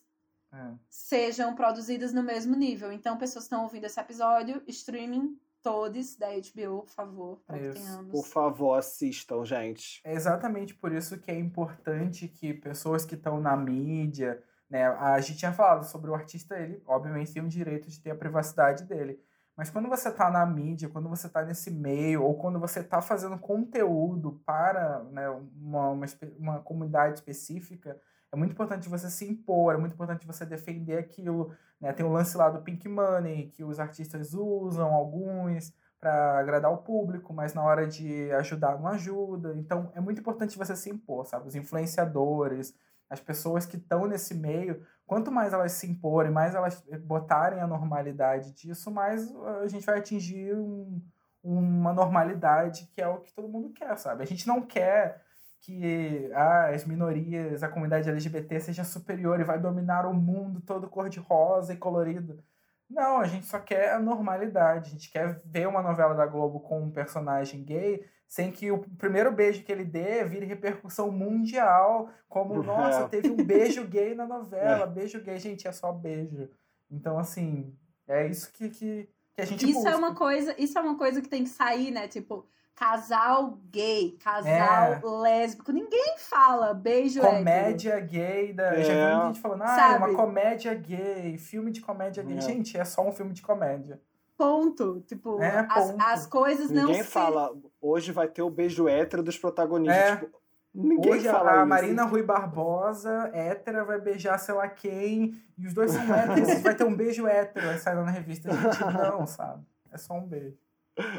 É. 0.51 0.73
sejam 0.89 1.53
produzidas 1.55 2.13
no 2.13 2.23
mesmo 2.23 2.55
nível. 2.55 2.91
Então, 2.91 3.17
pessoas 3.17 3.45
que 3.45 3.53
estão 3.53 3.63
ouvindo 3.63 3.85
esse 3.85 3.99
episódio, 3.99 4.61
streaming 4.67 5.37
todos 5.61 6.15
da 6.15 6.27
HBO, 6.29 6.83
por 6.83 6.89
favor, 6.89 7.41
para 7.45 7.57
que 7.59 7.65
Isso. 7.65 7.73
tenhamos. 7.73 8.11
Por 8.11 8.25
favor, 8.25 8.75
assistam, 8.75 9.43
gente. 9.43 10.01
É 10.05 10.13
exatamente 10.13 10.73
por 10.73 10.93
isso 10.93 11.19
que 11.19 11.29
é 11.29 11.37
importante 11.37 12.27
que 12.27 12.53
pessoas 12.53 13.03
que 13.03 13.15
estão 13.15 13.41
na 13.41 13.57
mídia, 13.57 14.41
né? 14.69 14.85
A 14.87 15.19
gente 15.19 15.39
tinha 15.39 15.51
falado 15.51 15.83
sobre 15.83 16.09
o 16.09 16.15
artista, 16.15 16.57
ele 16.57 16.81
obviamente 16.85 17.33
tem 17.33 17.43
o 17.43 17.49
direito 17.49 17.89
de 17.89 17.99
ter 17.99 18.11
a 18.11 18.15
privacidade 18.15 18.85
dele. 18.85 19.19
Mas 19.57 19.71
quando 19.71 19.89
você 19.89 20.09
está 20.09 20.29
na 20.29 20.45
mídia, 20.45 20.87
quando 20.87 21.09
você 21.09 21.25
está 21.27 21.43
nesse 21.43 21.71
meio, 21.71 22.23
ou 22.23 22.35
quando 22.35 22.59
você 22.59 22.81
está 22.81 23.01
fazendo 23.01 23.39
conteúdo 23.39 24.39
para 24.45 25.03
né, 25.05 25.27
uma, 25.29 25.89
uma, 25.89 26.05
uma 26.37 26.59
comunidade 26.59 27.15
específica, 27.15 27.99
é 28.31 28.35
muito 28.35 28.51
importante 28.51 28.89
você 28.89 29.09
se 29.09 29.25
impor, 29.29 29.73
é 29.73 29.77
muito 29.77 29.93
importante 29.93 30.27
você 30.27 30.45
defender 30.45 30.97
aquilo. 30.97 31.51
Né? 31.79 31.93
Tem 31.93 32.05
o 32.05 32.11
lance 32.11 32.35
lá 32.37 32.49
do 32.49 32.61
Pink 32.61 32.87
Money, 32.87 33.47
que 33.49 33.63
os 33.63 33.79
artistas 33.79 34.33
usam, 34.33 34.93
alguns, 34.93 35.73
para 35.99 36.37
agradar 36.39 36.71
o 36.71 36.77
público, 36.77 37.33
mas 37.33 37.53
na 37.53 37.63
hora 37.63 37.87
de 37.87 38.31
ajudar 38.33 38.77
não 38.77 38.87
ajuda. 38.87 39.55
Então 39.57 39.91
é 39.95 39.99
muito 39.99 40.19
importante 40.19 40.57
você 40.57 40.75
se 40.75 40.89
impor, 40.89 41.25
sabe? 41.25 41.47
Os 41.47 41.55
influenciadores, 41.55 42.75
as 43.09 43.19
pessoas 43.19 43.65
que 43.65 43.77
estão 43.77 44.05
nesse 44.05 44.35
meio, 44.35 44.85
quanto 45.05 45.31
mais 45.31 45.53
elas 45.53 45.71
se 45.71 45.89
imporem, 45.89 46.31
mais 46.31 46.53
elas 46.53 46.83
botarem 47.05 47.61
a 47.61 47.67
normalidade 47.67 48.51
disso, 48.51 48.91
mais 48.91 49.31
uh, 49.31 49.61
a 49.63 49.67
gente 49.67 49.85
vai 49.85 49.97
atingir 49.97 50.55
um- 50.55 51.01
uma 51.43 51.93
normalidade 51.93 52.87
que 52.93 53.01
é 53.01 53.07
o 53.07 53.19
que 53.21 53.31
todo 53.33 53.47
mundo 53.47 53.69
quer, 53.69 53.97
sabe? 53.97 54.21
A 54.23 54.25
gente 54.27 54.45
não 54.45 54.61
quer 54.61 55.21
que 55.61 56.29
ah, 56.33 56.69
as 56.73 56.85
minorias, 56.85 57.63
a 57.63 57.67
comunidade 57.67 58.09
LGBT 58.09 58.59
seja 58.59 58.83
superior 58.83 59.39
e 59.39 59.43
vai 59.43 59.59
dominar 59.59 60.05
o 60.05 60.13
mundo 60.13 60.61
todo 60.61 60.87
cor-de-rosa 60.89 61.73
e 61.73 61.77
colorido. 61.77 62.43
Não, 62.89 63.19
a 63.19 63.25
gente 63.25 63.45
só 63.45 63.59
quer 63.59 63.93
a 63.93 63.99
normalidade. 63.99 64.87
A 64.89 64.91
gente 64.91 65.11
quer 65.11 65.41
ver 65.43 65.67
uma 65.67 65.81
novela 65.81 66.13
da 66.15 66.25
Globo 66.25 66.61
com 66.61 66.83
um 66.83 66.91
personagem 66.91 67.63
gay 67.63 68.05
sem 68.27 68.51
que 68.51 68.71
o 68.71 68.79
primeiro 68.97 69.31
beijo 69.31 69.63
que 69.63 69.71
ele 69.71 69.85
dê 69.85 70.23
vire 70.23 70.45
repercussão 70.45 71.11
mundial, 71.11 72.09
como, 72.29 72.61
nossa, 72.63 73.01
É. 73.01 73.07
teve 73.07 73.29
um 73.29 73.37
beijo 73.37 73.85
gay 73.87 74.15
na 74.15 74.25
novela, 74.25 74.85
beijo 74.85 75.21
gay, 75.21 75.37
gente, 75.37 75.67
é 75.67 75.71
só 75.71 75.91
beijo. 75.91 76.49
Então, 76.89 77.17
assim, 77.17 77.73
é 78.07 78.27
isso 78.27 78.51
que, 78.53 78.69
que, 78.69 79.09
que 79.33 79.41
a 79.41 79.45
gente 79.45 79.65
Isso 79.65 79.75
busca. 79.79 79.89
é 79.89 79.95
uma 79.95 80.15
coisa, 80.15 80.55
isso 80.57 80.77
é 80.77 80.81
uma 80.81 80.97
coisa 80.97 81.21
que 81.21 81.27
tem 81.29 81.43
que 81.43 81.49
sair, 81.49 81.91
né? 81.91 82.07
Tipo, 82.07 82.45
casal 82.77 83.57
gay, 83.71 84.11
casal 84.23 84.51
É. 84.51 85.01
lésbico. 85.03 85.71
Ninguém 85.71 86.15
fala 86.19 86.73
beijo 86.75 87.19
hétero. 87.19 87.37
Comédia 87.37 87.99
gay 87.99 88.53
da. 88.53 88.75
Já 88.75 88.93
vi 88.93 88.99
É. 88.99 89.11
muita 89.11 89.27
gente 89.27 89.41
falando, 89.41 89.61
ah, 89.63 89.65
é 89.65 89.75
Sabe? 89.75 89.97
uma 90.05 90.13
comédia 90.15 90.73
gay, 90.75 91.37
filme 91.39 91.71
de 91.71 91.81
comédia 91.81 92.23
gay. 92.23 92.37
É. 92.37 92.41
Gente, 92.41 92.77
é 92.77 92.85
só 92.85 93.01
um 93.01 93.11
filme 93.11 93.33
de 93.33 93.41
comédia. 93.41 93.99
Ponto. 94.37 95.01
Tipo, 95.07 95.41
É, 95.41 95.65
as, 95.67 95.91
ponto. 95.91 96.03
as 96.03 96.25
coisas 96.27 96.69
não 96.69 96.85
Ninguém 96.85 97.01
se... 97.03 97.09
fala, 97.09 97.51
hoje 97.81 98.11
vai 98.11 98.27
ter 98.27 98.43
o 98.43 98.49
beijo 98.51 98.87
hétero 98.87 99.23
dos 99.23 99.37
protagonistas. 99.37 99.97
É. 99.97 100.15
Tipo, 100.17 100.37
Ninguém 100.79 101.13
Hoje 101.13 101.27
fala 101.27 101.53
a 101.53 101.55
isso. 101.57 101.65
Marina 101.65 102.03
Rui 102.05 102.21
Barbosa, 102.21 103.31
hétera, 103.33 103.83
vai 103.83 103.99
beijar 103.99 104.37
sei 104.37 104.53
lá 104.53 104.67
quem, 104.67 105.33
e 105.57 105.65
os 105.65 105.73
dois 105.73 105.89
são 105.89 106.01
héteros, 106.13 106.59
vai 106.61 106.75
ter 106.75 106.83
um 106.83 106.95
beijo 106.95 107.25
hétero, 107.25 107.67
aí 107.67 107.79
sai 107.79 107.95
lá 107.95 108.03
na 108.03 108.11
revista. 108.11 108.51
Gente, 108.51 108.83
não, 108.93 109.25
sabe? 109.25 109.65
É 109.91 109.97
só 109.97 110.13
um 110.13 110.27
beijo. 110.27 110.55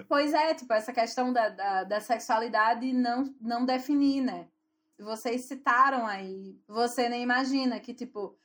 Pois 0.09 0.33
é, 0.35 0.55
tipo, 0.55 0.73
essa 0.73 0.93
questão 0.93 1.33
da, 1.33 1.49
da, 1.49 1.85
da 1.85 2.01
sexualidade 2.01 2.93
não, 2.93 3.33
não 3.41 3.65
definir, 3.65 4.21
né? 4.23 4.49
Vocês 4.99 5.43
citaram 5.45 6.07
aí, 6.07 6.61
você 6.67 7.09
nem 7.09 7.23
imagina 7.23 7.79
que, 7.79 7.95
tipo, 7.95 8.37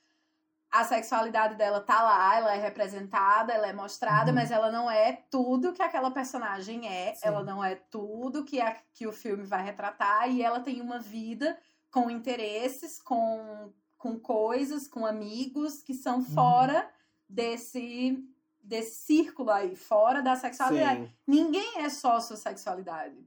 a 0.70 0.84
sexualidade 0.84 1.56
dela 1.56 1.82
tá 1.82 2.02
lá, 2.04 2.36
ela 2.38 2.56
é 2.56 2.60
representada, 2.60 3.54
ela 3.54 3.68
é 3.68 3.74
mostrada, 3.74 4.30
Uhum. 4.30 4.36
mas 4.36 4.52
ela 4.52 4.72
não 4.72 4.90
é 4.90 5.14
tudo 5.32 5.74
que 5.74 5.82
aquela 5.82 6.12
personagem 6.12 6.88
é, 6.88 7.14
Sim. 7.16 7.28
ela 7.28 7.44
não 7.44 7.64
é 7.64 7.76
tudo 7.76 8.44
que, 8.46 8.60
a, 8.62 8.76
que 8.94 9.08
o 9.08 9.12
filme 9.12 9.44
vai 9.44 9.64
retratar, 9.64 10.30
e 10.30 10.42
ela 10.44 10.60
tem 10.60 10.82
uma 10.82 11.00
vida 11.00 11.58
com 11.92 12.10
interesses, 12.10 13.02
com, 13.02 13.72
com 13.98 14.20
coisas, 14.20 14.88
com 14.88 15.06
amigos 15.06 15.82
que 15.82 15.94
são 15.96 16.18
Uhum. 16.18 16.26
fora 16.26 16.90
desse, 17.28 18.24
desse 18.64 18.96
círculo 19.02 19.52
aí, 19.52 19.76
fora 19.76 20.22
da 20.22 20.36
sexualidade. 20.36 21.06
Sim. 21.06 21.14
Ninguém 21.28 21.80
é 21.80 21.90
só 21.90 22.20
sua 22.20 22.38
sexualidade. 22.38 23.18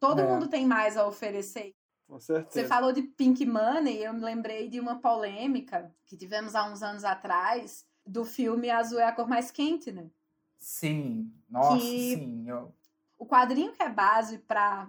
Todo 0.00 0.20
É. 0.22 0.26
mundo 0.26 0.48
tem 0.48 0.66
mais 0.66 0.96
a 0.96 1.06
oferecer. 1.06 1.74
Com 2.08 2.18
Você 2.18 2.32
certeza. 2.34 2.68
falou 2.68 2.92
de 2.92 3.02
Pink 3.02 3.44
Money, 3.46 4.02
eu 4.02 4.12
me 4.12 4.20
lembrei 4.20 4.68
de 4.68 4.80
uma 4.80 4.98
polêmica 4.98 5.94
que 6.06 6.16
tivemos 6.16 6.54
há 6.54 6.64
uns 6.64 6.82
anos 6.82 7.04
atrás 7.04 7.86
do 8.04 8.24
filme 8.24 8.68
Azul 8.70 8.98
é 8.98 9.04
a 9.04 9.12
cor 9.12 9.28
mais 9.28 9.50
quente, 9.50 9.92
né? 9.92 10.10
Sim, 10.58 11.32
nossa, 11.48 11.76
Que- 11.76 12.16
sim. 12.16 12.44
Eu... 12.48 12.74
O 13.18 13.26
quadrinho 13.26 13.72
que 13.72 13.82
é 13.82 13.88
base 13.88 14.38
para 14.38 14.88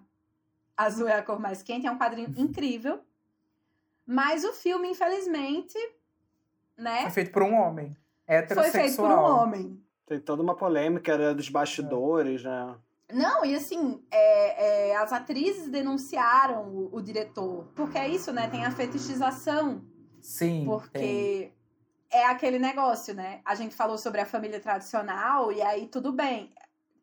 Azul 0.76 1.08
é 1.08 1.18
a 1.18 1.24
cor 1.24 1.40
mais 1.40 1.62
quente 1.62 1.86
é 1.86 1.92
um 1.92 1.98
quadrinho 2.00 2.30
Uhum. 2.30 2.36
incrível, 2.46 3.00
mas 4.06 4.44
o 4.44 4.52
filme, 4.54 4.90
infelizmente, 4.90 5.78
né, 6.76 7.04
Foi 7.04 7.12
feito 7.12 7.32
por 7.32 7.44
um 7.44 7.54
homem. 7.54 7.96
Foi 8.34 8.68
Heterossexual. 8.68 8.84
feito 8.84 8.96
por 8.98 9.12
um 9.12 9.42
homem. 9.42 9.84
Tem 10.06 10.20
toda 10.20 10.42
uma 10.42 10.56
polêmica, 10.56 11.14
era 11.14 11.34
dos 11.34 11.50
bastidores, 11.50 12.44
né? 12.44 12.76
Não, 13.12 13.46
e 13.46 13.56
assim, 13.56 14.02
é, 14.12 14.90
é, 14.90 14.96
as 14.96 15.14
atrizes 15.14 15.70
denunciaram 15.70 16.68
o, 16.68 16.90
o 16.96 17.02
diretor. 17.02 17.68
Porque 17.76 17.98
é 17.98 18.08
isso, 18.08 18.34
né? 18.34 18.50
Tem 18.50 18.66
a 18.66 18.72
fetichização. 18.72 19.84
Sim, 20.20 20.60
tem. 20.60 20.66
Porque 20.66 21.54
é 22.12 22.26
aquele 22.26 22.60
negócio, 22.60 23.14
né? 23.14 23.42
A 23.46 23.56
gente 23.56 23.76
falou 23.76 23.98
sobre 23.98 24.22
a 24.22 24.26
família 24.26 24.60
tradicional, 24.60 25.52
e 25.52 25.62
aí 25.62 25.88
tudo 25.88 26.12
bem. 26.12 26.54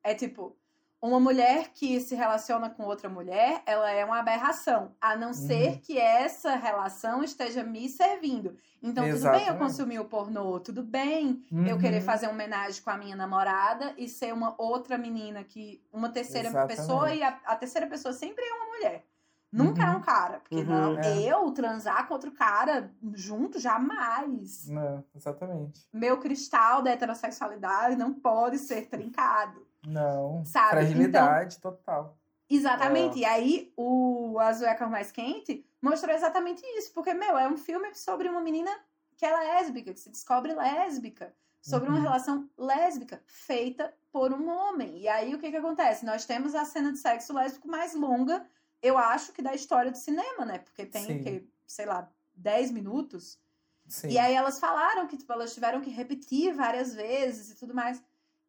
É 0.03 0.15
tipo, 0.15 0.57
uma 1.03 1.19
mulher 1.19 1.71
que 1.73 1.99
se 2.01 2.15
relaciona 2.15 2.69
com 2.69 2.83
outra 2.85 3.09
mulher, 3.09 3.63
ela 3.65 3.91
é 3.91 4.05
uma 4.05 4.19
aberração. 4.19 4.93
A 5.01 5.17
não 5.17 5.33
ser 5.33 5.79
que 5.81 5.99
essa 5.99 6.55
relação 6.57 7.25
esteja 7.25 7.63
me 7.65 7.89
servindo. 7.89 8.55
Então, 8.83 9.05
tudo 9.05 9.05
bem 9.05 9.13
eu 9.13 9.15
Exatamente. 9.39 9.59
consumir 9.59 9.99
o 9.99 10.05
pornô, 10.05 10.61
tudo 10.61 10.83
bem 10.83 11.43
eu 11.51 11.75
Uhum. 11.77 11.79
querer 11.81 12.01
fazer 12.03 12.27
uma 12.27 12.35
homenagem 12.35 12.83
com 12.83 12.91
a 12.91 12.97
minha 12.99 13.17
namorada 13.17 13.95
e 13.97 14.09
ser 14.09 14.33
uma 14.35 14.55
outra 14.59 14.99
menina 14.99 15.43
que. 15.43 15.83
Uma 15.93 16.11
terceira 16.11 16.49
Exatamente. 16.49 16.77
pessoa 16.77 17.15
e 17.15 17.23
a, 17.23 17.39
a 17.47 17.57
terceira 17.57 17.87
pessoa 17.87 18.13
sempre 18.13 18.45
é 18.45 18.53
uma 18.55 18.67
mulher. 18.77 19.05
Nunca 19.53 19.83
é 19.83 19.87
Uhum. 19.91 19.97
um 19.97 20.01
cara. 20.01 20.39
Porque 20.41 20.55
Uhum. 20.55 20.65
não, 20.65 20.99
É. 21.01 21.19
eu 21.23 21.51
transar 21.51 22.07
com 22.07 22.15
outro 22.15 22.31
cara 22.31 22.91
junto, 23.15 23.59
jamais. 23.59 24.69
Não, 24.69 25.03
exatamente. 25.15 25.81
Meu 25.93 26.19
cristal 26.19 26.83
da 26.83 26.91
heterossexualidade 26.93 27.97
não 27.97 28.13
pode 28.13 28.59
ser 28.59 28.87
trincado. 28.89 29.67
Não. 29.87 30.45
Sabe? 30.45 30.71
Fragilidade 30.71 31.59
total. 31.59 32.17
Exatamente. 32.49 33.19
É. 33.19 33.21
E 33.21 33.25
aí, 33.25 33.73
o 33.77 34.39
Azul 34.39 34.67
é 34.67 34.71
a 34.71 34.77
Cor 34.77 34.91
Mais 34.91 35.11
Quente 35.13 35.65
mostrou 35.81 36.15
exatamente 36.15 36.63
isso. 36.77 36.93
Porque, 36.93 37.15
meu, 37.15 37.39
é 37.39 37.49
um 37.49 37.57
filme 37.57 37.95
sobre 37.95 38.29
uma 38.29 38.41
menina 38.41 38.71
que 39.17 39.25
é 39.25 39.33
lésbica, 39.37 39.93
que 39.93 40.01
se 40.01 40.11
descobre 40.11 40.53
lésbica. 40.55 41.35
Sobre 41.63 41.89
uma 41.91 41.99
Uhum. 41.99 42.03
relação 42.05 42.51
lésbica 42.57 43.23
feita 43.27 43.95
por 44.11 44.33
um 44.33 44.49
homem. 44.49 44.99
E 44.99 45.07
aí, 45.09 45.35
o 45.35 45.39
que 45.39 45.51
que 45.51 45.57
acontece? 45.59 46.07
Nós 46.07 46.25
temos 46.25 46.55
a 46.55 46.65
cena 46.65 46.91
de 46.91 46.99
sexo 46.99 47.35
lésbico 47.35 47.69
mais 47.69 47.95
longa, 47.95 48.47
eu 48.83 48.97
acho 48.97 49.31
que 49.33 49.43
da 49.43 49.55
história 49.55 49.91
do 49.91 49.97
cinema, 49.99 50.47
né? 50.47 50.59
Porque 50.59 50.87
tem, 50.87 51.23
que, 51.23 51.47
sei 51.67 51.85
lá, 51.85 52.11
10 52.35 52.71
minutos. 52.71 53.39
Sim. 53.87 54.09
E 54.09 54.19
aí 54.19 54.33
elas 54.35 54.59
falaram 54.59 55.07
que, 55.07 55.19
tipo, 55.19 55.31
elas 55.35 55.53
tiveram 55.53 55.83
que 55.83 55.91
repetir 55.91 56.55
várias 56.55 56.95
vezes 56.95 57.51
e 57.51 57.57
tudo 57.57 57.75
mais. 57.75 58.03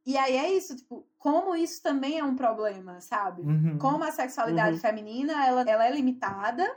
E 0.05 0.17
aí 0.17 0.35
é 0.35 0.49
isso, 0.51 0.75
tipo, 0.75 1.05
como 1.19 1.55
isso 1.55 1.81
também 1.83 2.17
é 2.19 2.23
um 2.23 2.35
problema, 2.35 2.99
sabe? 3.01 3.43
Uhum. 3.43 3.77
Como 3.77 4.03
a 4.03 4.11
sexualidade 4.11 4.75
Uhum. 4.75 4.81
feminina, 4.81 5.45
ela, 5.45 5.61
ela 5.61 5.85
é 5.87 5.91
limitada 5.91 6.67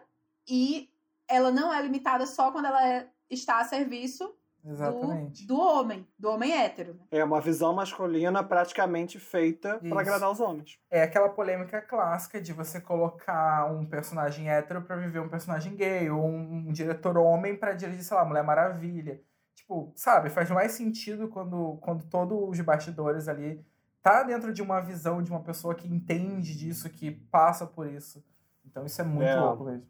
e 0.49 0.91
ela 1.27 1.51
não 1.51 1.72
é 1.72 1.81
limitada 1.81 2.27
só 2.27 2.53
quando 2.53 2.66
ela 2.66 2.87
é- 2.87 3.09
está 3.31 3.61
a 3.61 3.64
serviço 3.64 4.31
Exatamente. 4.62 5.47
do, 5.47 5.55
do 5.55 5.61
homem, 5.61 6.07
do 6.18 6.31
homem 6.31 6.53
hétero. 6.53 6.95
né? 6.95 7.01
É 7.11 7.25
uma 7.25 7.41
visão 7.41 7.72
masculina 7.72 8.43
praticamente 8.45 9.18
feita 9.18 9.79
para 9.79 10.01
agradar 10.01 10.31
os 10.31 10.41
homens. 10.41 10.79
É 10.91 11.03
aquela 11.03 11.29
polêmica 11.31 11.81
clássica 11.81 12.41
de 12.41 12.53
você 12.53 12.81
colocar 12.81 13.70
um 13.72 13.87
personagem 13.87 14.51
hétero 14.51 14.83
pra 14.83 14.97
viver 14.97 15.20
um 15.20 15.29
personagem 15.31 15.75
gay, 15.75 16.11
ou 16.11 16.22
um, 16.27 16.68
um 16.68 16.72
diretor 16.72 17.16
homem 17.16 17.57
pra 17.57 17.72
dirigir, 17.72 18.05
sei 18.05 18.16
lá, 18.16 18.25
Mulher 18.25 18.45
Maravilha. 18.45 19.20
Tipo, 19.65 19.93
sabe, 19.97 20.29
faz 20.29 20.51
mais 20.51 20.73
sentido 20.73 21.27
quando, 21.29 21.79
quando 21.81 22.05
todos 22.05 22.39
os 22.51 22.61
bastidores 22.61 23.29
ali 23.29 23.65
tá 24.03 24.23
dentro 24.23 24.53
de 24.53 24.61
uma 24.61 24.79
visão 24.81 25.23
de 25.23 25.31
uma 25.31 25.43
pessoa 25.43 25.75
que 25.75 25.89
entende 25.89 26.55
disso, 26.55 26.91
que 26.91 27.11
passa 27.11 27.67
por 27.67 27.87
isso. 27.87 28.23
Então 28.62 28.85
isso 28.85 29.01
é 29.01 29.05
muito 29.05 29.25
É. 29.27 29.41
louco 29.41 29.65
mesmo. 29.65 29.87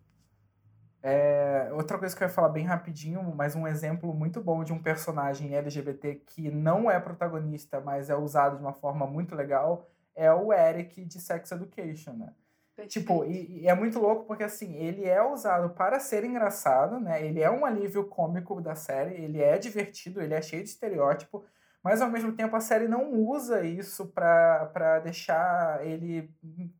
É, 1.02 1.70
outra 1.72 1.98
coisa 1.98 2.16
que 2.16 2.22
eu 2.22 2.28
ia 2.28 2.32
falar 2.32 2.48
bem 2.48 2.64
rapidinho, 2.64 3.34
mas 3.34 3.54
um 3.56 3.66
exemplo 3.66 4.14
muito 4.14 4.40
bom 4.40 4.62
de 4.64 4.72
um 4.72 4.80
personagem 4.82 5.54
LGBT 5.54 6.14
que 6.14 6.50
não 6.50 6.90
é 6.90 6.98
protagonista, 7.00 7.80
mas 7.80 8.08
é 8.08 8.16
usado 8.16 8.56
de 8.56 8.62
uma 8.62 8.72
forma 8.72 9.06
muito 9.06 9.34
legal, 9.34 9.86
é 10.14 10.32
o 10.32 10.52
Eric 10.52 11.04
de 11.04 11.20
Sex 11.20 11.50
Education, 11.50 12.12
né? 12.14 12.32
Tipo, 12.88 13.24
e, 13.24 13.62
e 13.62 13.68
é 13.68 13.74
muito 13.74 14.00
louco 14.00 14.24
porque 14.26 14.42
assim, 14.42 14.74
ele 14.74 15.04
é 15.04 15.22
usado 15.22 15.70
para 15.74 16.00
ser 16.00 16.24
engraçado, 16.24 16.98
né? 16.98 17.24
Ele 17.24 17.40
é 17.40 17.48
um 17.50 17.64
alívio 17.64 18.06
cômico 18.08 18.60
da 18.60 18.74
série, 18.74 19.14
ele 19.14 19.40
é 19.40 19.56
divertido, 19.58 20.20
ele 20.20 20.34
é 20.34 20.42
cheio 20.42 20.62
de 20.62 20.70
estereótipo, 20.70 21.44
mas 21.82 22.02
ao 22.02 22.10
mesmo 22.10 22.32
tempo 22.32 22.56
a 22.56 22.60
série 22.60 22.88
não 22.88 23.12
usa 23.12 23.64
isso 23.64 24.06
pra 24.08 24.98
deixar 25.04 25.86
ele. 25.86 26.30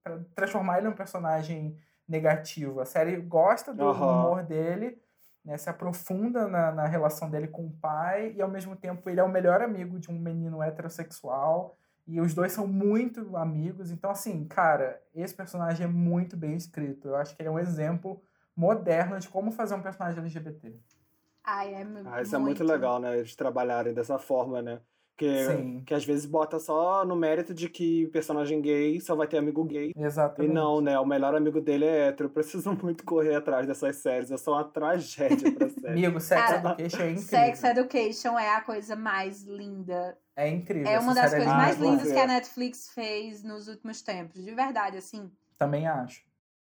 pra 0.02 0.18
transformar 0.34 0.78
ele 0.78 0.88
num 0.88 0.94
personagem 0.96 1.78
negativo. 2.08 2.80
A 2.80 2.84
série 2.86 3.16
gosta 3.20 3.72
do 3.72 3.84
Aham. 3.88 4.10
humor 4.26 4.42
dele, 4.42 5.00
né? 5.44 5.56
Se 5.56 5.70
aprofunda 5.70 6.48
na, 6.48 6.72
na 6.72 6.86
relação 6.86 7.30
dele 7.30 7.48
com 7.48 7.66
o 7.66 7.72
pai, 7.78 8.32
e 8.36 8.42
ao 8.42 8.48
mesmo 8.50 8.74
tempo 8.76 9.08
ele 9.08 9.20
é 9.20 9.22
o 9.22 9.28
melhor 9.28 9.62
amigo 9.62 9.98
de 10.00 10.10
um 10.10 10.18
menino 10.18 10.62
heterossexual. 10.62 11.78
E 12.06 12.20
os 12.20 12.34
dois 12.34 12.52
são 12.52 12.66
muito 12.66 13.36
amigos. 13.36 13.90
Então, 13.90 14.10
assim, 14.10 14.44
cara, 14.46 15.02
esse 15.14 15.34
personagem 15.34 15.84
é 15.84 15.88
muito 15.88 16.36
bem 16.36 16.54
escrito. 16.54 17.08
Eu 17.08 17.16
acho 17.16 17.34
que 17.34 17.40
ele 17.42 17.48
é 17.48 17.52
um 17.52 17.58
exemplo 17.58 18.22
moderno 18.54 19.18
de 19.18 19.28
como 19.28 19.50
fazer 19.50 19.74
um 19.74 19.82
personagem 19.82 20.20
LGBT. 20.20 20.74
Ai, 21.42 21.74
é 21.74 21.84
mu- 21.84 22.02
Ah, 22.04 22.20
isso 22.22 22.36
é 22.36 22.38
muito 22.38 22.62
legal, 22.62 23.00
né? 23.00 23.16
Eles 23.18 23.34
trabalharem 23.34 23.94
dessa 23.94 24.18
forma, 24.18 24.60
né? 24.60 24.80
Que, 25.16 25.44
Sim. 25.44 25.82
que 25.86 25.94
às 25.94 26.04
vezes 26.04 26.26
bota 26.26 26.58
só 26.58 27.04
no 27.04 27.14
mérito 27.14 27.54
de 27.54 27.68
que 27.68 28.08
personagem 28.08 28.60
gay 28.60 29.00
só 29.00 29.14
vai 29.14 29.28
ter 29.28 29.38
amigo 29.38 29.62
gay. 29.62 29.92
E 29.94 30.02
Exatamente. 30.02 30.52
não, 30.52 30.80
né? 30.80 30.98
O 30.98 31.06
melhor 31.06 31.36
amigo 31.36 31.60
dele 31.60 31.84
é 31.84 32.08
hétero. 32.08 32.28
Eu 32.28 32.32
preciso 32.32 32.72
muito 32.82 33.04
correr 33.04 33.36
atrás 33.36 33.64
dessas 33.66 33.94
séries. 33.96 34.30
Eu 34.30 34.38
sou 34.38 34.54
uma 34.54 34.64
tragédia 34.64 35.52
pra 35.52 35.68
série. 35.70 36.04
Amigo, 36.04 36.20
Sex 36.20 36.40
Cara, 36.42 36.56
Education 36.58 37.02
é 37.02 37.10
incrível. 37.10 37.22
Sex 37.28 37.64
Education 37.64 38.38
é 38.38 38.56
a 38.56 38.60
coisa 38.60 38.96
mais 38.96 39.44
linda. 39.44 40.18
É 40.34 40.48
incrível. 40.48 40.88
É 40.90 40.98
uma 40.98 41.14
das 41.14 41.30
série 41.30 41.44
coisas 41.44 41.58
mais 41.58 41.78
lindas 41.78 42.10
que 42.12 42.18
a 42.18 42.26
Netflix 42.26 42.90
fez 42.90 43.44
nos 43.44 43.68
últimos 43.68 44.02
tempos. 44.02 44.44
De 44.44 44.52
verdade, 44.52 44.96
assim. 44.96 45.30
Também 45.56 45.86
acho. 45.86 46.22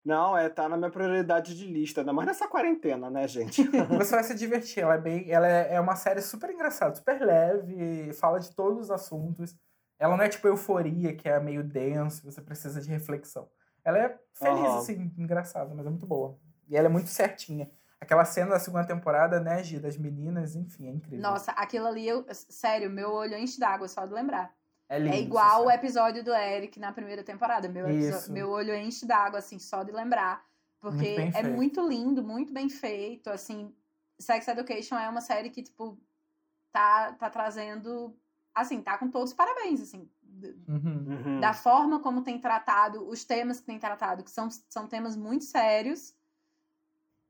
Não, 0.04 0.38
é, 0.38 0.50
tá 0.50 0.68
na 0.70 0.78
minha 0.78 0.90
prioridade 0.90 1.56
de 1.56 1.66
lista. 1.66 2.02
Ainda 2.02 2.14
mais 2.14 2.28
nessa 2.28 2.48
quarentena, 2.48 3.10
né, 3.10 3.28
gente? 3.28 3.64
Você 3.98 4.16
vai 4.16 4.24
se 4.24 4.36
divertir. 4.36 4.82
Ela 4.84 4.96
é 4.96 4.98
bem. 4.98 5.30
Ela 5.30 5.48
é, 5.48 5.76
é 5.76 5.80
uma 5.80 5.96
série 5.96 6.22
super 6.22 6.50
engraçada, 6.50 6.96
super 6.96 7.22
leve, 7.22 8.14
fala 8.14 8.40
de 8.40 8.56
todos 8.56 8.86
os 8.86 8.92
assuntos. 8.92 9.56
Ela 10.00 10.16
não 10.16 10.24
é 10.24 10.30
tipo 10.30 10.48
euforia, 10.48 11.14
que 11.14 11.28
é 11.28 11.40
meio 11.40 11.62
denso, 11.62 12.24
você 12.24 12.42
precisa 12.42 12.80
de 12.80 12.90
reflexão. 12.90 13.50
Ela 13.84 14.00
é 14.00 14.20
feliz, 14.34 14.66
Aham. 14.66 14.78
assim, 14.78 15.14
engraçada, 15.18 15.76
mas 15.76 15.86
é 15.86 15.90
muito 15.90 16.06
boa. 16.06 16.40
E 16.70 16.78
ela 16.78 16.88
é 16.88 16.90
muito 16.90 17.10
certinha. 17.10 17.70
Aquela 18.00 18.24
cena 18.24 18.52
da 18.52 18.60
segunda 18.60 18.86
temporada, 18.86 19.42
né, 19.42 19.62
Gi, 19.62 19.78
das 19.78 19.98
meninas, 19.98 20.56
enfim, 20.56 20.88
é 20.88 20.92
incrível. 20.92 21.22
Nossa, 21.22 21.52
aquilo 21.52 21.86
ali, 21.86 22.08
eu, 22.08 22.26
sério, 22.32 22.90
meu 22.90 23.12
olho 23.12 23.36
enche 23.38 23.60
d'água 23.60 23.90
só 23.90 24.06
de 24.06 24.14
lembrar. 24.14 24.54
É, 24.90 25.00
lindo, 25.00 25.16
É 25.16 25.20
igual 25.20 25.66
o 25.66 25.72
episódio 25.72 26.24
do 26.24 26.34
Eric 26.34 26.80
na 26.80 26.92
primeira 26.92 27.24
temporada. 27.24 27.70
Meu, 27.70 27.90
Isso. 27.90 28.32
meu 28.32 28.50
olho 28.50 28.76
enche 28.76 29.06
d'água, 29.06 29.40
assim, 29.40 29.60
só 29.60 29.84
de 29.84 29.92
lembrar. 29.92 30.44
Porque 30.82 31.16
Muito 31.20 31.38
é 31.38 31.42
feito. 31.42 31.56
muito 31.56 31.88
lindo, 31.88 32.24
muito 32.24 32.52
bem 32.54 32.70
feito. 32.70 33.30
Assim, 33.30 33.74
Sex 34.20 34.48
Education 34.48 34.98
é 34.98 35.08
uma 35.10 35.22
série 35.22 35.50
que, 35.50 35.62
tipo, 35.62 35.98
tá, 36.72 37.14
tá 37.14 37.30
trazendo. 37.30 38.16
Assim, 38.56 38.82
tá 38.82 38.98
com 38.98 39.10
todos 39.10 39.30
os 39.32 39.36
parabéns, 39.36 39.82
assim. 39.82 40.10
Uhum. 40.70 41.06
Uhum. 41.26 41.40
da 41.42 41.54
forma 41.54 42.00
como 42.00 42.22
tem 42.24 42.40
tratado, 42.40 43.06
os 43.10 43.26
temas 43.26 43.60
que 43.60 43.66
tem 43.66 43.78
tratado, 43.78 44.24
que 44.24 44.32
são, 44.32 44.48
são 44.70 44.88
temas 44.88 45.18
muito 45.18 45.44
sérios, 45.44 46.16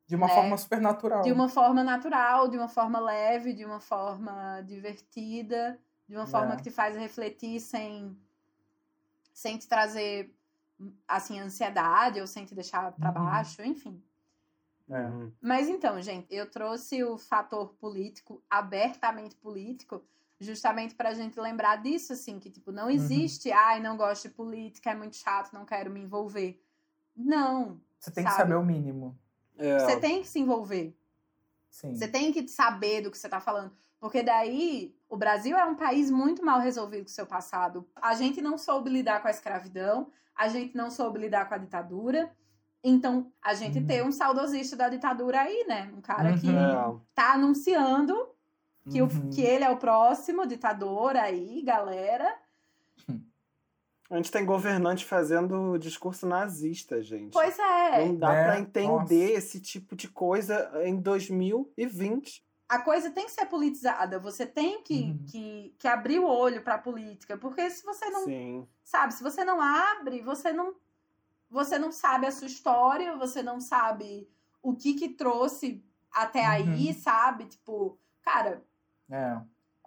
De 0.06 0.16
uma 0.16 0.28
né? 0.28 0.34
forma 0.36 0.58
super 0.58 0.80
natural. 0.80 1.24
de 1.24 1.32
uma 1.32 1.50
forma 1.50 1.84
natural, 1.84 2.48
de 2.50 2.58
uma 2.58 2.68
forma 2.68 3.00
leve, 3.00 3.54
de 3.54 3.66
uma 3.66 3.80
forma 3.80 4.62
divertida, 4.62 5.80
de 6.10 6.16
uma 6.16 6.26
forma 6.28 6.54
É. 6.54 6.56
que 6.58 6.64
te 6.64 6.72
faz 6.72 6.96
refletir 6.98 7.60
sem, 7.62 8.18
sem 9.34 9.58
te 9.58 9.68
trazer 9.68 10.34
assim 11.08 11.40
ansiedade 11.40 12.20
ou 12.20 12.26
sem 12.28 12.46
te 12.46 12.56
deixar 12.56 12.92
pra 12.94 13.10
Uhum. 13.10 13.14
baixo, 13.26 13.62
enfim. 13.62 14.02
É. 14.90 15.06
Uhum. 15.06 15.32
Mas 15.40 15.70
então, 15.70 16.02
gente, 16.02 16.26
eu 16.34 16.50
trouxe 16.50 17.04
o 17.04 17.18
fator 17.18 17.74
político, 17.76 18.42
abertamente 18.50 19.36
político, 19.36 20.04
justamente 20.40 20.96
pra 20.96 21.14
gente 21.14 21.40
lembrar 21.40 21.76
disso, 21.76 22.14
assim, 22.14 22.40
que, 22.40 22.50
tipo, 22.50 22.72
não 22.72 22.90
existe, 22.90 23.52
ai, 23.52 23.80
não 23.82 23.96
gosto 23.98 24.30
de 24.30 24.34
política, 24.34 24.90
é 24.90 24.96
muito 24.96 25.16
chato, 25.18 25.54
não 25.54 25.66
quero 25.66 25.92
me 25.92 26.00
envolver. 26.02 26.60
Não. 27.16 27.80
Você 28.00 28.10
tem 28.10 28.24
que 28.24 28.30
sabe? 28.32 28.42
saber 28.44 28.56
o 28.56 28.66
mínimo. 28.66 29.20
É, 29.58 29.78
Você 29.80 30.00
tem 30.00 30.22
que 30.22 30.28
se 30.28 30.40
envolver. 30.40 30.98
Sim. 31.70 31.94
Você 31.94 32.08
tem 32.08 32.32
que 32.32 32.48
saber 32.48 33.02
do 33.02 33.12
que 33.12 33.18
você 33.18 33.28
tá 33.30 33.42
falando. 33.42 33.78
Porque 34.00 34.24
daí, 34.24 34.96
o 35.10 35.18
Brasil 35.18 35.58
é 35.58 35.66
um 35.66 35.76
país 35.76 36.10
muito 36.12 36.46
mal 36.46 36.60
resolvido 36.60 37.02
com 37.04 37.10
o 37.10 37.14
seu 37.14 37.26
passado. 37.26 37.86
A 37.96 38.14
gente 38.16 38.42
não 38.42 38.58
soube 38.58 38.90
lidar 38.90 39.22
com 39.22 39.28
a 39.28 39.32
escravidão, 39.32 40.12
a 40.36 40.48
gente 40.48 40.76
não 40.78 40.90
soube 40.92 41.20
lidar 41.20 41.48
com 41.50 41.56
a 41.56 41.58
ditadura. 41.58 42.32
Então, 42.84 43.32
a 43.42 43.54
gente 43.54 43.80
Uhum. 43.80 43.86
tem 43.88 44.02
um 44.04 44.12
saudosista 44.12 44.76
da 44.76 44.88
ditadura 44.88 45.42
aí, 45.42 45.66
né? 45.68 45.92
Um 45.98 46.02
cara 46.02 46.38
que 46.38 46.48
Uhum. 46.48 46.96
é. 46.96 47.00
tá 47.14 47.34
anunciando 47.34 48.16
que, 48.90 49.02
Uhum. 49.02 49.08
o, 49.08 49.30
que 49.30 49.42
ele 49.42 49.64
é 49.66 49.70
o 49.70 49.78
próximo 49.78 50.46
ditador 50.48 51.16
aí, 51.18 51.62
galera. 51.62 52.34
A 54.10 54.16
gente 54.16 54.32
tem 54.32 54.44
governante 54.44 55.06
fazendo 55.06 55.78
discurso 55.78 56.26
nazista, 56.26 57.00
gente. 57.04 57.32
Pois 57.32 57.60
é. 57.60 58.06
Não 58.08 58.16
dá 58.16 58.30
Né? 58.30 58.44
pra 58.46 58.60
entender 58.60 59.34
esse 59.34 59.60
tipo 59.62 59.96
de 59.96 60.08
coisa 60.08 60.72
em 60.84 61.00
2020. 61.00 62.44
A 62.70 62.78
coisa 62.80 63.10
tem 63.10 63.26
que 63.26 63.32
ser 63.32 63.48
politizada. 63.48 64.20
Você 64.20 64.46
tem 64.46 64.84
que, 64.84 65.02
Uhum. 65.02 65.26
que, 65.28 65.76
que 65.80 65.88
abrir 65.88 66.20
o 66.20 66.28
olho 66.28 66.62
pra 66.62 66.78
política. 66.78 67.36
Porque 67.36 67.68
se 67.72 67.84
você 67.84 68.10
não 68.12 68.24
Sim. 68.26 68.68
sabe, 68.84 69.14
se 69.16 69.24
você 69.24 69.44
não 69.44 69.60
abre, 69.60 70.22
você 70.22 70.54
não 70.54 70.76
você 71.52 71.80
não 71.80 71.92
sabe 71.92 72.28
a 72.28 72.32
sua 72.32 72.46
história, 72.46 73.18
você 73.18 73.42
não 73.42 73.60
sabe 73.60 74.30
o 74.62 74.76
que 74.76 74.94
que 74.94 75.10
trouxe 75.10 75.84
até 76.12 76.46
aí, 76.46 76.94
sabe? 76.94 77.46
Tipo, 77.46 77.98
cara, 78.22 78.64
É, 79.10 79.42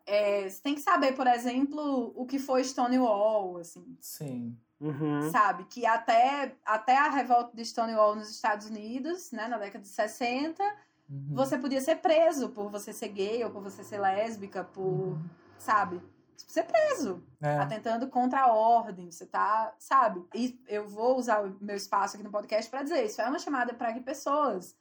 é, 0.04 0.48
você 0.50 0.60
tem 0.60 0.74
que 0.74 0.80
saber, 0.80 1.14
por 1.14 1.28
exemplo, 1.28 2.12
o 2.16 2.26
que 2.26 2.40
foi 2.40 2.64
Stonewall, 2.64 3.58
assim, 3.58 3.96
sim. 4.00 4.58
Uhum. 4.80 5.30
sabe? 5.30 5.62
Que 5.66 5.86
até, 5.86 6.56
até 6.64 6.98
a 6.98 7.08
revolta 7.08 7.56
de 7.56 7.64
Stonewall 7.64 8.16
nos 8.16 8.28
Estados 8.28 8.66
Unidos, 8.66 9.30
né, 9.30 9.46
na 9.46 9.56
década 9.58 9.84
de 9.84 9.88
60, 9.88 10.64
Uhum. 11.08 11.34
você 11.34 11.58
podia 11.58 11.80
ser 11.80 11.96
preso 11.96 12.48
por 12.50 12.70
você 12.70 12.92
ser 12.92 13.08
gay 13.08 13.44
ou 13.44 13.50
por 13.50 13.62
você 13.62 13.84
ser 13.84 13.98
lésbica, 13.98 14.64
por, 14.64 15.18
sabe? 15.58 16.00
Tipo, 16.36 16.52
ser 16.52 16.64
preso. 16.64 17.22
É. 17.40 17.58
atentando 17.58 18.08
contra 18.08 18.42
a 18.42 18.52
ordem, 18.52 19.10
você 19.10 19.26
tá, 19.26 19.74
sabe? 19.78 20.24
E 20.34 20.60
eu 20.68 20.88
vou 20.88 21.18
usar 21.18 21.44
o 21.44 21.56
meu 21.60 21.76
espaço 21.76 22.16
aqui 22.16 22.24
no 22.24 22.30
podcast 22.30 22.70
pra 22.70 22.82
dizer, 22.82 23.04
isso 23.04 23.20
é 23.20 23.28
uma 23.28 23.38
chamada 23.38 23.74
para 23.74 23.92
que 23.92 24.00
pessoas. 24.00 24.76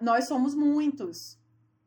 Nós 0.00 0.26
somos 0.26 0.54
muitos. 0.54 1.38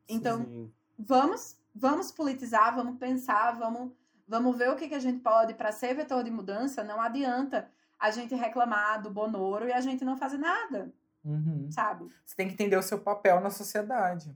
Então, 0.08 0.44
Sim. 0.44 0.72
vamos, 0.98 1.58
vamos 1.74 2.10
politizar, 2.10 2.74
vamos 2.74 2.98
pensar, 2.98 3.52
vamos, 3.52 3.92
vamos 4.26 4.56
ver 4.56 4.70
o 4.70 4.76
que, 4.76 4.88
que 4.88 4.94
a 4.94 5.00
gente 5.00 5.20
pode 5.20 5.54
para 5.54 5.70
ser 5.70 5.94
vetor 5.94 6.24
de 6.24 6.30
mudança. 6.30 6.82
Não 6.82 7.00
adianta 7.00 7.68
a 7.98 8.10
gente 8.10 8.34
reclamar 8.34 9.02
do 9.02 9.10
Bonoro 9.10 9.68
e 9.68 9.72
a 9.72 9.80
gente 9.80 10.04
não 10.04 10.16
fazer 10.16 10.38
nada, 10.38 10.92
Uhum. 11.26 11.68
sabe? 11.70 12.08
Você 12.24 12.36
tem 12.36 12.46
que 12.46 12.54
entender 12.54 12.76
o 12.76 12.82
seu 12.82 13.00
papel 13.00 13.40
na 13.40 13.50
sociedade. 13.50 14.34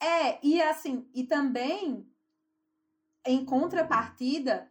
É, 0.00 0.38
e 0.46 0.60
assim, 0.62 1.08
e 1.14 1.24
também, 1.24 2.06
em 3.26 3.44
contrapartida, 3.44 4.70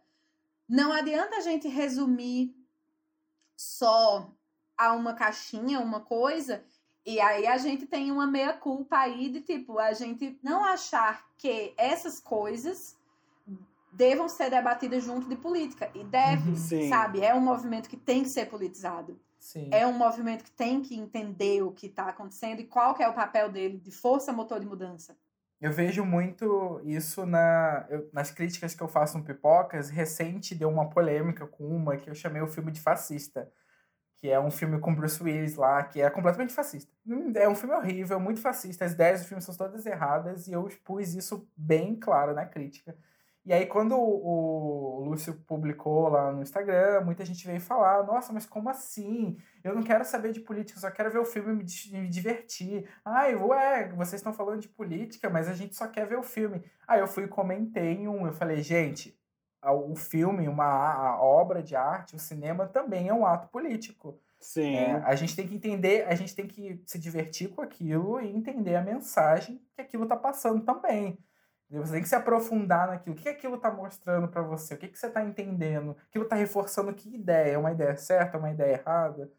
não 0.68 0.92
adianta 0.92 1.36
a 1.36 1.40
gente 1.40 1.66
resumir 1.68 2.54
só 3.56 4.30
a 4.76 4.92
uma 4.92 5.14
caixinha, 5.14 5.80
uma 5.80 6.00
coisa, 6.00 6.64
e 7.04 7.20
aí 7.20 7.46
a 7.46 7.58
gente 7.58 7.86
tem 7.86 8.12
uma 8.12 8.26
meia-culpa 8.26 8.96
aí 8.98 9.28
de 9.28 9.40
tipo, 9.40 9.78
a 9.78 9.92
gente 9.92 10.38
não 10.42 10.64
achar 10.64 11.26
que 11.36 11.74
essas 11.76 12.20
coisas 12.20 12.96
devam 13.92 14.28
ser 14.28 14.50
debatidas 14.50 15.02
junto 15.02 15.28
de 15.28 15.34
política. 15.34 15.90
E 15.94 16.04
deve, 16.04 16.50
Uhum. 16.50 16.56
Sim. 16.56 16.88
sabe? 16.88 17.20
É 17.20 17.34
um 17.34 17.40
movimento 17.40 17.88
que 17.88 17.96
tem 17.96 18.22
que 18.22 18.28
ser 18.28 18.46
politizado 18.46 19.18
Sim. 19.38 19.70
é 19.72 19.86
um 19.86 19.92
movimento 19.92 20.44
que 20.44 20.50
tem 20.50 20.82
que 20.82 20.96
entender 20.96 21.62
o 21.62 21.72
que 21.72 21.86
está 21.86 22.08
acontecendo 22.08 22.60
e 22.60 22.66
qual 22.66 22.94
que 22.94 23.02
é 23.02 23.08
o 23.08 23.14
papel 23.14 23.50
dele 23.50 23.78
de 23.78 23.90
força 23.90 24.32
motor 24.32 24.60
de 24.60 24.66
mudança. 24.66 25.16
Eu 25.60 25.72
vejo 25.72 26.04
muito 26.04 26.80
isso 26.84 27.26
na, 27.26 27.84
eu- 27.90 28.08
nas 28.12 28.30
críticas 28.30 28.74
que 28.74 28.82
eu 28.82 28.88
faço 28.88 29.18
no 29.18 29.24
Pipocas. 29.24 29.90
Recente 29.90 30.54
deu 30.54 30.68
uma 30.68 30.88
polêmica 30.88 31.46
com 31.46 31.64
uma 31.66 31.96
que 31.96 32.08
eu 32.08 32.14
chamei 32.14 32.40
o 32.40 32.46
filme 32.46 32.70
de 32.70 32.80
fascista. 32.80 33.50
Que 34.20 34.28
é 34.28 34.38
um 34.40 34.50
filme 34.50 34.80
com 34.80 34.94
Bruce 34.94 35.22
Willis 35.22 35.54
lá, 35.56 35.82
que 35.84 36.00
é 36.00 36.10
completamente 36.10 36.52
fascista. 36.52 36.92
Hum, 37.06 37.32
É 37.36 37.48
um 37.48 37.54
filme 37.54 37.74
horrível, 37.74 38.18
muito 38.20 38.40
fascista. 38.40 38.84
As 38.84 38.92
ideias 38.92 39.20
do 39.22 39.28
filme 39.28 39.42
são 39.42 39.54
todas 39.56 39.86
erradas 39.86 40.48
e 40.48 40.52
eu 40.52 40.66
expus 40.66 41.14
isso 41.14 41.48
bem 41.56 41.94
claro 41.96 42.34
na 42.34 42.44
crítica. 42.46 42.96
E 43.44 43.52
aí, 43.52 43.66
quando 43.66 43.96
o, 43.98 45.04
Lúcio 45.04 45.34
publicou 45.46 46.08
lá 46.08 46.30
no 46.30 46.42
Instagram, 46.42 47.00
muita 47.02 47.24
gente 47.24 47.46
veio 47.46 47.60
falar: 47.60 48.04
Nossa, 48.04 48.32
mas 48.32 48.44
como 48.46 48.68
assim? 48.68 49.38
Eu 49.64 49.74
não 49.74 49.82
quero 49.82 50.04
saber 50.04 50.32
de 50.32 50.40
política, 50.40 50.78
eu 50.78 50.82
só 50.82 50.90
quero 50.90 51.10
ver 51.10 51.18
o 51.18 51.24
filme 51.24 51.52
e 51.52 51.56
me, 51.56 51.64
di- 51.64 51.92
me 51.92 52.08
divertir. 52.08 52.88
Ai, 53.04 53.34
ué, 53.34 53.88
vocês 53.90 54.20
estão 54.20 54.32
falando 54.32 54.60
de 54.60 54.68
política, 54.68 55.30
mas 55.30 55.48
a 55.48 55.54
gente 55.54 55.74
só 55.74 55.86
quer 55.88 56.06
ver 56.06 56.18
o 56.18 56.22
filme. 56.22 56.62
Aí 56.86 57.00
eu 57.00 57.08
fui 57.08 57.24
e 57.24 57.28
comentei 57.28 58.06
um, 58.06 58.26
eu 58.26 58.32
falei, 58.32 58.62
gente, 58.62 59.18
o 59.62 59.96
filme, 59.96 60.46
uma 60.48 61.20
obra 61.20 61.62
de 61.62 61.74
arte, 61.74 62.14
o 62.14 62.18
cinema 62.18 62.66
também 62.66 63.08
é 63.08 63.14
um 63.14 63.26
ato 63.26 63.48
político. 63.48 64.20
Sim. 64.40 64.76
É, 64.76 64.92
a 65.04 65.14
gente 65.16 65.34
tem 65.34 65.48
que 65.48 65.54
entender, 65.54 66.06
a 66.06 66.14
gente 66.14 66.34
tem 66.34 66.46
que 66.46 66.80
se 66.86 66.98
divertir 66.98 67.48
com 67.48 67.60
aquilo 67.60 68.20
e 68.20 68.28
entender 68.28 68.76
a 68.76 68.82
mensagem 68.82 69.60
que 69.74 69.80
aquilo 69.80 70.06
tá 70.06 70.16
passando 70.16 70.64
também. 70.64 71.18
Você 71.70 71.92
tem 71.92 72.02
que 72.02 72.08
se 72.08 72.14
aprofundar 72.14 72.88
naquilo. 72.88 73.14
O 73.14 73.18
que 73.18 73.28
aquilo 73.28 73.58
tá 73.58 73.70
mostrando 73.70 74.28
para 74.28 74.42
você? 74.42 74.74
O 74.74 74.78
que, 74.78 74.88
que 74.88 74.98
você 74.98 75.10
tá 75.10 75.22
entendendo? 75.22 75.96
Aquilo 76.08 76.24
tá 76.24 76.34
reforçando 76.34 76.94
que 76.94 77.14
ideia? 77.14 77.52
É 77.52 77.58
uma 77.58 77.72
ideia 77.72 77.96
certa? 77.96 78.36
É 78.36 78.40
uma 78.40 78.50
ideia 78.50 78.72
errada? 78.72 79.30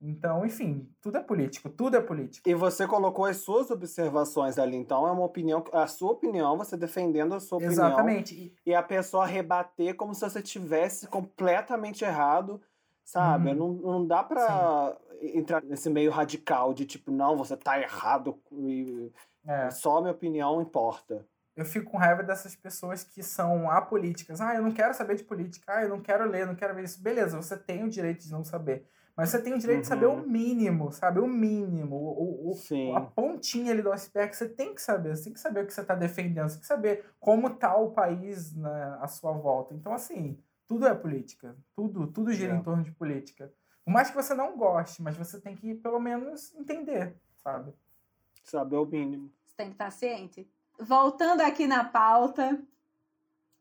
Então, 0.00 0.44
enfim, 0.44 0.90
tudo 1.00 1.16
é 1.16 1.22
político, 1.22 1.70
tudo 1.70 1.96
é 1.96 2.00
político. 2.00 2.46
E 2.46 2.54
você 2.54 2.86
colocou 2.86 3.24
as 3.24 3.38
suas 3.38 3.70
observações 3.70 4.58
ali, 4.58 4.76
então 4.76 5.06
é 5.06 5.10
uma 5.10 5.24
opinião, 5.24 5.64
a 5.72 5.86
sua 5.86 6.12
opinião, 6.12 6.58
você 6.58 6.76
defendendo 6.76 7.34
a 7.34 7.40
sua 7.40 7.56
opinião. 7.56 7.72
Exatamente. 7.72 8.54
E- 8.66 8.74
a 8.74 8.82
pessoa 8.82 9.24
rebater 9.24 9.94
como 9.96 10.14
se 10.14 10.20
você 10.20 10.42
tivesse 10.42 11.06
completamente 11.06 12.04
errado, 12.04 12.60
sabe? 13.02 13.50
Uhum. 13.50 13.54
Não, 13.54 13.72
não 13.72 14.06
dá 14.06 14.22
pra 14.22 14.96
entrar 15.22 15.62
nesse 15.62 15.88
meio 15.88 16.10
radical 16.10 16.74
de 16.74 16.84
tipo, 16.84 17.10
não, 17.10 17.36
você 17.36 17.56
tá 17.56 17.80
errado 17.80 18.38
e 18.52 19.10
é. 19.46 19.70
só 19.70 19.98
a 19.98 20.00
minha 20.02 20.12
opinião 20.12 20.60
importa. 20.60 21.26
Eu 21.56 21.64
fico 21.64 21.90
com 21.90 21.96
raiva 21.96 22.22
dessas 22.22 22.56
pessoas 22.56 23.04
que 23.04 23.22
são 23.22 23.70
apolíticas. 23.70 24.40
Ah, 24.40 24.54
eu 24.56 24.62
não 24.62 24.72
quero 24.72 24.92
saber 24.94 25.14
de 25.16 25.22
política. 25.24 25.72
Ah, 25.76 25.82
eu 25.82 25.88
não 25.88 26.00
quero 26.00 26.28
ler, 26.28 26.46
não 26.46 26.54
quero 26.56 26.74
ver 26.74 26.84
isso. 26.84 27.00
Beleza, 27.00 27.36
você 27.40 27.56
tem 27.56 27.84
o 27.84 27.88
direito 27.88 28.24
de 28.24 28.32
não 28.32 28.42
saber. 28.42 28.86
Mas 29.16 29.28
você 29.28 29.40
tem 29.40 29.54
o 29.54 29.58
direito 29.58 29.82
de 29.82 29.86
saber 29.86 30.06
o 30.06 30.14
Uhum. 30.14 30.26
mínimo, 30.26 30.90
sabe? 30.90 31.20
O 31.20 31.26
mínimo. 31.28 31.94
O, 31.94 32.50
o, 32.50 32.54
Sim. 32.54 32.92
a 32.96 33.00
pontinha 33.00 33.70
ali 33.72 33.80
do 33.80 33.92
iceberg, 33.92 34.34
você 34.34 34.48
tem 34.48 34.74
que 34.74 34.82
saber. 34.82 35.16
Você 35.16 35.24
tem 35.24 35.32
que 35.32 35.38
saber 35.38 35.62
o 35.62 35.66
que 35.66 35.72
você 35.72 35.82
está 35.82 35.94
defendendo. 35.94 36.48
Você 36.48 36.54
tem 36.56 36.60
que 36.62 36.66
saber 36.66 37.04
como 37.20 37.46
está 37.46 37.76
o 37.76 37.92
país 37.92 38.52
né, 38.56 38.98
à 39.00 39.06
sua 39.06 39.30
volta. 39.32 39.72
Então, 39.72 39.92
assim, 39.94 40.36
tudo 40.66 40.88
é 40.88 40.94
política. 40.94 41.56
Tudo, 41.76 42.08
tudo 42.08 42.32
gira 42.32 42.54
É. 42.54 42.56
em 42.56 42.62
torno 42.64 42.82
de 42.82 42.90
política. 42.90 43.52
Por 43.84 43.92
mais 43.92 44.10
que 44.10 44.16
você 44.16 44.34
não 44.34 44.56
goste, 44.56 45.00
mas 45.00 45.16
você 45.16 45.40
tem 45.40 45.54
que, 45.54 45.74
pelo 45.76 46.00
menos, 46.00 46.52
entender, 46.56 47.14
sabe? 47.36 47.72
Saber 48.42 48.76
o 48.76 48.86
mínimo. 48.86 49.30
Você 49.46 49.54
tem 49.56 49.66
que 49.68 49.74
estar 49.74 49.92
ciente. 49.92 50.50
Voltando 50.78 51.40
aqui 51.40 51.66
na 51.66 51.84
pauta, 51.84 52.60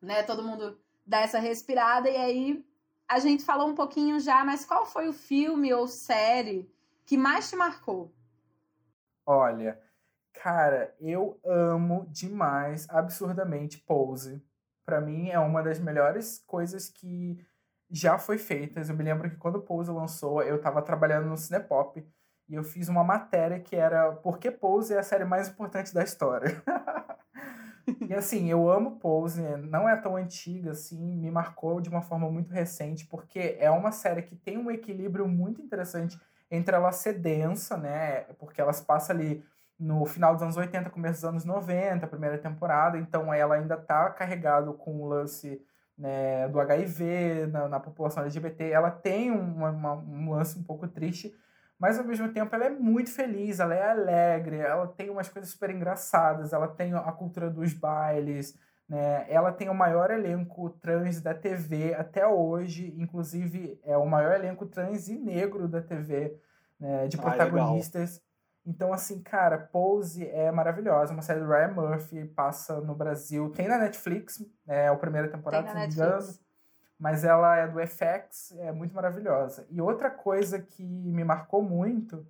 né? 0.01 0.23
Todo 0.23 0.43
mundo 0.43 0.79
dá 1.05 1.19
essa 1.19 1.39
respirada 1.39 2.09
e 2.09 2.15
aí 2.17 2.65
a 3.07 3.19
gente 3.19 3.43
falou 3.43 3.67
um 3.67 3.75
pouquinho 3.75 4.19
já, 4.19 4.43
mas 4.43 4.65
qual 4.65 4.85
foi 4.85 5.07
o 5.07 5.13
filme 5.13 5.73
ou 5.73 5.87
série 5.87 6.69
que 7.05 7.17
mais 7.17 7.49
te 7.49 7.55
marcou? 7.55 8.11
Olha, 9.25 9.79
cara, 10.33 10.95
eu 10.99 11.39
amo 11.45 12.05
demais, 12.09 12.89
absurdamente, 12.89 13.79
Pose. 13.79 14.43
Pra 14.85 14.99
mim 14.99 15.29
é 15.29 15.39
uma 15.39 15.63
das 15.63 15.79
melhores 15.79 16.39
coisas 16.45 16.89
que 16.89 17.45
já 17.89 18.17
foi 18.17 18.37
feitas. 18.37 18.89
Eu 18.89 18.95
me 18.95 19.03
lembro 19.03 19.29
que 19.29 19.37
quando 19.37 19.61
Pose 19.61 19.91
lançou, 19.91 20.41
eu 20.41 20.59
tava 20.59 20.81
trabalhando 20.81 21.29
no 21.29 21.37
Cinepop 21.37 22.05
e 22.53 22.55
eu 22.55 22.63
fiz 22.63 22.87
uma 22.87 23.03
matéria 23.03 23.59
que 23.59 23.75
era 23.75 24.11
Por 24.11 24.37
que 24.37 24.51
Pose 24.51 24.93
é 24.93 24.99
a 24.99 25.03
série 25.03 25.25
mais 25.25 25.49
importante 25.49 25.93
da 25.93 26.03
história? 26.03 26.61
E 28.07 28.13
assim, 28.13 28.49
eu 28.49 28.69
amo 28.69 28.97
Pose, 28.97 29.41
não 29.41 29.89
é 29.89 29.97
tão 29.97 30.15
antiga 30.15 30.71
assim, 30.71 31.17
me 31.17 31.29
marcou 31.29 31.81
de 31.81 31.89
uma 31.89 32.01
forma 32.01 32.31
muito 32.31 32.53
recente, 32.53 33.05
porque 33.05 33.57
é 33.59 33.69
uma 33.69 33.91
série 33.91 34.21
que 34.21 34.37
tem 34.37 34.57
um 34.57 34.71
equilíbrio 34.71 35.27
muito 35.27 35.61
interessante 35.61 36.17
entre 36.49 36.73
ela 36.73 36.93
ser 36.93 37.19
densa, 37.19 37.75
né? 37.75 38.21
Porque 38.39 38.61
ela 38.61 38.71
se 38.71 38.85
passa 38.85 39.11
ali 39.11 39.43
no 39.77 40.05
final 40.05 40.33
dos 40.33 40.41
anos 40.41 40.55
80, 40.55 40.89
começo 40.91 41.15
dos 41.15 41.25
anos 41.25 41.43
90, 41.43 42.05
a 42.05 42.09
primeira 42.09 42.37
temporada, 42.37 42.97
então 42.97 43.33
ela 43.33 43.55
ainda 43.55 43.75
tá 43.75 44.09
carregado 44.11 44.73
com 44.75 45.01
o 45.01 45.05
lance 45.05 45.61
né, 45.97 46.47
do 46.47 46.61
HIV 46.61 47.47
na, 47.47 47.67
na, 47.67 47.79
população 47.81 48.23
LGBT. 48.23 48.69
Ela 48.69 48.91
tem 48.91 49.29
uma, 49.29 49.71
uma, 49.71 49.93
um 49.93 50.31
lance 50.31 50.57
um 50.57 50.63
pouco 50.63 50.87
triste, 50.87 51.35
mas 51.83 51.99
ao 51.99 52.05
mesmo 52.05 52.31
tempo 52.31 52.55
ela 52.55 52.63
é 52.63 52.69
muito 52.69 53.11
feliz, 53.11 53.59
ela 53.59 53.75
é 53.75 53.91
alegre, 53.91 54.55
ela 54.55 54.87
tem 54.87 55.09
umas 55.09 55.27
coisas 55.27 55.51
super 55.51 55.69
engraçadas, 55.69 56.53
ela 56.53 56.65
tem 56.65 56.93
a 56.93 57.11
cultura 57.11 57.49
dos 57.49 57.73
bailes, 57.73 58.57
né? 58.87 59.25
Ela 59.27 59.51
tem 59.51 59.67
o 59.67 59.73
maior 59.73 60.09
elenco 60.09 60.69
trans 60.69 61.19
da 61.19 61.33
TV 61.33 61.93
até 61.93 62.25
hoje, 62.25 62.95
inclusive 62.97 63.77
é 63.83 63.97
o 63.97 64.05
maior 64.05 64.33
elenco 64.33 64.65
trans 64.65 65.09
e 65.09 65.19
negro 65.19 65.67
da 65.67 65.81
TV, 65.81 66.39
né, 66.79 67.09
de 67.09 67.17
protagonistas. 67.17 68.21
então, 68.65 68.93
assim, 68.93 69.21
cara, 69.21 69.57
Pose 69.57 70.25
é 70.25 70.49
maravilhosa. 70.53 71.11
Uma 71.11 71.21
série 71.21 71.41
do 71.41 71.49
Ryan 71.49 71.73
Murphy, 71.73 72.23
passa 72.27 72.79
no 72.79 72.95
Brasil. 72.95 73.49
Tem 73.49 73.67
na 73.67 73.77
Netflix, 73.77 74.41
é 74.65 74.87
a 74.87 74.95
primeira 74.95 75.27
temporada, 75.27 75.65
tem 75.65 75.73
na 75.73 75.81
Netflix 75.81 76.42
mas 77.03 77.25
ela 77.25 77.57
é 77.57 77.67
do 77.67 77.85
FX, 77.85 78.55
é 78.59 78.71
muito 78.71 78.95
maravilhosa. 78.95 79.67
E 79.69 79.81
outra 79.81 80.09
coisa 80.09 80.61
que 80.61 80.85
me 80.85 81.21
marcou 81.25 81.61
muito 81.61 82.25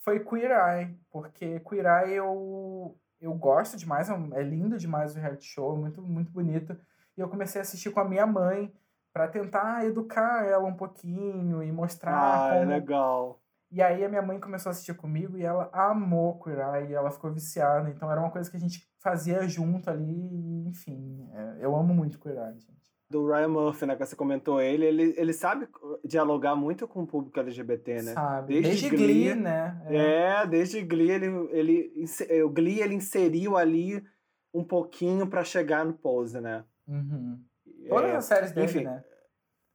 foi 0.00 0.20
Queer 0.20 0.50
Eye, 0.50 1.00
porque 1.10 1.60
Queer 1.60 1.86
Eye 1.86 2.16
eu, 2.16 2.94
eu 3.22 3.32
gosto 3.32 3.74
demais, 3.78 4.10
é, 4.10 4.12
é 4.34 4.42
lindo 4.42 4.76
demais 4.76 5.16
o 5.16 5.18
reality 5.18 5.46
show, 5.46 5.74
muito, 5.78 6.02
muito 6.02 6.30
bonito. 6.30 6.78
E 7.16 7.20
eu 7.22 7.28
comecei 7.30 7.58
a 7.58 7.62
assistir 7.62 7.88
com 7.88 8.00
a 8.00 8.04
minha 8.04 8.26
mãe 8.26 8.70
para 9.14 9.28
tentar 9.28 9.86
educar 9.86 10.44
ela 10.44 10.66
um 10.66 10.76
pouquinho 10.76 11.62
e 11.62 11.72
mostrar 11.72 12.12
ah, 12.20 12.54
é 12.54 12.60
como... 12.60 12.70
é 12.70 12.74
legal. 12.74 13.40
E 13.70 13.80
aí 13.80 14.04
a 14.04 14.10
minha 14.10 14.20
mãe 14.20 14.38
começou 14.38 14.68
a 14.68 14.72
assistir 14.72 14.92
comigo 14.92 15.38
e 15.38 15.42
ela 15.42 15.70
amou 15.72 16.38
Queer 16.38 16.58
Eye, 16.58 16.90
e 16.90 16.94
ela 16.94 17.10
ficou 17.10 17.32
viciada. 17.32 17.88
Então 17.88 18.12
era 18.12 18.20
uma 18.20 18.30
coisa 18.30 18.50
que 18.50 18.58
a 18.58 18.60
gente 18.60 18.86
fazia 18.98 19.48
junto 19.48 19.88
ali, 19.88 20.66
enfim, 20.66 21.26
é, 21.32 21.64
eu 21.64 21.74
amo 21.74 21.94
muito 21.94 22.18
Queer 22.18 22.36
Eye, 22.36 22.58
gente 22.60 22.87
do 23.10 23.26
Ryan 23.26 23.48
Murphy, 23.48 23.86
né, 23.86 23.96
que 23.96 24.04
você 24.04 24.14
comentou 24.14 24.60
ele, 24.60 24.84
ele, 24.84 25.14
ele 25.16 25.32
sabe 25.32 25.66
dialogar 26.04 26.54
muito 26.54 26.86
com 26.86 27.02
o 27.02 27.06
público 27.06 27.40
LGBT, 27.40 28.02
né? 28.02 28.12
Sabe. 28.12 28.60
Desde, 28.60 28.70
desde 28.70 28.90
Glee, 28.90 29.06
Glee, 29.06 29.34
né? 29.34 29.82
É. 29.86 29.96
é. 29.96 30.46
desde 30.46 30.82
Glee 30.82 31.10
ele, 31.10 31.26
ele 31.50 32.04
o 32.44 32.50
Glee 32.50 32.80
ele 32.80 32.94
inseriu 32.94 33.56
ali 33.56 34.04
um 34.52 34.62
pouquinho 34.62 35.26
para 35.26 35.42
chegar 35.42 35.86
no 35.86 35.94
Pose, 35.94 36.40
né? 36.40 36.64
Uhum. 36.86 37.42
Todas 37.88 38.10
é, 38.10 38.16
as 38.16 38.24
séries 38.26 38.52
dele, 38.52 38.66
enfim, 38.66 38.84
né? 38.84 39.04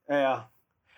É. 0.07 0.43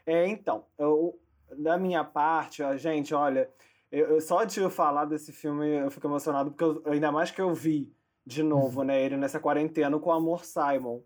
É, 0.05 0.27
então, 0.27 0.65
eu, 0.77 1.17
da 1.57 1.77
minha 1.77 2.03
parte, 2.03 2.61
ó, 2.61 2.75
gente, 2.75 3.13
olha, 3.13 3.49
eu, 3.91 4.19
só 4.19 4.43
de 4.43 4.59
eu 4.59 4.69
falar 4.69 5.05
desse 5.05 5.31
filme 5.31 5.77
eu 5.77 5.89
fico 5.89 6.07
emocionado 6.07 6.51
porque 6.51 6.63
eu, 6.63 6.91
ainda 6.91 7.11
mais 7.11 7.31
que 7.31 7.41
eu 7.41 7.53
vi 7.53 7.93
de 8.25 8.43
novo, 8.43 8.81
uhum. 8.81 8.87
né, 8.87 9.01
ele 9.01 9.15
nessa 9.15 9.39
quarentena 9.39 9.97
com 9.99 10.09
o 10.09 10.13
Amor 10.13 10.43
Simon. 10.43 11.01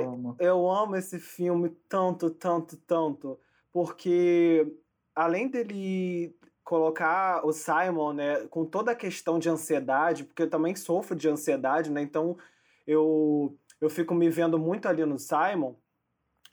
Eu, 0.00 0.12
amo. 0.12 0.36
eu 0.38 0.70
amo 0.70 0.96
esse 0.96 1.18
filme 1.18 1.70
tanto, 1.88 2.30
tanto, 2.30 2.76
tanto, 2.78 3.38
porque 3.70 4.66
além 5.14 5.48
dele 5.48 6.34
colocar 6.64 7.44
o 7.44 7.52
Simon, 7.52 8.12
né, 8.12 8.46
com 8.46 8.64
toda 8.64 8.92
a 8.92 8.96
questão 8.96 9.38
de 9.38 9.48
ansiedade, 9.48 10.24
porque 10.24 10.42
eu 10.42 10.50
também 10.50 10.74
sofro 10.76 11.16
de 11.16 11.28
ansiedade, 11.28 11.90
né? 11.90 12.00
Então 12.00 12.36
eu 12.86 13.56
eu 13.80 13.90
fico 13.90 14.14
me 14.14 14.30
vendo 14.30 14.58
muito 14.58 14.86
ali 14.86 15.04
no 15.04 15.18
Simon. 15.18 15.74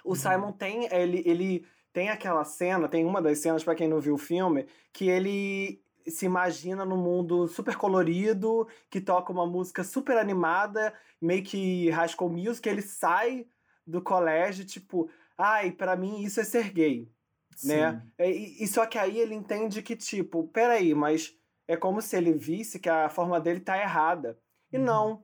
O 0.03 0.09
uhum. 0.09 0.15
Simon 0.15 0.51
tem 0.51 0.91
ele 0.91 1.21
ele 1.25 1.65
tem 1.93 2.09
aquela 2.09 2.43
cena, 2.43 2.87
tem 2.87 3.05
uma 3.05 3.21
das 3.21 3.39
cenas 3.39 3.63
para 3.63 3.75
quem 3.75 3.87
não 3.87 3.99
viu 3.99 4.15
o 4.15 4.19
filme, 4.19 4.67
que 4.91 5.07
ele 5.07 5.81
se 6.09 6.25
imagina 6.25 6.85
num 6.85 6.97
mundo 6.97 7.47
super 7.47 7.75
colorido, 7.75 8.67
que 8.89 9.01
toca 9.01 9.31
uma 9.31 9.45
música 9.45 9.83
super 9.83 10.17
animada, 10.17 10.93
meio 11.21 11.43
que 11.43 11.89
High 11.89 12.09
School 12.09 12.31
Music, 12.31 12.67
ele 12.67 12.81
sai 12.81 13.47
do 13.85 14.01
colégio, 14.01 14.65
tipo, 14.65 15.09
ai, 15.37 15.71
para 15.71 15.95
mim 15.95 16.21
isso 16.21 16.39
é 16.39 16.43
ser 16.43 16.71
gay, 16.71 17.11
Sim. 17.55 17.67
né? 17.67 18.07
E, 18.19 18.63
e, 18.63 18.67
só 18.67 18.85
que 18.85 18.97
aí 18.97 19.19
ele 19.19 19.35
entende 19.35 19.81
que, 19.81 19.95
tipo, 19.95 20.47
peraí, 20.49 20.93
mas 20.93 21.33
é 21.67 21.75
como 21.75 22.01
se 22.01 22.15
ele 22.17 22.33
visse 22.33 22.79
que 22.79 22.89
a 22.89 23.09
forma 23.09 23.39
dele 23.39 23.59
tá 23.59 23.77
errada. 23.77 24.39
E 24.71 24.77
uhum. 24.77 24.83
não. 24.83 25.23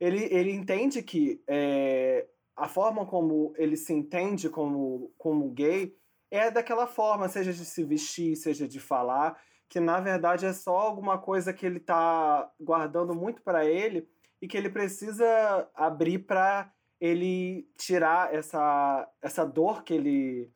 Ele, 0.00 0.24
ele 0.32 0.52
entende 0.52 1.02
que 1.02 1.42
é, 1.48 2.28
a 2.56 2.68
forma 2.68 3.04
como 3.04 3.52
ele 3.56 3.76
se 3.76 3.92
entende 3.92 4.48
como, 4.48 5.12
como 5.18 5.50
gay 5.50 5.96
é 6.30 6.50
daquela 6.50 6.86
forma, 6.86 7.28
seja 7.28 7.52
de 7.52 7.64
se 7.64 7.82
vestir, 7.82 8.36
seja 8.36 8.68
de 8.68 8.78
falar 8.78 9.40
que 9.68 9.80
na 9.80 10.00
verdade 10.00 10.46
é 10.46 10.52
só 10.52 10.76
alguma 10.76 11.18
coisa 11.18 11.52
que 11.52 11.66
ele 11.66 11.78
tá 11.78 12.50
guardando 12.58 13.14
muito 13.14 13.42
para 13.42 13.66
ele 13.66 14.08
e 14.40 14.48
que 14.48 14.56
ele 14.56 14.70
precisa 14.70 15.68
abrir 15.74 16.20
para 16.20 16.72
ele 17.00 17.68
tirar 17.76 18.34
essa, 18.34 19.08
essa 19.20 19.44
dor 19.44 19.84
que 19.84 19.94
ele 19.94 20.50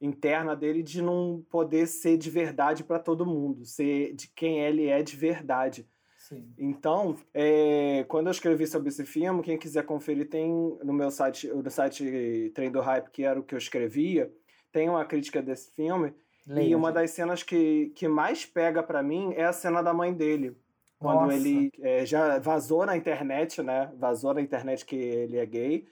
interna 0.00 0.54
dele 0.54 0.82
de 0.82 1.02
não 1.02 1.44
poder 1.50 1.86
ser 1.86 2.16
de 2.16 2.30
verdade 2.30 2.84
para 2.84 2.98
todo 2.98 3.26
mundo, 3.26 3.64
ser 3.64 4.14
de 4.14 4.28
quem 4.28 4.60
ele 4.60 4.86
é 4.86 5.02
de 5.02 5.16
verdade. 5.16 5.88
Sim. 6.16 6.52
Então, 6.58 7.16
é, 7.32 8.04
quando 8.06 8.26
eu 8.26 8.30
escrevi 8.32 8.66
sobre 8.66 8.90
esse 8.90 9.04
filme, 9.04 9.42
quem 9.42 9.58
quiser 9.58 9.84
conferir 9.84 10.28
tem 10.28 10.50
no 10.84 10.92
meu 10.92 11.10
site, 11.10 11.48
no 11.48 11.70
site 11.70 12.52
Trem 12.54 12.70
do 12.70 12.80
Hype, 12.80 13.10
que 13.10 13.24
era 13.24 13.40
o 13.40 13.42
que 13.42 13.54
eu 13.54 13.58
escrevia, 13.58 14.30
tem 14.70 14.88
uma 14.88 15.04
crítica 15.04 15.40
desse 15.40 15.72
filme 15.72 16.14
Leia, 16.48 16.68
e 16.70 16.74
uma 16.74 16.90
das 16.90 17.10
cenas 17.10 17.42
que, 17.42 17.92
que 17.94 18.08
mais 18.08 18.46
pega 18.46 18.82
para 18.82 19.02
mim 19.02 19.32
é 19.34 19.44
a 19.44 19.52
cena 19.52 19.82
da 19.82 19.92
mãe 19.92 20.12
dele. 20.12 20.56
Quando 20.98 21.26
Nossa. 21.26 21.36
ele 21.36 21.70
é, 21.80 22.04
já 22.04 22.38
vazou 22.38 22.84
na 22.84 22.96
internet, 22.96 23.62
né? 23.62 23.92
Vazou 23.96 24.34
na 24.34 24.40
internet 24.40 24.84
que 24.84 24.96
ele 24.96 25.36
é 25.36 25.46
gay. 25.46 25.86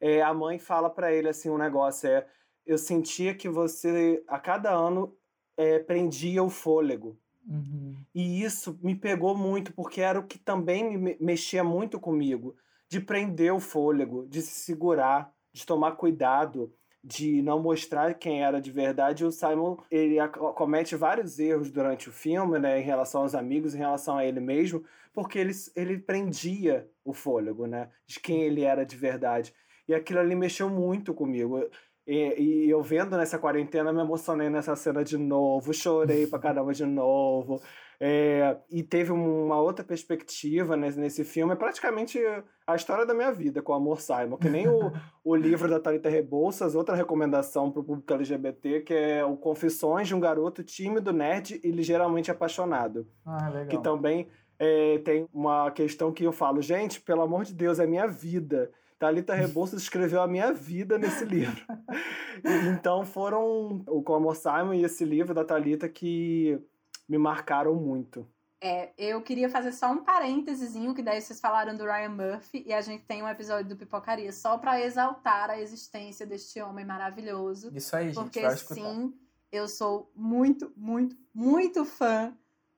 É, 0.00 0.20
a 0.20 0.34
mãe 0.34 0.58
fala 0.58 0.90
para 0.90 1.12
ele 1.12 1.28
assim 1.28 1.48
um 1.48 1.56
negócio 1.56 2.08
é 2.08 2.26
eu 2.66 2.76
sentia 2.76 3.34
que 3.34 3.48
você 3.48 4.22
a 4.28 4.38
cada 4.38 4.70
ano 4.72 5.16
é, 5.56 5.78
prendia 5.78 6.42
o 6.42 6.50
fôlego 6.50 7.16
uhum. 7.48 7.96
e 8.14 8.42
isso 8.42 8.78
me 8.82 8.94
pegou 8.94 9.36
muito 9.36 9.72
porque 9.72 10.00
era 10.00 10.18
o 10.18 10.26
que 10.26 10.38
também 10.38 10.98
me 10.98 11.16
mexia 11.20 11.62
muito 11.62 12.00
comigo 12.00 12.56
de 12.88 13.00
prender 13.00 13.52
o 13.52 13.60
fôlego 13.60 14.26
de 14.28 14.42
se 14.42 14.64
segurar 14.64 15.32
de 15.52 15.64
tomar 15.64 15.92
cuidado 15.92 16.72
de 17.02 17.42
não 17.42 17.60
mostrar 17.60 18.14
quem 18.14 18.44
era 18.44 18.60
de 18.60 18.70
verdade, 18.70 19.24
o 19.24 19.32
Simon 19.32 19.76
ele 19.90 20.16
comete 20.54 20.94
vários 20.94 21.38
erros 21.38 21.70
durante 21.70 22.08
o 22.08 22.12
filme, 22.12 22.58
né, 22.58 22.78
em 22.80 22.84
relação 22.84 23.22
aos 23.22 23.34
amigos, 23.34 23.74
em 23.74 23.78
relação 23.78 24.16
a 24.16 24.24
ele 24.24 24.38
mesmo, 24.38 24.84
porque 25.12 25.38
ele, 25.38 25.52
ele 25.74 25.98
prendia 25.98 26.88
o 27.04 27.12
fôlego, 27.12 27.66
né, 27.66 27.90
de 28.06 28.20
quem 28.20 28.42
ele 28.42 28.62
era 28.62 28.84
de 28.84 28.96
verdade. 28.96 29.52
E 29.88 29.94
aquilo 29.94 30.20
ali 30.20 30.34
mexeu 30.34 30.70
muito 30.70 31.12
comigo. 31.12 31.68
E, 32.06 32.66
e, 32.66 32.70
eu 32.70 32.82
vendo 32.82 33.16
nessa 33.16 33.38
quarentena, 33.38 33.92
me 33.92 34.00
emocionei 34.00 34.48
nessa 34.48 34.74
cena 34.74 35.04
de 35.04 35.16
novo, 35.16 35.72
chorei 35.72 36.26
pra 36.26 36.38
caramba 36.38 36.72
de 36.72 36.84
novo. 36.84 37.60
É, 38.04 38.56
e 38.68 38.82
teve 38.82 39.12
uma 39.12 39.60
outra 39.60 39.84
perspectiva 39.84 40.76
nesse, 40.76 40.98
nesse 40.98 41.22
filme, 41.22 41.52
é 41.52 41.56
praticamente 41.56 42.18
a 42.66 42.74
história 42.74 43.06
da 43.06 43.14
minha 43.14 43.30
vida 43.30 43.62
com 43.62 43.70
o 43.70 43.76
Amor 43.76 44.00
Simon, 44.00 44.36
que 44.38 44.48
nem 44.48 44.66
o, 44.66 44.90
o 45.22 45.36
livro 45.36 45.70
da 45.70 45.78
Thalita 45.78 46.08
Rebouças, 46.08 46.74
outra 46.74 46.96
recomendação 46.96 47.70
para 47.70 47.78
o 47.78 47.84
público 47.84 48.12
LGBT, 48.12 48.80
que 48.80 48.92
é 48.92 49.24
o 49.24 49.36
Confissões 49.36 50.08
de 50.08 50.16
um 50.16 50.18
Garoto 50.18 50.64
Tímido, 50.64 51.12
Nerd 51.12 51.60
e 51.62 51.70
Ligeiramente 51.70 52.28
Apaixonado. 52.28 53.06
Ah, 53.24 53.48
legal. 53.48 53.68
Que 53.68 53.78
também 53.78 54.26
é, 54.58 54.98
tem 54.98 55.28
uma 55.32 55.70
questão 55.70 56.10
que 56.10 56.24
eu 56.24 56.32
falo, 56.32 56.60
gente, 56.60 57.00
pelo 57.00 57.22
amor 57.22 57.44
de 57.44 57.54
Deus, 57.54 57.78
é 57.78 57.86
minha 57.86 58.08
vida. 58.08 58.72
Thalita 58.98 59.32
Rebouças 59.32 59.78
escreveu 59.82 60.20
a 60.20 60.26
minha 60.26 60.52
vida 60.52 60.98
nesse 60.98 61.24
livro. 61.24 61.64
então 62.74 63.06
foram 63.06 63.84
o 63.86 64.12
Amor 64.12 64.34
Simon 64.34 64.74
e 64.74 64.82
esse 64.82 65.04
livro 65.04 65.32
da 65.32 65.44
Thalita 65.44 65.88
que 65.88 66.60
me 67.08 67.18
marcaram 67.18 67.74
muito. 67.74 68.26
É, 68.64 68.92
eu 68.96 69.20
queria 69.20 69.50
fazer 69.50 69.72
só 69.72 69.90
um 69.90 70.04
parênteses, 70.04 70.74
que 70.94 71.02
daí 71.02 71.20
vocês 71.20 71.40
falaram 71.40 71.74
do 71.74 71.82
Ryan 71.82 72.10
Murphy 72.10 72.62
e 72.64 72.72
a 72.72 72.80
gente 72.80 73.02
tem 73.02 73.20
um 73.20 73.28
episódio 73.28 73.68
do 73.68 73.76
Pipocaria 73.76 74.32
só 74.32 74.56
para 74.56 74.80
exaltar 74.80 75.50
a 75.50 75.60
existência 75.60 76.24
deste 76.24 76.60
homem 76.60 76.84
maravilhoso. 76.84 77.72
Isso 77.74 77.96
aí, 77.96 78.12
gente. 78.12 78.14
Porque 78.14 78.40
vai 78.40 78.56
sim, 78.56 79.12
eu 79.50 79.66
sou 79.66 80.12
muito, 80.14 80.72
muito, 80.76 81.16
muito 81.34 81.84
fã 81.84 82.32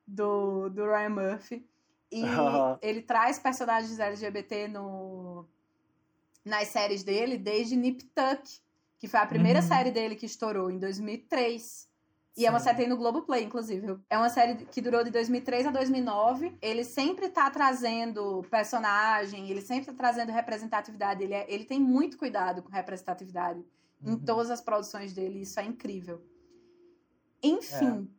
do, 0.07 0.69
do 0.69 0.85
Ryan 0.85 1.09
Murphy. 1.09 1.69
E 2.11 2.21
ele 2.81 3.03
traz 3.03 3.37
personagens 3.37 3.99
LGBT 3.99 4.67
no, 4.67 5.47
nas 6.43 6.69
séries 6.69 7.03
dele 7.03 7.37
desde 7.37 7.75
Nip 7.75 8.03
Tuck, 8.05 8.59
que 8.97 9.07
foi 9.07 9.19
a 9.19 9.27
primeira 9.27 9.59
uhum. 9.59 9.67
série 9.67 9.91
dele 9.91 10.15
que 10.15 10.25
estourou 10.25 10.71
em 10.71 10.79
2003. 10.79 11.87
E 12.37 12.45
é 12.45 12.49
uma 12.49 12.59
Sim. 12.59 12.65
série 12.65 12.75
que 12.75 12.81
tem 12.83 12.89
no 12.89 12.97
Globoplay, 12.97 13.43
inclusive. 13.45 13.97
É 14.09 14.17
uma 14.17 14.29
série 14.29 14.65
que 14.65 14.81
durou 14.81 15.03
de 15.05 15.09
2003 15.09 15.67
a 15.67 15.71
2009. 15.71 16.57
Ele 16.61 16.83
sempre 16.83 17.29
tá 17.29 17.49
trazendo 17.49 18.43
personagem, 18.51 19.49
ele 19.49 19.61
sempre 19.61 19.85
tá 19.85 19.93
trazendo 19.93 20.33
representatividade. 20.33 21.23
Ele, 21.23 21.33
é- 21.33 21.45
ele 21.51 21.63
tem 21.63 21.79
muito 21.79 22.17
cuidado 22.17 22.61
com 22.61 22.69
representatividade 22.69 23.63
em 24.03 24.09
Uhum. 24.11 24.19
todas 24.19 24.51
as 24.51 24.59
produções 24.59 25.13
dele. 25.13 25.41
Isso 25.43 25.57
é 25.61 25.63
incrível. 25.63 26.21
Enfim, 27.41 28.09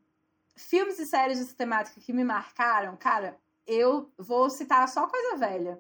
filmes 0.55 0.99
e 0.99 1.07
séries 1.07 1.39
dessa 1.39 1.55
temática 1.55 2.01
que 2.01 2.13
me 2.13 2.25
marcaram, 2.25 2.97
cara, 2.97 3.39
eu 3.67 4.11
vou 4.17 4.49
citar 4.49 4.89
só 4.89 5.07
coisa 5.07 5.37
velha. 5.37 5.79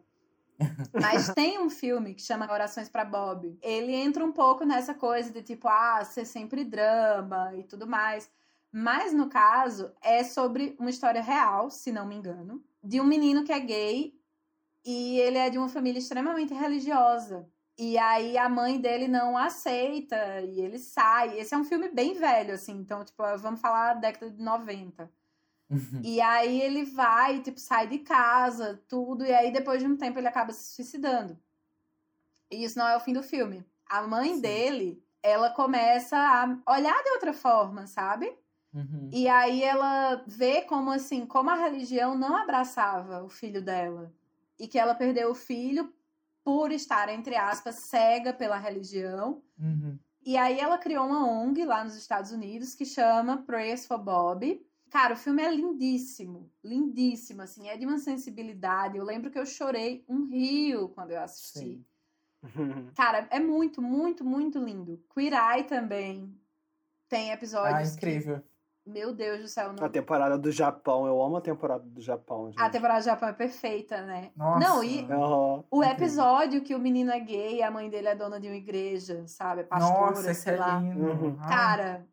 Mas 0.92 1.32
tem 1.34 1.58
um 1.58 1.68
filme 1.68 2.14
que 2.14 2.22
chama 2.22 2.50
Orações 2.50 2.88
pra 2.88 3.04
Bob. 3.04 3.58
Ele 3.62 3.94
entra 3.94 4.24
um 4.24 4.32
pouco 4.32 4.64
nessa 4.64 4.94
coisa 4.94 5.30
de 5.30 5.42
tipo, 5.42 5.68
ah, 5.68 6.04
ser 6.04 6.24
sempre 6.24 6.64
drama 6.64 7.54
e 7.54 7.64
tudo 7.64 7.86
mais. 7.86 8.30
Mas 8.72 9.12
no 9.12 9.28
caso, 9.28 9.92
é 10.02 10.22
sobre 10.24 10.76
uma 10.78 10.90
história 10.90 11.22
real, 11.22 11.70
se 11.70 11.92
não 11.92 12.06
me 12.06 12.14
engano, 12.14 12.62
de 12.82 13.00
um 13.00 13.04
menino 13.04 13.44
que 13.44 13.52
é 13.52 13.60
gay 13.60 14.14
e 14.84 15.18
ele 15.18 15.38
é 15.38 15.50
de 15.50 15.58
uma 15.58 15.68
família 15.68 15.98
extremamente 15.98 16.54
religiosa. 16.54 17.48
E 17.78 17.98
aí 17.98 18.38
a 18.38 18.48
mãe 18.48 18.80
dele 18.80 19.06
não 19.06 19.36
aceita 19.36 20.40
e 20.40 20.60
ele 20.60 20.78
sai. 20.78 21.38
Esse 21.38 21.54
é 21.54 21.58
um 21.58 21.64
filme 21.64 21.88
bem 21.90 22.14
velho, 22.14 22.54
assim. 22.54 22.72
Então, 22.72 23.04
tipo, 23.04 23.22
vamos 23.38 23.60
falar 23.60 23.94
da 23.94 24.00
década 24.00 24.30
de 24.30 24.42
90. 24.42 25.10
Uhum. 25.68 26.00
E 26.02 26.20
aí 26.20 26.60
ele 26.60 26.84
vai, 26.84 27.40
tipo, 27.40 27.58
sai 27.58 27.86
de 27.88 27.98
casa, 27.98 28.80
tudo, 28.88 29.24
e 29.24 29.32
aí 29.32 29.52
depois 29.52 29.80
de 29.80 29.86
um 29.86 29.96
tempo 29.96 30.18
ele 30.18 30.28
acaba 30.28 30.52
se 30.52 30.74
suicidando. 30.74 31.38
E 32.50 32.64
isso 32.64 32.78
não 32.78 32.86
é 32.86 32.96
o 32.96 33.00
fim 33.00 33.12
do 33.12 33.22
filme. 33.22 33.64
A 33.88 34.02
mãe 34.02 34.34
Sim. 34.34 34.40
dele, 34.40 35.04
ela 35.22 35.50
começa 35.50 36.16
a 36.16 36.72
olhar 36.72 37.02
de 37.02 37.10
outra 37.10 37.32
forma, 37.32 37.86
sabe? 37.86 38.32
Uhum. 38.72 39.10
E 39.12 39.28
aí 39.28 39.62
ela 39.62 40.22
vê 40.26 40.62
como 40.62 40.90
assim, 40.90 41.26
como 41.26 41.50
a 41.50 41.54
religião 41.54 42.16
não 42.16 42.36
abraçava 42.36 43.24
o 43.24 43.28
filho 43.28 43.62
dela. 43.62 44.12
E 44.58 44.68
que 44.68 44.78
ela 44.78 44.94
perdeu 44.94 45.30
o 45.30 45.34
filho 45.34 45.92
por 46.44 46.70
estar, 46.70 47.08
entre 47.08 47.34
aspas, 47.34 47.76
cega 47.76 48.32
pela 48.32 48.56
religião. 48.56 49.42
Uhum. 49.58 49.98
E 50.24 50.36
aí 50.36 50.60
ela 50.60 50.78
criou 50.78 51.06
uma 51.06 51.26
ONG 51.26 51.64
lá 51.64 51.82
nos 51.82 51.96
Estados 51.96 52.30
Unidos 52.32 52.74
que 52.74 52.84
chama 52.84 53.38
Prayers 53.38 53.86
for 53.86 53.98
Bob. 53.98 54.64
Cara, 54.96 55.12
o 55.12 55.16
filme 55.18 55.42
é 55.42 55.54
lindíssimo, 55.54 56.50
lindíssimo, 56.64 57.42
assim, 57.42 57.68
é 57.68 57.76
de 57.76 57.84
uma 57.84 57.98
sensibilidade. 57.98 58.96
Eu 58.96 59.04
lembro 59.04 59.30
que 59.30 59.38
eu 59.38 59.44
chorei 59.44 60.02
um 60.08 60.24
rio 60.24 60.88
quando 60.88 61.10
eu 61.10 61.20
assisti. 61.20 61.58
Sim. 61.58 61.84
Cara, 62.96 63.28
é 63.30 63.38
muito, 63.38 63.82
muito, 63.82 64.24
muito 64.24 64.58
lindo. 64.58 65.04
Queer 65.14 65.34
Eye 65.34 65.64
também 65.64 66.34
tem 67.10 67.30
Ah, 67.30 67.34
episódios. 67.34 67.90
que- 67.90 67.96
incrível. 67.96 68.42
Meu 68.86 69.12
Deus 69.12 69.42
do 69.42 69.48
céu, 69.48 69.70
não... 69.74 69.84
A 69.84 69.90
temporada 69.90 70.38
do 70.38 70.50
Japão, 70.50 71.06
eu 71.06 71.20
amo 71.22 71.36
a 71.36 71.40
temporada 71.42 71.84
do 71.84 72.00
Japão, 72.00 72.50
gente. 72.50 72.58
a 72.62 72.70
temporada 72.70 73.00
do 73.00 73.04
Japão 73.04 73.28
é 73.28 73.34
perfeita, 73.34 74.00
né? 74.00 74.32
Nossa. 74.34 74.66
Não, 74.66 74.82
e 74.82 75.00
Aham. 75.12 75.62
o 75.70 75.84
episódio 75.84 76.62
que 76.62 76.74
o 76.74 76.78
menino 76.78 77.10
é 77.10 77.20
gay 77.20 77.56
e 77.56 77.62
a 77.62 77.70
mãe 77.70 77.90
dele 77.90 78.08
é 78.08 78.14
dona 78.14 78.40
de 78.40 78.48
uma 78.48 78.56
igreja, 78.56 79.26
sabe? 79.26 79.60
É 79.60 79.64
pastora, 79.64 80.12
Nossa, 80.12 80.30
esse 80.30 80.40
sei 80.40 80.54
é 80.54 80.56
lá. 80.56 80.78
lindo. 80.80 81.00
Uhum. 81.04 81.36
Ai. 81.38 81.48
Cara, 81.48 82.08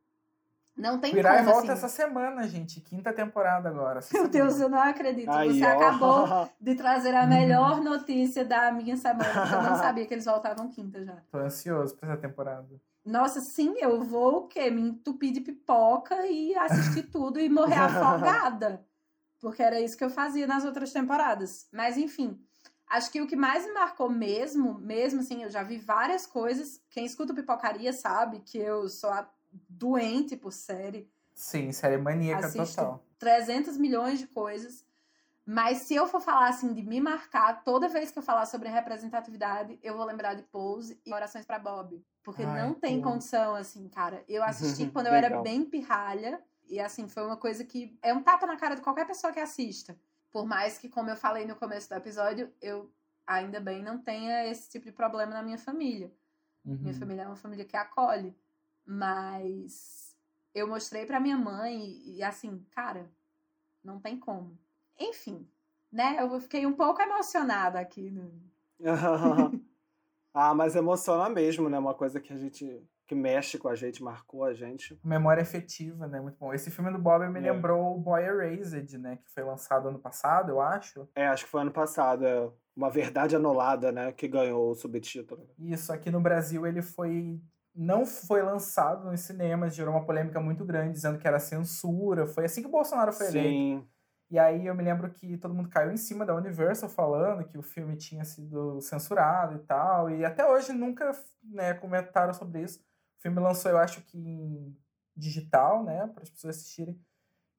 não 0.75 0.99
tem 0.99 1.13
Pirai 1.13 1.39
como, 1.39 1.51
volta 1.51 1.73
assim. 1.73 1.85
essa 1.85 1.87
semana, 1.87 2.47
gente. 2.47 2.81
Quinta 2.81 3.13
temporada 3.13 3.69
agora. 3.69 3.99
Meu 4.11 4.27
Deus, 4.27 4.59
eu 4.59 4.69
não 4.69 4.79
acredito. 4.81 5.29
Aí, 5.29 5.53
Você 5.59 5.65
ó. 5.65 5.69
acabou 5.69 6.49
de 6.59 6.75
trazer 6.75 7.13
a 7.15 7.21
Uhum. 7.23 7.29
melhor 7.29 7.81
notícia 7.81 8.43
da 8.43 8.71
minha 8.71 8.97
semana, 8.97 9.31
porque 9.41 9.55
eu 9.55 9.61
não 9.63 9.75
sabia 9.77 10.05
que 10.05 10.13
eles 10.13 10.25
voltavam 10.25 10.69
quinta 10.69 11.03
já. 11.03 11.17
Tô 11.31 11.37
ansioso 11.37 11.95
pra 11.95 12.11
essa 12.13 12.21
temporada. 12.21 12.67
Nossa, 13.05 13.41
sim, 13.41 13.75
eu 13.79 14.01
vou 14.03 14.37
o 14.37 14.47
quê? 14.47 14.69
Me 14.71 14.81
entupir 14.81 15.31
de 15.33 15.41
pipoca 15.41 16.25
e 16.27 16.55
assistir 16.55 17.03
tudo 17.03 17.39
e 17.39 17.49
morrer 17.49 17.75
afogada. 17.77 18.85
Porque 19.39 19.61
era 19.61 19.79
isso 19.81 19.97
que 19.97 20.03
eu 20.05 20.09
fazia 20.09 20.47
nas 20.47 20.63
outras 20.63 20.91
temporadas. 20.93 21.67
Mas 21.71 21.97
enfim, 21.97 22.39
acho 22.89 23.11
que 23.11 23.21
o 23.21 23.27
que 23.27 23.35
mais 23.35 23.65
me 23.65 23.73
marcou 23.73 24.09
mesmo, 24.09 24.75
mesmo 24.79 25.19
assim, 25.19 25.43
eu 25.43 25.49
já 25.49 25.63
vi 25.63 25.77
várias 25.77 26.25
coisas. 26.25 26.81
Quem 26.89 27.05
escuta 27.05 27.33
pipocaria 27.33 27.91
sabe 27.91 28.39
que 28.39 28.57
eu 28.57 28.87
sou 28.87 29.09
a 29.09 29.29
doente 29.69 30.35
por 30.35 30.51
série. 30.51 31.09
Sim, 31.33 31.71
série 31.71 31.97
maníaca 31.97 32.47
Assisto 32.47 32.75
total. 32.75 33.03
300 33.17 33.77
milhões 33.77 34.19
de 34.19 34.27
coisas. 34.27 34.85
Mas 35.45 35.79
se 35.79 35.93
eu 35.95 36.07
for 36.07 36.21
falar 36.21 36.47
assim 36.47 36.73
de 36.73 36.81
me 36.81 37.01
marcar, 37.01 37.63
toda 37.63 37.89
vez 37.89 38.11
que 38.11 38.17
eu 38.19 38.23
falar 38.23 38.45
sobre 38.45 38.69
representatividade, 38.69 39.77
eu 39.83 39.95
vou 39.97 40.05
lembrar 40.05 40.35
de 40.35 40.43
Pose 40.43 40.99
e 41.05 41.13
Orações 41.13 41.45
pra 41.45 41.59
Bob. 41.59 42.01
Porque 42.23 42.43
Ai, 42.43 42.61
não 42.61 42.73
tem 42.73 42.95
tudo. 43.01 43.11
condição, 43.11 43.53
assim, 43.55 43.89
cara. 43.89 44.23
Eu 44.27 44.41
assisti 44.43 44.87
quando 44.91 45.07
eu 45.07 45.13
era 45.13 45.41
bem 45.41 45.65
pirralha. 45.65 46.41
E 46.69 46.79
assim, 46.79 47.09
foi 47.09 47.25
uma 47.25 47.35
coisa 47.35 47.65
que 47.65 47.97
é 48.01 48.13
um 48.13 48.23
tapa 48.23 48.45
na 48.47 48.55
cara 48.55 48.75
de 48.75 48.81
qualquer 48.81 49.05
pessoa 49.05 49.33
que 49.33 49.39
assista. 49.39 49.99
Por 50.31 50.45
mais 50.45 50.77
que, 50.77 50.87
como 50.87 51.09
eu 51.09 51.15
falei 51.17 51.45
no 51.45 51.55
começo 51.57 51.89
do 51.89 51.95
episódio, 51.95 52.51
eu 52.61 52.89
ainda 53.27 53.59
bem 53.59 53.83
não 53.83 53.97
tenha 53.99 54.47
esse 54.47 54.69
tipo 54.69 54.85
de 54.85 54.91
problema 54.93 55.33
na 55.33 55.43
minha 55.43 55.57
família. 55.57 56.11
Minha 56.63 56.93
Uhum. 56.93 56.99
família 56.99 57.23
é 57.23 57.27
uma 57.27 57.35
família 57.35 57.65
que 57.65 57.75
acolhe. 57.75 58.33
Mas 58.85 60.15
eu 60.53 60.67
mostrei 60.67 61.05
pra 61.05 61.19
minha 61.19 61.37
mãe 61.37 62.01
e, 62.05 62.23
assim, 62.23 62.65
cara, 62.71 63.09
não 63.83 63.99
tem 63.99 64.19
como. 64.19 64.57
Enfim, 64.99 65.47
né? 65.91 66.17
Eu 66.19 66.39
fiquei 66.39 66.65
um 66.65 66.73
pouco 66.73 67.01
emocionada 67.01 67.79
aqui. 67.79 68.09
No... 68.11 68.31
ah, 70.33 70.53
mas 70.53 70.75
emociona 70.75 71.29
mesmo, 71.29 71.69
né? 71.69 71.77
Uma 71.77 71.93
coisa 71.93 72.19
que 72.19 72.33
a 72.33 72.37
gente. 72.37 72.81
que 73.05 73.15
mexe 73.15 73.57
com 73.57 73.67
a 73.67 73.75
gente, 73.75 74.03
marcou 74.03 74.43
a 74.43 74.53
gente. 74.53 74.99
Memória 75.03 75.41
efetiva, 75.41 76.07
né? 76.07 76.21
Muito 76.21 76.37
bom. 76.37 76.53
Esse 76.53 76.71
filme 76.71 76.91
do 76.91 76.99
Bob 76.99 77.27
me 77.29 77.39
É. 77.39 77.51
lembrou 77.51 77.95
o 77.95 77.99
Boy 77.99 78.23
Erased, 78.23 78.97
né? 78.97 79.17
Que 79.17 79.31
foi 79.31 79.43
lançado 79.43 79.87
ano 79.89 79.99
passado, 79.99 80.49
eu 80.51 80.61
acho. 80.61 81.07
É, 81.15 81.27
acho 81.27 81.45
que 81.45 81.51
foi 81.51 81.61
ano 81.61 81.71
passado, 81.71 82.25
é 82.25 82.49
Uma 82.75 82.89
Verdade 82.89 83.35
Anulada, 83.35 83.91
né? 83.91 84.11
Que 84.11 84.27
ganhou 84.27 84.71
o 84.71 84.75
subtítulo. 84.75 85.47
Isso, 85.59 85.91
aqui 85.91 86.09
no 86.11 86.21
Brasil 86.21 86.65
ele 86.65 86.81
foi. 86.81 87.41
Não 87.75 88.05
foi 88.05 88.41
lançado 88.43 89.09
nos 89.09 89.21
cinemas, 89.21 89.73
gerou 89.73 89.95
uma 89.95 90.05
polêmica 90.05 90.39
muito 90.39 90.63
grande, 90.63 90.93
dizendo 90.93 91.17
que 91.17 91.27
era 91.27 91.39
censura. 91.39 92.27
Foi 92.27 92.45
assim 92.45 92.61
que 92.61 92.67
o 92.67 92.71
Bolsonaro 92.71 93.11
foi 93.11 93.27
eleito. 93.27 93.49
Sim. 93.49 93.87
E 94.29 94.39
aí 94.39 94.65
eu 94.65 94.73
me 94.73 94.83
lembro 94.83 95.11
que 95.11 95.37
todo 95.37 95.53
mundo 95.53 95.69
caiu 95.69 95.91
em 95.91 95.97
cima 95.97 96.25
da 96.25 96.35
Universal 96.35 96.89
falando 96.89 97.45
que 97.45 97.57
o 97.57 97.61
filme 97.61 97.95
tinha 97.95 98.23
sido 98.25 98.81
censurado 98.81 99.55
e 99.55 99.59
tal. 99.59 100.09
E 100.09 100.25
até 100.25 100.45
hoje 100.45 100.73
nunca 100.73 101.11
né, 101.43 101.73
comentaram 101.75 102.33
sobre 102.33 102.61
isso. 102.61 102.79
O 103.19 103.21
filme 103.21 103.39
lançou, 103.39 103.69
eu 103.69 103.77
acho 103.77 104.01
que 104.01 104.17
em 104.17 104.75
digital, 105.15 105.83
né? 105.83 106.07
Para 106.07 106.23
as 106.23 106.29
pessoas 106.29 106.57
assistirem. 106.57 106.99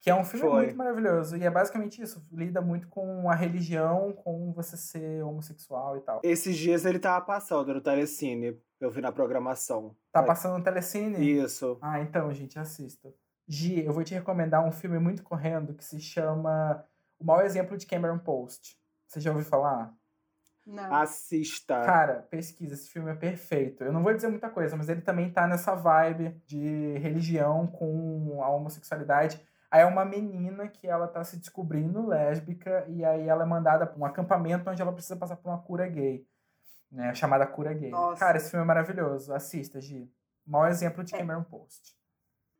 Que 0.04 0.10
é 0.10 0.14
um 0.14 0.22
filme 0.22 0.46
Foi. 0.46 0.64
muito 0.64 0.76
maravilhoso. 0.76 1.34
E 1.34 1.44
é 1.44 1.50
basicamente 1.50 2.02
isso. 2.02 2.22
Lida 2.30 2.60
muito 2.60 2.86
com 2.88 3.30
a 3.30 3.34
religião, 3.34 4.12
com 4.12 4.52
você 4.52 4.76
ser 4.76 5.24
homossexual 5.24 5.96
e 5.96 6.00
tal. 6.02 6.20
Esses 6.22 6.58
dias 6.58 6.84
ele 6.84 6.98
tava 6.98 7.24
passando 7.24 7.72
no 7.72 7.80
Telecine. 7.80 8.60
Eu 8.78 8.90
vi 8.90 9.00
na 9.00 9.10
programação. 9.10 9.96
Tá 10.12 10.22
passando 10.22 10.58
no 10.58 10.62
Telecine? 10.62 11.16
Isso. 11.18 11.78
Ah, 11.80 12.02
então, 12.02 12.30
gente, 12.34 12.58
assista. 12.58 13.14
Gi, 13.48 13.82
eu 13.82 13.94
vou 13.94 14.04
te 14.04 14.12
recomendar 14.12 14.62
um 14.62 14.70
filme 14.70 14.98
muito 14.98 15.22
correndo 15.22 15.72
que 15.72 15.82
se 15.82 15.98
chama 15.98 16.84
O 17.18 17.24
Mau 17.24 17.40
Exemplo 17.40 17.74
de 17.74 17.86
Cameron 17.86 18.18
Post. 18.18 18.78
Você 19.08 19.20
já 19.20 19.30
ouviu 19.30 19.46
falar? 19.46 19.90
Não. 20.66 20.94
Assista. 20.94 21.80
Cara, 21.82 22.26
pesquisa, 22.30 22.74
esse 22.74 22.90
filme 22.90 23.10
é 23.10 23.14
perfeito. 23.14 23.82
Eu 23.82 23.92
não 23.92 24.02
vou 24.02 24.12
dizer 24.12 24.28
muita 24.28 24.50
coisa, 24.50 24.76
mas 24.76 24.90
ele 24.90 25.00
também 25.00 25.30
tá 25.30 25.46
nessa 25.46 25.74
vibe 25.74 26.42
de 26.44 26.98
religião 26.98 27.66
com 27.66 28.42
a 28.42 28.50
homossexualidade. 28.50 29.42
Aí 29.74 29.80
é 29.80 29.86
uma 29.86 30.04
menina 30.04 30.68
que 30.68 30.86
ela 30.86 31.08
tá 31.08 31.24
se 31.24 31.36
descobrindo 31.36 32.06
lésbica 32.06 32.86
e 32.86 33.04
aí 33.04 33.26
ela 33.26 33.42
é 33.42 33.46
mandada 33.46 33.84
pra 33.84 33.98
um 33.98 34.04
acampamento 34.04 34.70
onde 34.70 34.80
ela 34.80 34.92
precisa 34.92 35.16
passar 35.16 35.34
por 35.34 35.48
uma 35.48 35.58
cura 35.58 35.84
gay, 35.88 36.24
né? 36.92 37.12
Chamada 37.12 37.44
cura 37.44 37.74
gay. 37.74 37.90
Nossa. 37.90 38.20
Cara, 38.20 38.36
esse 38.36 38.50
filme 38.50 38.62
é 38.62 38.66
maravilhoso. 38.68 39.34
Assista, 39.34 39.80
Gi. 39.80 40.08
Mau 40.46 40.64
exemplo 40.68 41.02
de 41.02 41.12
É. 41.12 41.18
Cameron 41.18 41.42
Post. 41.42 41.92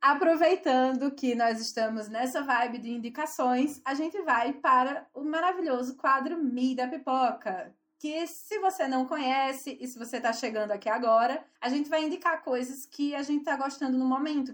Aproveitando 0.01 1.09
que 1.09 1.35
nós 1.35 1.61
estamos 1.61 2.09
nessa 2.09 2.43
vibe 2.43 2.79
de 2.79 2.91
indicações, 2.91 3.81
a 3.85 3.93
gente 3.93 4.21
vai 4.23 4.51
para 4.51 5.07
o 5.13 5.23
maravilhoso 5.23 5.95
quadro 5.95 6.37
Mi 6.37 6.75
da 6.75 6.85
Pipoca. 6.85 7.73
Que 7.97 8.27
se 8.27 8.59
você 8.59 8.89
não 8.89 9.05
conhece 9.05 9.77
e 9.79 9.87
se 9.87 9.97
você 9.97 10.19
tá 10.19 10.33
chegando 10.33 10.71
aqui 10.71 10.89
agora, 10.89 11.41
a 11.61 11.69
gente 11.69 11.89
vai 11.89 12.03
indicar 12.03 12.43
coisas 12.43 12.85
que 12.85 13.15
a 13.15 13.23
gente 13.23 13.45
tá 13.45 13.55
gostando 13.55 13.97
no 13.97 14.05
momento. 14.05 14.51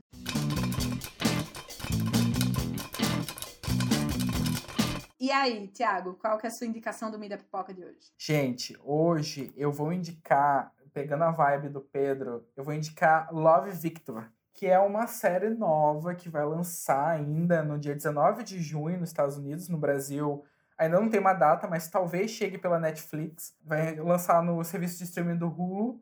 E 5.22 5.32
aí, 5.32 5.68
Thiago, 5.68 6.16
qual 6.16 6.36
que 6.40 6.48
é 6.48 6.50
a 6.50 6.52
sua 6.52 6.66
indicação 6.66 7.12
do 7.12 7.20
Mi 7.20 7.30
da 7.30 7.38
Pipoca 7.38 7.72
de 7.72 7.86
hoje? 7.86 8.12
Gente, 8.18 8.76
hoje 8.84 9.54
eu 9.56 9.72
vou 9.72 9.94
indicar, 9.94 10.74
pegando 10.92 11.24
a 11.24 11.30
vibe 11.30 11.70
do 11.70 11.80
Pedro, 11.80 12.44
eu 12.58 12.64
vou 12.64 12.74
indicar 12.74 13.32
Love 13.32 13.70
Victor, 13.70 14.28
que 14.52 14.66
é 14.66 14.80
uma 14.80 15.06
série 15.06 15.52
nova 15.52 16.16
que 16.16 16.28
vai 16.28 16.44
lançar 16.44 17.10
ainda 17.10 17.62
no 17.62 17.78
dia 17.78 17.94
19 17.94 18.44
de 18.44 18.60
junho 18.60 19.00
nos 19.00 19.10
Estados 19.10 19.38
Unidos, 19.38 19.70
no 19.70 19.78
Brasil. 19.78 20.44
Ainda 20.76 21.00
não 21.00 21.08
tem 21.08 21.20
uma 21.20 21.36
data, 21.36 21.68
mas 21.68 21.88
talvez 21.88 22.32
chegue 22.32 22.58
pela 22.58 22.80
Netflix. 22.80 23.56
Vai 23.64 23.98
lançar 23.98 24.42
no 24.42 24.64
serviço 24.64 24.98
de 24.98 25.04
streaming 25.04 25.38
do 25.38 25.50
Hulu. 25.50 26.02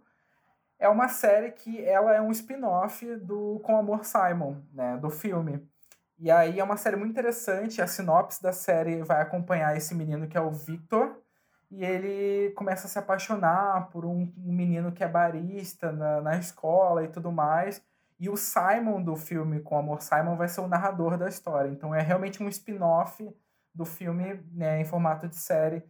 é 0.79 0.87
uma 0.87 1.09
série 1.09 1.51
que 1.51 1.83
ela 1.83 2.15
é 2.15 2.21
um 2.21 2.31
spin-off 2.31 3.05
do 3.17 3.59
Com 3.65 3.75
Amor 3.75 4.05
Simon, 4.05 4.61
né, 4.71 4.95
do 4.95 5.09
filme. 5.09 5.67
E 6.19 6.29
aí 6.29 6.59
é 6.59 6.63
uma 6.63 6.75
série 6.75 6.97
muito 6.97 7.11
interessante, 7.11 7.81
a 7.81 7.87
sinopse 7.87 8.41
da 8.43 8.51
série 8.51 9.01
vai 9.03 9.21
acompanhar 9.21 9.75
esse 9.77 9.95
menino 9.95 10.27
que 10.27 10.37
é 10.37 10.41
o 10.41 10.51
Victor, 10.51 11.17
e 11.71 11.85
ele 11.85 12.51
começa 12.55 12.87
a 12.87 12.89
se 12.89 12.99
apaixonar 12.99 13.89
por 13.89 14.05
um, 14.05 14.31
um 14.37 14.51
menino 14.51 14.91
que 14.91 15.03
é 15.03 15.07
barista 15.07 15.91
na, 15.91 16.19
na 16.19 16.37
escola 16.37 17.03
e 17.03 17.07
tudo 17.07 17.31
mais. 17.31 17.81
E 18.19 18.27
o 18.29 18.35
Simon 18.35 19.01
do 19.01 19.15
filme 19.15 19.61
Com 19.61 19.77
Amor 19.77 20.01
Simon 20.01 20.35
vai 20.35 20.49
ser 20.49 20.61
o 20.61 20.67
narrador 20.67 21.17
da 21.17 21.29
história. 21.29 21.69
Então 21.69 21.95
é 21.95 22.01
realmente 22.01 22.43
um 22.43 22.49
spin-off 22.49 23.33
do 23.73 23.85
filme 23.85 24.43
né, 24.51 24.81
em 24.81 24.85
formato 24.85 25.27
de 25.27 25.35
série. 25.37 25.83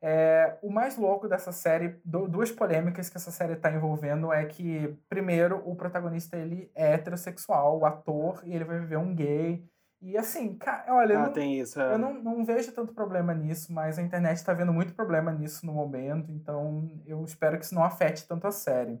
É, 0.00 0.58
o 0.62 0.70
mais 0.70 0.96
louco 0.96 1.28
dessa 1.28 1.50
série, 1.50 1.98
duas 2.04 2.50
polêmicas 2.50 3.08
que 3.08 3.16
essa 3.16 3.30
série 3.30 3.54
está 3.54 3.72
envolvendo 3.72 4.32
é 4.32 4.44
que, 4.44 4.96
primeiro, 5.08 5.62
o 5.64 5.74
protagonista 5.74 6.36
ele 6.36 6.70
é 6.74 6.92
heterossexual, 6.92 7.78
o 7.78 7.86
ator, 7.86 8.42
e 8.44 8.54
ele 8.54 8.64
vai 8.64 8.78
viver 8.78 8.98
um 8.98 9.14
gay. 9.14 9.66
E 10.04 10.18
assim, 10.18 10.54
cara, 10.56 10.84
olha, 10.94 11.16
ah, 11.16 11.20
eu, 11.22 11.26
não, 11.26 11.32
tem 11.32 11.58
isso, 11.58 11.80
é. 11.80 11.94
eu 11.94 11.98
não, 11.98 12.12
não 12.12 12.44
vejo 12.44 12.70
tanto 12.72 12.92
problema 12.92 13.32
nisso, 13.32 13.72
mas 13.72 13.98
a 13.98 14.02
internet 14.02 14.36
está 14.36 14.52
vendo 14.52 14.70
muito 14.70 14.92
problema 14.92 15.32
nisso 15.32 15.64
no 15.64 15.72
momento, 15.72 16.30
então 16.30 16.90
eu 17.06 17.24
espero 17.24 17.58
que 17.58 17.64
isso 17.64 17.74
não 17.74 17.82
afete 17.82 18.28
tanto 18.28 18.46
a 18.46 18.50
série. 18.50 19.00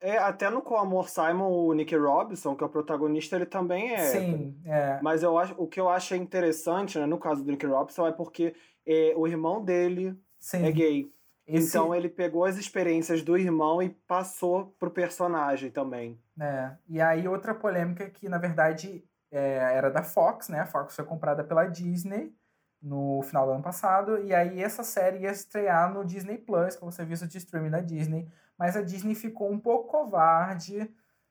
É, 0.00 0.16
até 0.16 0.48
no 0.48 0.62
Com 0.62 0.76
Amor 0.76 1.10
Simon, 1.10 1.46
o 1.46 1.74
Nick 1.74 1.94
Robinson, 1.94 2.56
que 2.56 2.64
é 2.64 2.66
o 2.66 2.70
protagonista, 2.70 3.36
ele 3.36 3.44
também 3.44 3.92
é. 3.92 3.98
Sim, 3.98 4.58
é. 4.64 4.98
Mas 5.02 5.22
eu 5.22 5.36
acho, 5.36 5.54
o 5.58 5.66
que 5.66 5.78
eu 5.78 5.90
acho 5.90 6.14
interessante, 6.14 6.98
né, 6.98 7.04
no 7.04 7.18
caso 7.18 7.44
do 7.44 7.50
Nick 7.50 7.66
Robinson, 7.66 8.06
é 8.06 8.12
porque 8.12 8.54
é, 8.86 9.12
o 9.14 9.28
irmão 9.28 9.62
dele 9.62 10.18
Sim. 10.38 10.64
é 10.64 10.72
gay. 10.72 11.12
Esse... 11.46 11.68
Então 11.68 11.94
ele 11.94 12.08
pegou 12.08 12.46
as 12.46 12.56
experiências 12.56 13.22
do 13.22 13.36
irmão 13.36 13.82
e 13.82 13.90
passou 13.90 14.74
pro 14.78 14.90
personagem 14.90 15.70
também. 15.70 16.18
É. 16.40 16.70
E 16.88 16.98
aí 16.98 17.28
outra 17.28 17.54
polêmica 17.54 18.08
que, 18.08 18.26
na 18.26 18.38
verdade, 18.38 19.04
é, 19.30 19.56
era 19.56 19.90
da 19.90 20.02
Fox, 20.02 20.48
né? 20.48 20.60
A 20.60 20.66
Fox 20.66 20.94
foi 20.94 21.04
comprada 21.04 21.44
pela 21.44 21.66
Disney 21.66 22.34
no 22.82 23.22
final 23.22 23.46
do 23.46 23.52
ano 23.52 23.62
passado. 23.62 24.18
E 24.22 24.34
aí 24.34 24.62
essa 24.62 24.82
série 24.82 25.20
ia 25.20 25.30
estrear 25.30 25.92
no 25.92 26.04
Disney 26.04 26.38
Plus, 26.38 26.76
que 26.76 26.84
é 26.84 26.86
o 26.86 26.90
serviço 26.90 27.26
de 27.26 27.38
streaming 27.38 27.70
da 27.70 27.80
Disney. 27.80 28.28
Mas 28.58 28.76
a 28.76 28.82
Disney 28.82 29.14
ficou 29.14 29.50
um 29.50 29.58
pouco 29.58 29.88
covarde 29.88 30.90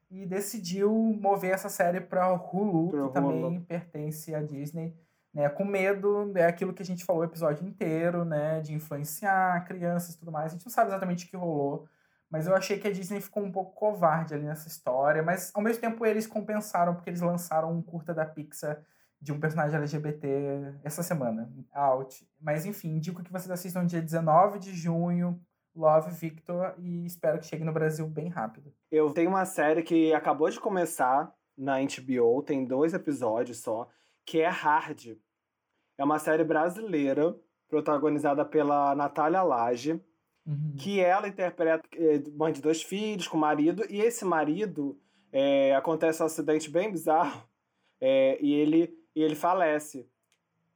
e 0.09 0.25
decidiu 0.25 0.91
mover 0.91 1.53
essa 1.53 1.69
série 1.69 2.01
para 2.01 2.33
Hulu, 2.33 2.89
Pro 2.89 3.07
que 3.07 3.13
também 3.13 3.61
pertence 3.61 4.33
à 4.33 4.41
Disney. 4.41 4.95
Né, 5.31 5.47
com 5.47 5.63
medo, 5.63 6.31
é 6.35 6.47
aquilo 6.47 6.73
que 6.73 6.81
a 6.81 6.85
gente 6.85 7.05
falou 7.05 7.21
o 7.21 7.25
episódio 7.25 7.63
inteiro, 7.63 8.25
né, 8.25 8.61
de 8.61 8.73
influenciar 8.73 9.63
crianças 9.65 10.15
e 10.15 10.17
tudo 10.17 10.31
mais. 10.31 10.47
A 10.47 10.55
gente 10.55 10.65
não 10.65 10.71
sabe 10.71 10.89
exatamente 10.89 11.27
o 11.27 11.29
que 11.29 11.37
rolou, 11.37 11.87
mas 12.29 12.45
eu 12.45 12.55
achei 12.55 12.77
que 12.77 12.87
a 12.87 12.91
Disney 12.91 13.19
ficou 13.19 13.43
um 13.43 13.51
pouco 13.51 13.73
covarde 13.73 14.33
ali 14.33 14.43
nessa 14.43 14.67
história. 14.67 15.23
Mas 15.23 15.51
ao 15.53 15.61
mesmo 15.61 15.81
tempo 15.81 16.05
eles 16.05 16.27
compensaram 16.27 16.93
porque 16.93 17.09
eles 17.09 17.21
lançaram 17.21 17.71
um 17.71 17.81
curta 17.81 18.13
da 18.13 18.25
Pixar 18.25 18.83
de 19.21 19.33
um 19.33 19.39
personagem 19.39 19.77
LGBT 19.77 20.27
essa 20.83 21.03
semana, 21.03 21.51
out. 21.73 22.27
Mas 22.39 22.65
enfim, 22.65 22.95
indico 22.95 23.23
que 23.23 23.31
vocês 23.31 23.49
assistam 23.51 23.85
dia 23.85 24.01
19 24.01 24.59
de 24.59 24.73
junho, 24.73 25.41
Love 25.75 26.11
Victor, 26.11 26.73
e 26.77 27.05
espero 27.05 27.39
que 27.39 27.45
chegue 27.45 27.63
no 27.63 27.73
Brasil 27.73 28.07
bem 28.07 28.29
rápido. 28.29 28.73
Eu 28.91 29.11
tenho 29.11 29.29
uma 29.29 29.45
série 29.45 29.83
que 29.83 30.13
acabou 30.13 30.49
de 30.49 30.59
começar 30.59 31.33
na 31.57 31.77
HBO, 31.79 32.41
tem 32.43 32.65
dois 32.65 32.93
episódios 32.93 33.59
só, 33.59 33.89
que 34.25 34.39
é 34.39 34.47
Hard. 34.47 35.17
É 35.97 36.03
uma 36.03 36.19
série 36.19 36.45
brasileira, 36.45 37.35
protagonizada 37.67 38.45
pela 38.45 38.95
Natália 38.95 39.41
Lage 39.43 40.01
uhum. 40.49 40.75
que 40.77 40.99
ela 40.99 41.27
interpreta 41.27 41.87
é, 41.93 42.21
mãe 42.35 42.51
de 42.51 42.61
dois 42.61 42.81
filhos 42.81 43.27
com 43.27 43.37
marido, 43.37 43.85
e 43.89 44.01
esse 44.01 44.25
marido 44.25 44.99
é, 45.31 45.75
acontece 45.75 46.23
um 46.23 46.25
acidente 46.25 46.69
bem 46.69 46.91
bizarro 46.91 47.47
é, 48.01 48.37
e, 48.43 48.53
ele, 48.53 48.97
e 49.15 49.21
ele 49.21 49.35
falece. 49.35 50.09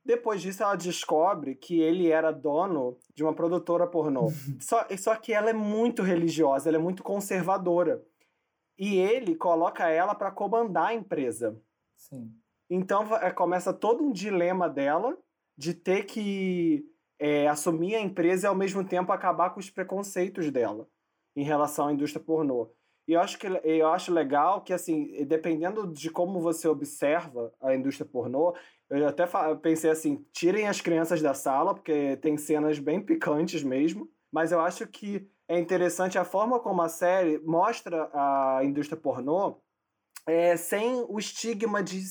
Depois 0.06 0.42
disso, 0.42 0.62
ela 0.62 0.76
descobre 0.76 1.56
que 1.56 1.80
ele 1.80 2.12
era 2.12 2.30
dono 2.30 2.98
de 3.16 3.24
uma 3.24 3.34
produtora 3.34 3.88
pornô. 3.88 4.28
só, 4.60 4.86
só 4.98 5.16
que 5.16 5.34
ela 5.34 5.50
é 5.50 5.54
muito 5.54 6.04
religiosa, 6.04 6.70
ela 6.70 6.78
é 6.78 6.82
muito 6.82 7.02
conservadora. 7.02 8.04
E 8.78 8.98
ele 8.98 9.36
coloca 9.36 9.88
ela 9.88 10.14
para 10.14 10.32
comandar 10.32 10.88
a 10.88 10.94
empresa. 10.94 11.60
Sim. 11.96 12.34
Então 12.70 13.08
começa 13.36 13.72
todo 13.72 14.04
um 14.04 14.12
dilema 14.12 14.68
dela 14.68 15.18
de 15.56 15.74
ter 15.74 16.04
que 16.06 16.84
é, 17.24 17.48
assumir 17.48 17.96
a 17.96 18.02
empresa 18.02 18.48
e 18.48 18.50
ao 18.50 18.56
mesmo 18.56 18.84
tempo 18.84 19.14
acabar 19.14 19.52
com 19.52 19.60
os 19.62 19.70
preconceitos 19.70 20.52
dela 20.52 20.90
em 21.34 21.44
relação 21.46 21.88
à 21.88 21.94
indústria 21.94 22.22
pornô. 22.22 22.70
E 23.08 23.14
eu 23.14 23.22
acho 23.22 23.40
que 23.40 23.48
eu 23.48 23.88
acho 23.88 24.14
legal 24.14 24.62
que 24.62 24.74
assim, 24.74 25.26
dependendo 25.26 25.88
de 25.88 26.10
como 26.10 26.42
você 26.42 26.68
observa 26.68 27.54
a 27.62 27.74
indústria 27.74 28.06
pornô, 28.06 28.54
eu 28.90 29.08
até 29.08 29.26
pensei 29.62 29.90
assim, 29.90 30.26
tirem 30.34 30.68
as 30.68 30.82
crianças 30.82 31.22
da 31.22 31.34
sala, 31.34 31.74
porque 31.74 32.18
tem 32.18 32.36
cenas 32.36 32.78
bem 32.78 33.00
picantes 33.02 33.64
mesmo, 33.64 34.10
mas 34.30 34.52
eu 34.52 34.60
acho 34.60 34.86
que 34.86 35.26
é 35.48 35.58
interessante 35.58 36.18
a 36.18 36.26
forma 36.26 36.60
como 36.60 36.82
a 36.82 36.90
série 36.90 37.40
mostra 37.40 38.10
a 38.14 38.66
indústria 38.66 39.00
pornô 39.00 39.62
é, 40.28 40.58
sem 40.58 41.06
o 41.08 41.18
estigma 41.18 41.82
de 41.82 42.02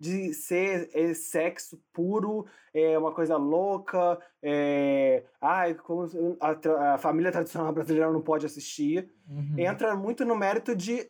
de 0.00 0.32
ser 0.32 0.88
é, 0.94 1.12
sexo 1.12 1.78
puro, 1.92 2.46
é 2.72 2.98
uma 2.98 3.12
coisa 3.12 3.36
louca, 3.36 4.18
é, 4.42 5.24
ai, 5.38 5.74
como 5.74 6.08
a, 6.40 6.94
a, 6.94 6.98
família 6.98 7.30
tradicional 7.30 7.70
brasileira 7.70 8.10
não 8.10 8.22
pode 8.22 8.46
assistir. 8.46 9.12
Uhum. 9.28 9.58
Entra 9.58 9.94
muito 9.94 10.24
no 10.24 10.34
mérito 10.34 10.74
de 10.74 11.06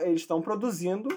eles 0.00 0.22
estão 0.22 0.42
produzindo, 0.42 1.08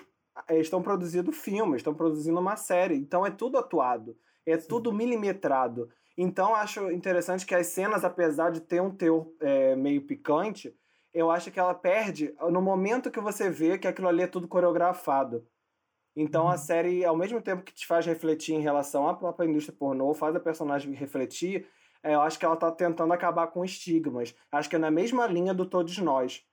eles 0.47 0.67
estão 0.67 0.81
produzindo 0.81 1.31
filmes, 1.31 1.77
estão 1.77 1.93
produzindo 1.93 2.39
uma 2.39 2.55
série, 2.55 2.95
então 2.95 3.25
é 3.25 3.31
tudo 3.31 3.57
atuado, 3.57 4.15
é 4.45 4.59
Sim. 4.59 4.67
tudo 4.67 4.93
milimetrado. 4.93 5.89
Então 6.15 6.55
acho 6.55 6.91
interessante 6.91 7.47
que 7.47 7.55
as 7.55 7.65
cenas, 7.67 8.03
apesar 8.03 8.51
de 8.51 8.61
ter 8.61 8.79
um 8.79 8.91
teor 8.91 9.27
é, 9.39 9.75
meio 9.75 10.03
picante, 10.03 10.75
eu 11.11 11.31
acho 11.31 11.49
que 11.49 11.59
ela 11.59 11.73
perde 11.73 12.31
no 12.51 12.61
momento 12.61 13.09
que 13.09 13.19
você 13.19 13.49
vê 13.49 13.77
que 13.79 13.87
aquilo 13.87 14.07
ali 14.07 14.21
é 14.21 14.27
tudo 14.27 14.47
coreografado. 14.47 15.43
Então 16.17 16.45
uhum. 16.45 16.49
a 16.49 16.57
série, 16.57 17.05
ao 17.05 17.15
mesmo 17.15 17.39
tempo 17.39 17.61
que 17.61 17.73
te 17.73 17.85
faz 17.85 18.03
refletir 18.05 18.55
em 18.55 18.61
relação 18.61 19.07
à 19.07 19.13
própria 19.13 19.47
indústria 19.47 19.77
pornô, 19.77 20.15
faz 20.15 20.35
a 20.35 20.39
personagem 20.39 20.91
refletir, 20.93 21.67
é, 22.01 22.15
eu 22.15 22.21
acho 22.21 22.39
que 22.39 22.45
ela 22.45 22.55
está 22.55 22.71
tentando 22.71 23.13
acabar 23.13 23.47
com 23.47 23.63
estigmas. 23.63 24.35
Acho 24.51 24.67
que 24.67 24.75
é 24.75 24.79
na 24.79 24.89
mesma 24.89 25.27
linha 25.27 25.53
do 25.53 25.65
Todos 25.65 25.97
Nós. 25.99 26.43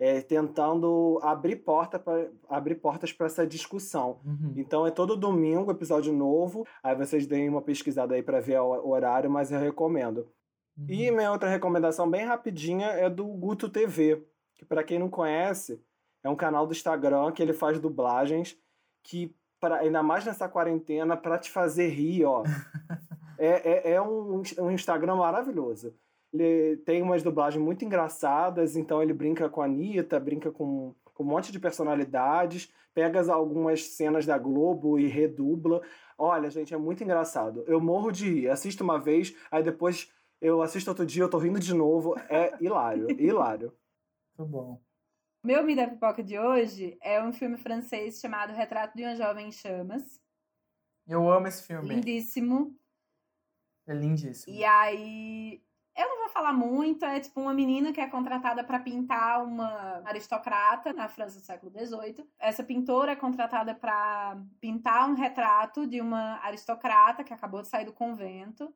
É, 0.00 0.20
tentando 0.20 1.20
abrir, 1.22 1.56
porta 1.56 1.96
pra, 1.96 2.26
abrir 2.48 2.74
portas 2.74 3.12
para 3.12 3.26
essa 3.26 3.46
discussão. 3.46 4.20
Uhum. 4.24 4.54
Então 4.56 4.84
é 4.84 4.90
todo 4.90 5.16
domingo 5.16 5.70
episódio 5.70 6.12
novo. 6.12 6.66
Aí 6.82 6.96
vocês 6.96 7.24
deem 7.24 7.48
uma 7.48 7.62
pesquisada 7.62 8.16
aí 8.16 8.22
para 8.22 8.40
ver 8.40 8.58
o 8.60 8.88
horário, 8.88 9.30
mas 9.30 9.52
eu 9.52 9.60
recomendo. 9.60 10.28
Uhum. 10.76 10.86
E 10.88 11.10
minha 11.12 11.30
outra 11.30 11.48
recomendação 11.48 12.10
bem 12.10 12.24
rapidinha 12.24 12.88
é 12.88 13.08
do 13.08 13.24
Guto 13.26 13.68
TV, 13.68 14.26
que 14.56 14.64
para 14.64 14.82
quem 14.82 14.98
não 14.98 15.08
conhece, 15.08 15.80
é 16.24 16.28
um 16.28 16.34
canal 16.34 16.66
do 16.66 16.72
Instagram 16.72 17.30
que 17.30 17.40
ele 17.40 17.52
faz 17.52 17.78
dublagens 17.78 18.58
que, 19.02 19.34
pra, 19.60 19.76
ainda 19.76 20.02
mais 20.02 20.24
nessa 20.24 20.48
quarentena, 20.48 21.16
para 21.16 21.38
te 21.38 21.50
fazer 21.50 21.88
rir, 21.88 22.24
ó. 22.24 22.42
é, 23.38 23.90
é, 23.90 23.92
é 23.94 24.02
um, 24.02 24.42
um 24.58 24.70
Instagram 24.70 25.16
maravilhoso. 25.16 25.94
Ele 26.32 26.78
tem 26.78 27.02
umas 27.02 27.22
dublagens 27.22 27.62
muito 27.62 27.84
engraçadas, 27.84 28.76
então 28.76 29.02
ele 29.02 29.12
brinca 29.12 29.48
com 29.48 29.60
a 29.60 29.66
Anitta, 29.66 30.18
brinca 30.18 30.50
com, 30.50 30.94
com 31.12 31.22
um 31.22 31.26
monte 31.26 31.52
de 31.52 31.60
personalidades, 31.60 32.72
pega 32.94 33.20
algumas 33.32 33.84
cenas 33.84 34.24
da 34.24 34.38
Globo 34.38 34.98
e 34.98 35.06
redubla. 35.06 35.82
Olha, 36.16 36.50
gente, 36.50 36.72
é 36.72 36.78
muito 36.78 37.04
engraçado. 37.04 37.64
Eu 37.66 37.80
morro 37.80 38.10
de 38.10 38.30
rir. 38.30 38.48
Assisto 38.48 38.82
uma 38.82 38.98
vez, 38.98 39.36
aí 39.50 39.62
depois 39.62 40.10
eu 40.40 40.62
assisto 40.62 40.90
outro 40.90 41.04
dia, 41.04 41.22
eu 41.22 41.30
tô 41.30 41.38
rindo 41.38 41.60
de 41.60 41.74
novo. 41.74 42.14
É 42.28 42.52
hilário, 42.60 43.08
hilário. 43.20 43.72
Muito 44.38 44.50
bom. 44.50 44.80
Meu 45.44 45.64
Me 45.64 45.74
da 45.74 45.88
Pipoca 45.88 46.22
de 46.22 46.38
hoje 46.38 46.96
é 47.02 47.20
um 47.20 47.32
filme 47.32 47.56
francês 47.56 48.20
chamado 48.20 48.52
Retrato 48.52 48.96
de 48.96 49.02
uma 49.02 49.16
Jovem 49.16 49.48
em 49.48 49.52
Chamas. 49.52 50.22
Eu 51.04 51.28
amo 51.28 51.48
esse 51.48 51.66
filme. 51.66 51.88
Lindíssimo. 51.88 52.78
É 53.84 53.92
lindíssimo. 53.92 54.54
E 54.54 54.64
aí. 54.64 55.60
Eu 55.96 56.08
não 56.08 56.20
vou 56.20 56.28
falar 56.28 56.52
muito, 56.52 57.04
é 57.04 57.18
tipo 57.18 57.40
uma 57.40 57.52
menina 57.52 57.92
que 57.92 58.00
é 58.00 58.08
contratada 58.08 58.62
para 58.62 58.78
pintar 58.78 59.44
uma 59.44 60.00
aristocrata 60.06 60.92
na 60.92 61.08
França 61.08 61.40
do 61.40 61.44
século 61.44 61.72
XVIII. 61.72 62.24
Essa 62.38 62.62
pintora 62.62 63.12
é 63.12 63.16
contratada 63.16 63.74
para 63.74 64.40
pintar 64.60 65.10
um 65.10 65.14
retrato 65.14 65.88
de 65.88 66.00
uma 66.00 66.38
aristocrata 66.44 67.24
que 67.24 67.34
acabou 67.34 67.60
de 67.62 67.68
sair 67.68 67.84
do 67.84 67.92
convento 67.92 68.72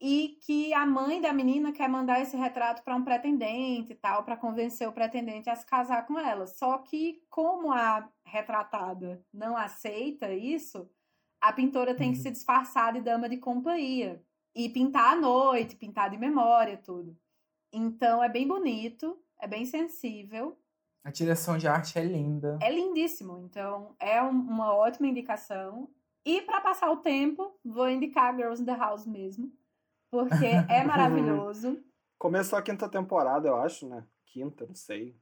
e 0.00 0.38
que 0.40 0.72
a 0.72 0.86
mãe 0.86 1.20
da 1.20 1.32
menina 1.32 1.72
quer 1.72 1.88
mandar 1.88 2.22
esse 2.22 2.34
retrato 2.36 2.82
para 2.82 2.96
um 2.96 3.04
pretendente 3.04 3.92
e 3.92 3.96
tal, 3.96 4.24
para 4.24 4.36
convencer 4.36 4.88
o 4.88 4.92
pretendente 4.92 5.50
a 5.50 5.56
se 5.56 5.66
casar 5.66 6.06
com 6.06 6.18
ela. 6.18 6.46
Só 6.46 6.78
que, 6.78 7.22
como 7.28 7.70
a 7.70 8.08
retratada 8.24 9.22
não 9.32 9.56
aceita 9.56 10.32
isso, 10.32 10.88
a 11.40 11.52
pintora 11.52 11.94
tem 11.94 12.08
uhum. 12.08 12.12
que 12.14 12.20
se 12.20 12.30
disfarçar 12.30 12.94
de 12.94 13.02
dama 13.02 13.28
de 13.28 13.36
companhia 13.36 14.24
e 14.54 14.70
pintar 14.70 15.12
à 15.12 15.16
noite, 15.16 15.76
pintar 15.76 16.08
de 16.08 16.16
memória, 16.16 16.78
tudo. 16.78 17.14
Então 17.72 18.24
é 18.24 18.28
bem 18.28 18.48
bonito, 18.48 19.18
é 19.38 19.46
bem 19.46 19.64
sensível 19.64 20.58
A 21.04 21.10
direção 21.10 21.58
de 21.58 21.68
arte 21.68 21.98
é 21.98 22.02
linda. 22.02 22.58
É 22.62 22.70
lindíssimo, 22.70 23.38
então 23.44 23.94
é 24.00 24.22
um, 24.22 24.30
uma 24.30 24.74
ótima 24.74 25.06
indicação. 25.06 25.90
E 26.24 26.42
para 26.42 26.60
passar 26.60 26.90
o 26.90 26.98
tempo, 26.98 27.54
vou 27.64 27.88
indicar 27.88 28.34
Girls 28.34 28.62
in 28.62 28.66
the 28.66 28.76
House 28.76 29.06
mesmo, 29.06 29.50
porque 30.10 30.46
é 30.68 30.82
maravilhoso. 30.84 31.82
Começou 32.18 32.58
a 32.58 32.62
quinta 32.62 32.88
temporada, 32.88 33.48
eu 33.48 33.56
acho, 33.56 33.88
né? 33.88 34.04
Quinta, 34.26 34.66
não 34.66 34.74
sei. 34.74 35.16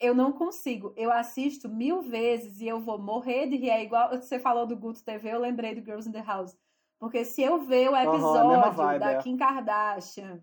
Eu 0.00 0.14
não 0.14 0.32
consigo. 0.32 0.92
Eu 0.96 1.10
assisto 1.10 1.68
mil 1.68 2.02
vezes 2.02 2.60
e 2.60 2.66
eu 2.66 2.80
vou 2.80 2.98
morrer 2.98 3.48
de 3.48 3.56
rir. 3.56 3.70
É 3.70 3.82
igual 3.82 4.10
você 4.10 4.38
falou 4.38 4.66
do 4.66 4.76
Guto 4.76 5.02
TV, 5.02 5.32
eu 5.32 5.40
lembrei 5.40 5.74
do 5.74 5.84
Girls 5.84 6.08
in 6.08 6.12
the 6.12 6.22
House. 6.22 6.56
Porque 6.98 7.24
se 7.24 7.42
eu 7.42 7.58
ver 7.64 7.90
o 7.90 7.96
episódio 7.96 8.50
uhum, 8.50 8.72
vibe, 8.72 9.00
da 9.00 9.12
é. 9.12 9.22
Kim 9.22 9.36
Kardashian 9.36 10.42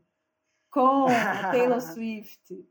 com 0.69 1.05
a 1.05 1.51
Taylor 1.51 1.81
Swift, 1.81 2.65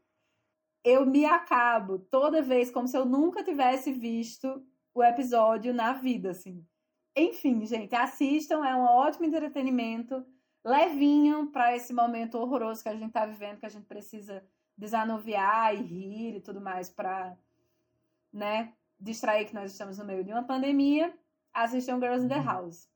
eu 0.84 1.04
me 1.04 1.24
acabo 1.24 1.98
toda 1.98 2.42
vez 2.42 2.70
como 2.70 2.88
se 2.88 2.96
eu 2.96 3.04
nunca 3.04 3.44
tivesse 3.44 3.92
visto 3.92 4.64
o 4.94 5.02
episódio 5.02 5.72
na 5.74 5.92
vida, 5.92 6.30
assim. 6.30 6.64
Enfim, 7.16 7.64
gente, 7.66 7.94
assistam, 7.94 8.64
é 8.64 8.74
um 8.74 8.84
ótimo 8.84 9.26
entretenimento, 9.26 10.24
levinho 10.64 11.48
para 11.48 11.74
esse 11.74 11.92
momento 11.92 12.38
horroroso 12.38 12.82
que 12.82 12.88
a 12.88 12.96
gente 12.96 13.12
tá 13.12 13.24
vivendo, 13.26 13.58
que 13.58 13.66
a 13.66 13.70
gente 13.70 13.86
precisa 13.86 14.44
desanuviar 14.76 15.74
e 15.74 15.82
rir 15.82 16.36
e 16.36 16.40
tudo 16.40 16.61
mais 16.61 16.88
para, 16.88 17.36
né, 18.32 18.72
distrair 18.98 19.46
que 19.46 19.54
nós 19.54 19.72
estamos 19.72 19.98
no 19.98 20.04
meio 20.04 20.24
de 20.24 20.32
uma 20.32 20.42
pandemia. 20.42 21.14
Assistam 21.52 21.98
Girls 21.98 22.24
in 22.24 22.28
the 22.28 22.40
House. 22.40 22.88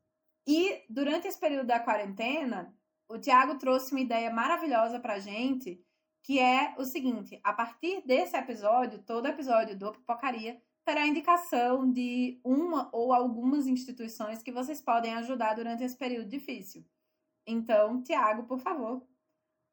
E 0.47 0.83
durante 0.89 1.27
esse 1.27 1.39
período 1.39 1.67
da 1.67 1.81
quarentena, 1.81 2.75
o 3.09 3.19
Tiago 3.19 3.59
trouxe 3.59 3.93
uma 3.93 4.01
ideia 4.01 4.31
maravilhosa 4.31 5.01
pra 5.01 5.19
gente, 5.19 5.83
que 6.23 6.39
é 6.39 6.75
o 6.79 6.85
seguinte: 6.85 7.41
a 7.43 7.53
partir 7.53 8.03
desse 8.07 8.37
episódio, 8.37 9.03
todo 9.03 9.27
episódio 9.27 9.77
do 9.79 9.93
Pipocaria 9.93 10.61
terá 10.85 11.07
indicação 11.07 11.91
de 11.91 12.39
uma 12.45 12.91
ou 12.93 13.13
algumas 13.13 13.67
instituições 13.67 14.43
que 14.43 14.53
vocês 14.53 14.83
podem 14.83 15.15
ajudar 15.15 15.55
durante 15.55 15.83
esse 15.83 15.97
período 15.97 16.29
difícil. 16.29 16.85
Então, 17.47 18.03
Tiago, 18.03 18.45
por 18.45 18.59
favor, 18.59 19.03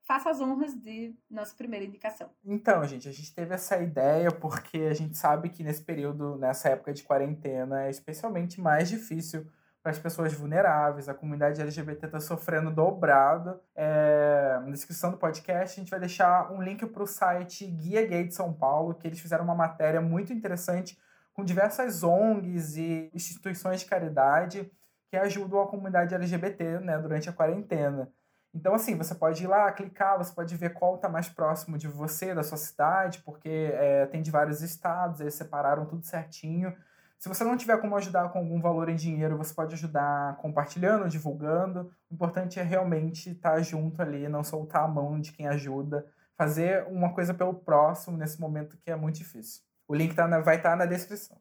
faça 0.04 0.30
as 0.30 0.42
honras 0.42 0.74
de 0.76 1.16
nossa 1.30 1.56
primeira 1.56 1.86
indicação. 1.86 2.30
Então, 2.44 2.84
gente, 2.86 3.08
a 3.08 3.12
gente 3.12 3.34
teve 3.34 3.54
essa 3.54 3.78
ideia 3.78 4.32
porque 4.32 4.78
a 4.80 4.94
gente 4.94 5.18
sabe 5.18 5.50
que 5.50 5.64
nesse 5.64 5.82
período, 5.82 6.38
nessa 6.38 6.70
época 6.70 6.94
de 6.94 7.04
quarentena, 7.04 7.84
é 7.84 7.90
especialmente 7.90 8.60
mais 8.60 8.90
difícil 8.90 9.48
para 9.82 9.92
as 9.92 10.00
pessoas 10.00 10.34
vulneráveis. 10.34 11.10
A 11.10 11.14
comunidade 11.14 11.62
LGBT 11.62 12.06
está 12.06 12.20
sofrendo 12.20 12.72
dobrado. 12.72 13.60
É, 13.76 14.60
na 14.64 14.72
descrição 14.72 15.12
do 15.12 15.18
podcast, 15.18 15.80
a 15.80 15.82
gente 15.82 15.90
vai 15.90 16.00
deixar 16.00 16.52
um 16.52 16.62
link 16.62 16.86
para 16.86 17.04
o 17.04 17.08
site 17.08 17.66
Guia 17.66 18.06
Gay 18.06 18.28
de 18.28 18.36
São 18.36 18.54
Paulo, 18.54 18.94
que 18.94 19.08
eles 19.08 19.20
fizeram 19.20 19.44
uma 19.44 19.56
matéria 19.56 20.02
muito 20.02 20.32
interessante 20.32 20.98
com 21.34 21.44
diversas 21.44 22.04
ONGs 22.04 22.78
e 22.78 23.10
instituições 23.14 23.80
de 23.80 23.86
caridade 23.86 24.72
que 25.12 25.18
ajudam 25.18 25.62
a 25.62 25.68
comunidade 25.68 26.16
LGBT 26.16 26.80
né, 26.80 26.97
durante 26.97 27.30
a 27.30 27.34
quarentena. 27.34 28.09
Então, 28.53 28.74
assim, 28.74 28.97
você 28.97 29.14
pode 29.14 29.43
ir 29.43 29.47
lá, 29.47 29.70
clicar, 29.74 30.18
você 30.18 30.34
pode 30.34 30.55
ver 30.55 30.74
qual 30.74 30.95
está 30.95 31.09
mais 31.09 31.28
próximo 31.28 31.78
de 31.78 31.88
você, 31.88 32.34
da 32.34 32.43
sua 32.43 32.57
cidade, 32.57 33.20
porque 33.20 33.72
é, 33.74 34.05
tem 34.05 34.22
de 34.22 34.32
vários 34.32 34.62
estados, 34.62 35.20
eles 35.20 35.34
separaram 35.34 35.86
tudo 35.86 36.05
certinho. 36.05 36.74
Se 37.20 37.28
você 37.28 37.43
não 37.43 37.57
tiver 37.57 37.78
como 37.80 37.95
ajudar 37.97 38.30
com 38.30 38.39
algum 38.39 38.62
valor 38.62 38.88
em 38.88 38.95
dinheiro, 38.95 39.38
você 39.38 39.53
pode 39.53 39.74
ajudar 39.74 40.38
compartilhando, 40.38 41.09
divulgando. 41.09 41.93
O 42.09 42.14
importante 42.14 42.57
é 42.57 42.64
realmente 42.64 43.32
estar 43.32 43.62
junto 43.62 44.01
ali, 44.01 44.30
não 44.30 44.45
soltar 44.45 44.86
a 44.86 44.88
mão 44.88 45.20
de 45.20 45.34
quem 45.34 45.47
ajuda, 45.47 46.05
fazer 46.38 46.88
uma 46.88 47.14
coisa 47.14 47.34
pelo 47.34 47.53
próximo 47.53 48.18
nesse 48.18 48.39
momento 48.39 48.78
que 48.78 48.89
é 48.89 48.95
muito 48.95 49.18
difícil. 49.18 49.62
O 49.88 49.93
link 49.93 50.16
tá 50.16 50.26
na, 50.26 50.39
vai 50.39 50.55
estar 50.55 50.72
tá 50.72 50.76
na 50.78 50.86
descrição. 50.86 51.38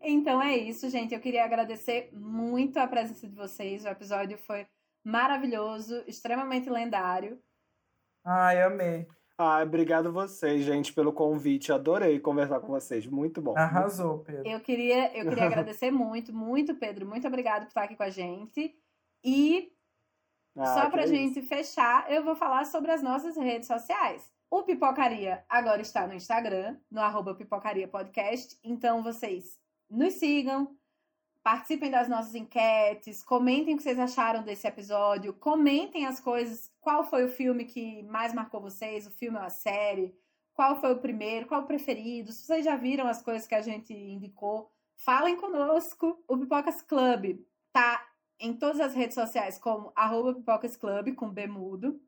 Então 0.00 0.40
é 0.42 0.56
isso, 0.56 0.88
gente. 0.90 1.14
Eu 1.14 1.20
queria 1.20 1.44
agradecer 1.44 2.10
muito 2.12 2.78
a 2.78 2.86
presença 2.86 3.26
de 3.28 3.34
vocês. 3.34 3.84
O 3.84 3.88
episódio 3.88 4.38
foi 4.38 4.66
maravilhoso, 5.04 6.02
extremamente 6.06 6.70
lendário. 6.70 7.40
Ai, 8.24 8.62
amei. 8.62 9.06
Ah, 9.36 9.62
obrigado 9.62 10.12
vocês, 10.12 10.64
gente, 10.64 10.92
pelo 10.92 11.12
convite. 11.12 11.72
Adorei 11.72 12.20
conversar 12.20 12.60
com 12.60 12.68
vocês. 12.68 13.04
Muito 13.06 13.42
bom. 13.42 13.56
Arrasou, 13.56 14.20
Pedro. 14.20 14.46
Eu 14.48 14.60
queria, 14.60 15.16
eu 15.16 15.28
queria 15.28 15.46
agradecer 15.46 15.90
muito, 15.90 16.32
muito, 16.32 16.74
Pedro. 16.76 17.06
Muito 17.06 17.26
obrigado 17.26 17.62
por 17.62 17.68
estar 17.68 17.82
aqui 17.82 17.96
com 17.96 18.04
a 18.04 18.10
gente. 18.10 18.74
E 19.24 19.72
Ah, 20.56 20.66
só 20.66 20.90
pra 20.90 21.02
é 21.02 21.06
gente 21.08 21.42
fechar, 21.42 22.10
eu 22.10 22.22
vou 22.24 22.36
falar 22.36 22.64
sobre 22.64 22.92
as 22.92 23.02
nossas 23.02 23.36
redes 23.36 23.66
sociais. 23.66 24.32
O 24.48 24.62
Pipocaria 24.62 25.44
agora 25.48 25.82
está 25.82 26.06
no 26.06 26.14
Instagram, 26.14 26.78
no 26.88 27.00
arroba 27.00 27.34
Pipocaria 27.34 27.88
Podcast. 27.88 28.56
Então 28.62 29.02
vocês 29.02 29.58
nos 29.90 30.14
sigam, 30.14 30.76
participem 31.42 31.90
das 31.90 32.08
nossas 32.08 32.34
enquetes, 32.34 33.22
comentem 33.22 33.74
o 33.74 33.76
que 33.76 33.82
vocês 33.82 33.98
acharam 33.98 34.42
desse 34.42 34.66
episódio, 34.66 35.34
comentem 35.34 36.06
as 36.06 36.18
coisas, 36.18 36.72
qual 36.80 37.04
foi 37.04 37.24
o 37.24 37.28
filme 37.28 37.64
que 37.64 38.02
mais 38.04 38.32
marcou 38.32 38.60
vocês, 38.60 39.06
o 39.06 39.10
filme 39.10 39.36
ou 39.36 39.44
a 39.44 39.50
série, 39.50 40.14
qual 40.54 40.80
foi 40.80 40.92
o 40.92 41.00
primeiro, 41.00 41.46
qual 41.46 41.62
o 41.62 41.66
preferido, 41.66 42.32
se 42.32 42.46
vocês 42.46 42.64
já 42.64 42.76
viram 42.76 43.06
as 43.06 43.20
coisas 43.20 43.46
que 43.46 43.54
a 43.54 43.60
gente 43.60 43.92
indicou, 43.92 44.70
falem 44.96 45.36
conosco. 45.36 46.22
O 46.26 46.38
Pipocas 46.38 46.80
Club 46.80 47.44
tá 47.72 48.08
em 48.38 48.54
todas 48.54 48.80
as 48.80 48.94
redes 48.94 49.14
sociais 49.14 49.58
como 49.58 49.92
arroba 49.94 50.34
Pipocas 50.34 50.76
Club, 50.76 51.14
com 51.14 51.28
B 51.28 51.46
mudo. 51.46 52.00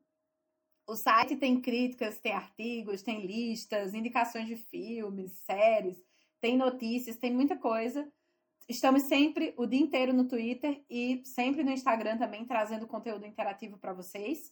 O 0.87 0.95
site 0.95 1.35
tem 1.35 1.59
críticas, 1.59 2.17
tem 2.19 2.31
artigos, 2.31 3.01
tem 3.01 3.25
listas, 3.25 3.93
indicações 3.93 4.47
de 4.47 4.55
filmes, 4.55 5.33
séries, 5.39 6.01
tem 6.39 6.57
notícias, 6.57 7.17
tem 7.17 7.33
muita 7.33 7.57
coisa. 7.57 8.07
Estamos 8.69 9.03
sempre 9.03 9.53
o 9.57 9.65
dia 9.65 9.79
inteiro 9.79 10.11
no 10.11 10.27
Twitter 10.27 10.83
e 10.89 11.21
sempre 11.25 11.63
no 11.63 11.71
Instagram 11.71 12.17
também 12.17 12.45
trazendo 12.45 12.85
conteúdo 12.85 13.25
interativo 13.25 13.77
para 13.77 13.93
vocês. 13.93 14.51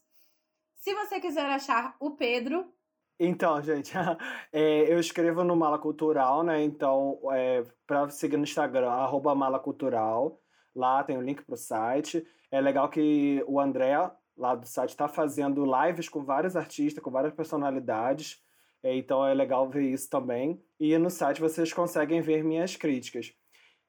Se 0.77 0.93
você 0.93 1.19
quiser 1.19 1.45
achar 1.45 1.95
o 1.99 2.11
Pedro, 2.11 2.73
Então, 3.19 3.61
gente, 3.61 3.93
é, 4.51 4.91
eu 4.91 4.99
escrevo 4.99 5.43
no 5.43 5.55
Mala 5.55 5.79
Cultural, 5.79 6.43
né? 6.43 6.63
Então, 6.63 7.19
é, 7.31 7.63
para 7.87 8.09
seguir 8.09 8.37
no 8.37 8.43
Instagram, 8.43 8.91
Mala 9.35 9.59
Cultural. 9.59 10.39
Lá 10.75 11.03
tem 11.03 11.17
o 11.17 11.21
link 11.21 11.41
pro 11.43 11.55
site. 11.55 12.25
É 12.51 12.59
legal 12.61 12.89
que 12.89 13.43
o 13.47 13.59
André, 13.59 13.95
lá 14.37 14.55
do 14.55 14.67
site, 14.67 14.89
está 14.89 15.07
fazendo 15.07 15.65
lives 15.65 16.09
com 16.09 16.23
vários 16.23 16.55
artistas, 16.55 17.03
com 17.03 17.11
várias 17.11 17.33
personalidades. 17.33 18.44
É, 18.85 18.95
então 18.95 19.25
é 19.25 19.33
legal 19.33 19.67
ver 19.67 19.81
isso 19.81 20.07
também. 20.07 20.61
E 20.79 20.95
no 20.99 21.09
site 21.09 21.41
vocês 21.41 21.73
conseguem 21.73 22.21
ver 22.21 22.43
minhas 22.43 22.75
críticas. 22.75 23.33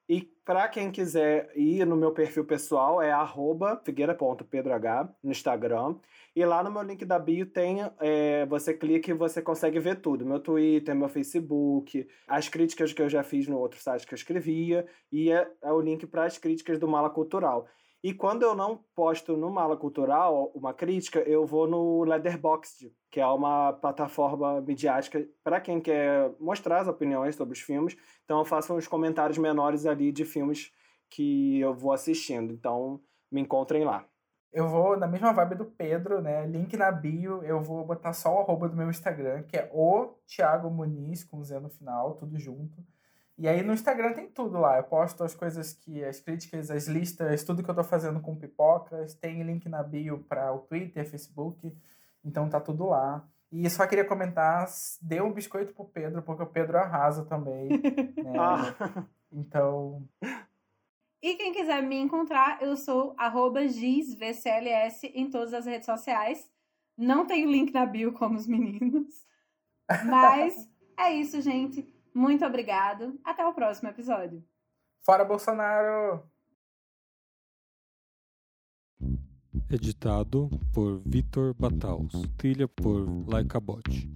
E 0.09 0.21
para 0.43 0.67
quem 0.69 0.89
quiser 0.89 1.51
ir 1.55 1.85
no 1.85 1.95
meu 1.95 2.11
perfil 2.13 2.45
pessoal, 2.45 2.99
é 2.99 3.13
figueira.pedroh 3.83 5.09
no 5.21 5.29
Instagram. 5.29 5.97
E 6.35 6.43
lá 6.43 6.63
no 6.63 6.71
meu 6.71 6.81
link 6.81 7.05
da 7.05 7.19
bio 7.19 7.45
tem, 7.45 7.81
é, 7.99 8.43
você 8.47 8.73
clica 8.73 9.11
e 9.11 9.13
você 9.13 9.39
consegue 9.39 9.79
ver 9.79 10.01
tudo. 10.01 10.25
Meu 10.25 10.39
Twitter, 10.39 10.95
meu 10.95 11.09
Facebook, 11.09 12.07
as 12.27 12.49
críticas 12.49 12.91
que 12.91 13.01
eu 13.01 13.09
já 13.09 13.21
fiz 13.21 13.47
no 13.47 13.59
outro 13.59 13.79
site 13.79 14.07
que 14.07 14.15
eu 14.15 14.17
escrevia, 14.17 14.87
e 15.11 15.29
é, 15.31 15.47
é 15.61 15.71
o 15.71 15.79
link 15.79 16.07
para 16.07 16.23
as 16.25 16.39
críticas 16.39 16.79
do 16.79 16.87
Mala 16.87 17.11
Cultural. 17.11 17.67
E 18.03 18.13
quando 18.13 18.43
eu 18.43 18.55
não 18.55 18.83
posto 18.95 19.35
no 19.35 19.49
Mala 19.49 19.75
Cultural 19.75 20.51
uma 20.53 20.73
crítica, 20.73 21.19
eu 21.21 21.45
vou 21.45 21.67
no 21.67 22.03
Letterboxd, 22.03 22.93
que 23.09 23.19
é 23.19 23.25
uma 23.25 23.73
plataforma 23.73 24.61
midiática 24.61 25.27
para 25.43 25.59
quem 25.59 25.81
quer 25.81 26.31
mostrar 26.39 26.81
as 26.81 26.87
opiniões 26.87 27.35
sobre 27.35 27.53
os 27.53 27.59
filmes. 27.59 27.97
Então 28.23 28.39
eu 28.39 28.45
faço 28.45 28.73
uns 28.73 28.87
comentários 28.87 29.37
menores 29.37 29.85
ali 29.85 30.11
de 30.11 30.25
filmes 30.25 30.71
que 31.09 31.59
eu 31.59 31.73
vou 31.73 31.91
assistindo. 31.91 32.53
Então 32.53 33.01
me 33.31 33.41
encontrem 33.41 33.83
lá. 33.83 34.05
Eu 34.53 34.67
vou 34.67 34.97
na 34.97 35.07
mesma 35.07 35.33
vibe 35.33 35.55
do 35.55 35.65
Pedro, 35.65 36.21
né? 36.21 36.45
Link 36.45 36.77
na 36.77 36.91
bio, 36.91 37.43
eu 37.43 37.61
vou 37.61 37.85
botar 37.85 38.13
só 38.13 38.33
o 38.33 38.39
arroba 38.39 38.69
do 38.69 38.77
meu 38.77 38.89
Instagram, 38.89 39.43
que 39.43 39.57
é 39.57 39.69
o 39.73 40.15
Thiago 40.25 40.69
Muniz, 40.69 41.23
com 41.23 41.43
Z 41.43 41.59
no 41.59 41.69
final, 41.69 42.15
tudo 42.15 42.39
junto. 42.39 42.83
E 43.37 43.47
aí 43.47 43.61
no 43.61 43.73
Instagram 43.73 44.13
tem 44.13 44.27
tudo 44.27 44.57
lá. 44.57 44.77
Eu 44.77 44.83
posto 44.83 45.23
as 45.23 45.35
coisas 45.35 45.73
que, 45.73 46.03
as 46.03 46.19
críticas, 46.19 46.71
as 46.71 46.87
listas, 46.87 47.43
tudo 47.43 47.63
que 47.63 47.69
eu 47.69 47.75
tô 47.75 47.83
fazendo 47.83 48.19
com 48.19 48.35
pipocas. 48.35 49.13
Tem 49.13 49.43
link 49.43 49.69
na 49.69 49.83
bio 49.83 50.25
para 50.27 50.51
o 50.51 50.59
Twitter, 50.59 51.07
Facebook. 51.07 51.71
Então 52.25 52.49
tá 52.49 52.59
tudo 52.59 52.87
lá. 52.87 53.23
E 53.51 53.69
só 53.69 53.85
queria 53.87 54.03
comentar, 54.03 54.67
dê 55.01 55.21
um 55.21 55.31
biscoito 55.31 55.73
pro 55.73 55.85
Pedro, 55.85 56.21
porque 56.21 56.43
o 56.43 56.47
Pedro 56.47 56.77
arrasa 56.77 57.23
também. 57.25 57.69
né? 58.17 58.33
Ah, 58.37 59.05
Então, 59.31 60.07
E 61.21 61.35
quem 61.35 61.53
quiser 61.53 61.81
me 61.83 61.97
encontrar, 61.97 62.61
eu 62.61 62.75
sou 62.77 63.13
arroba 63.17 63.67
GizVCLS 63.67 65.07
em 65.13 65.29
todas 65.29 65.53
as 65.53 65.65
redes 65.65 65.85
sociais. 65.85 66.49
Não 66.97 67.25
tenho 67.25 67.49
link 67.49 67.73
na 67.73 67.85
bio 67.85 68.13
como 68.13 68.37
os 68.37 68.47
meninos. 68.47 69.25
Mas 70.05 70.69
é 70.97 71.13
isso, 71.13 71.41
gente. 71.41 71.96
Muito 72.17 72.43
obrigado. 72.43 73.19
Até 73.23 73.45
o 73.45 73.53
próximo 73.53 73.89
episódio. 73.89 74.43
fora 75.05 75.23
Bolsonaro! 75.23 76.27
Editado 79.69 80.49
por 80.73 80.99
Vitor 81.05 81.53
Bataus. 81.53 82.11
Trilha 82.35 82.67
por 82.67 83.05
Laika 83.29 83.59
Bot. 83.59 84.09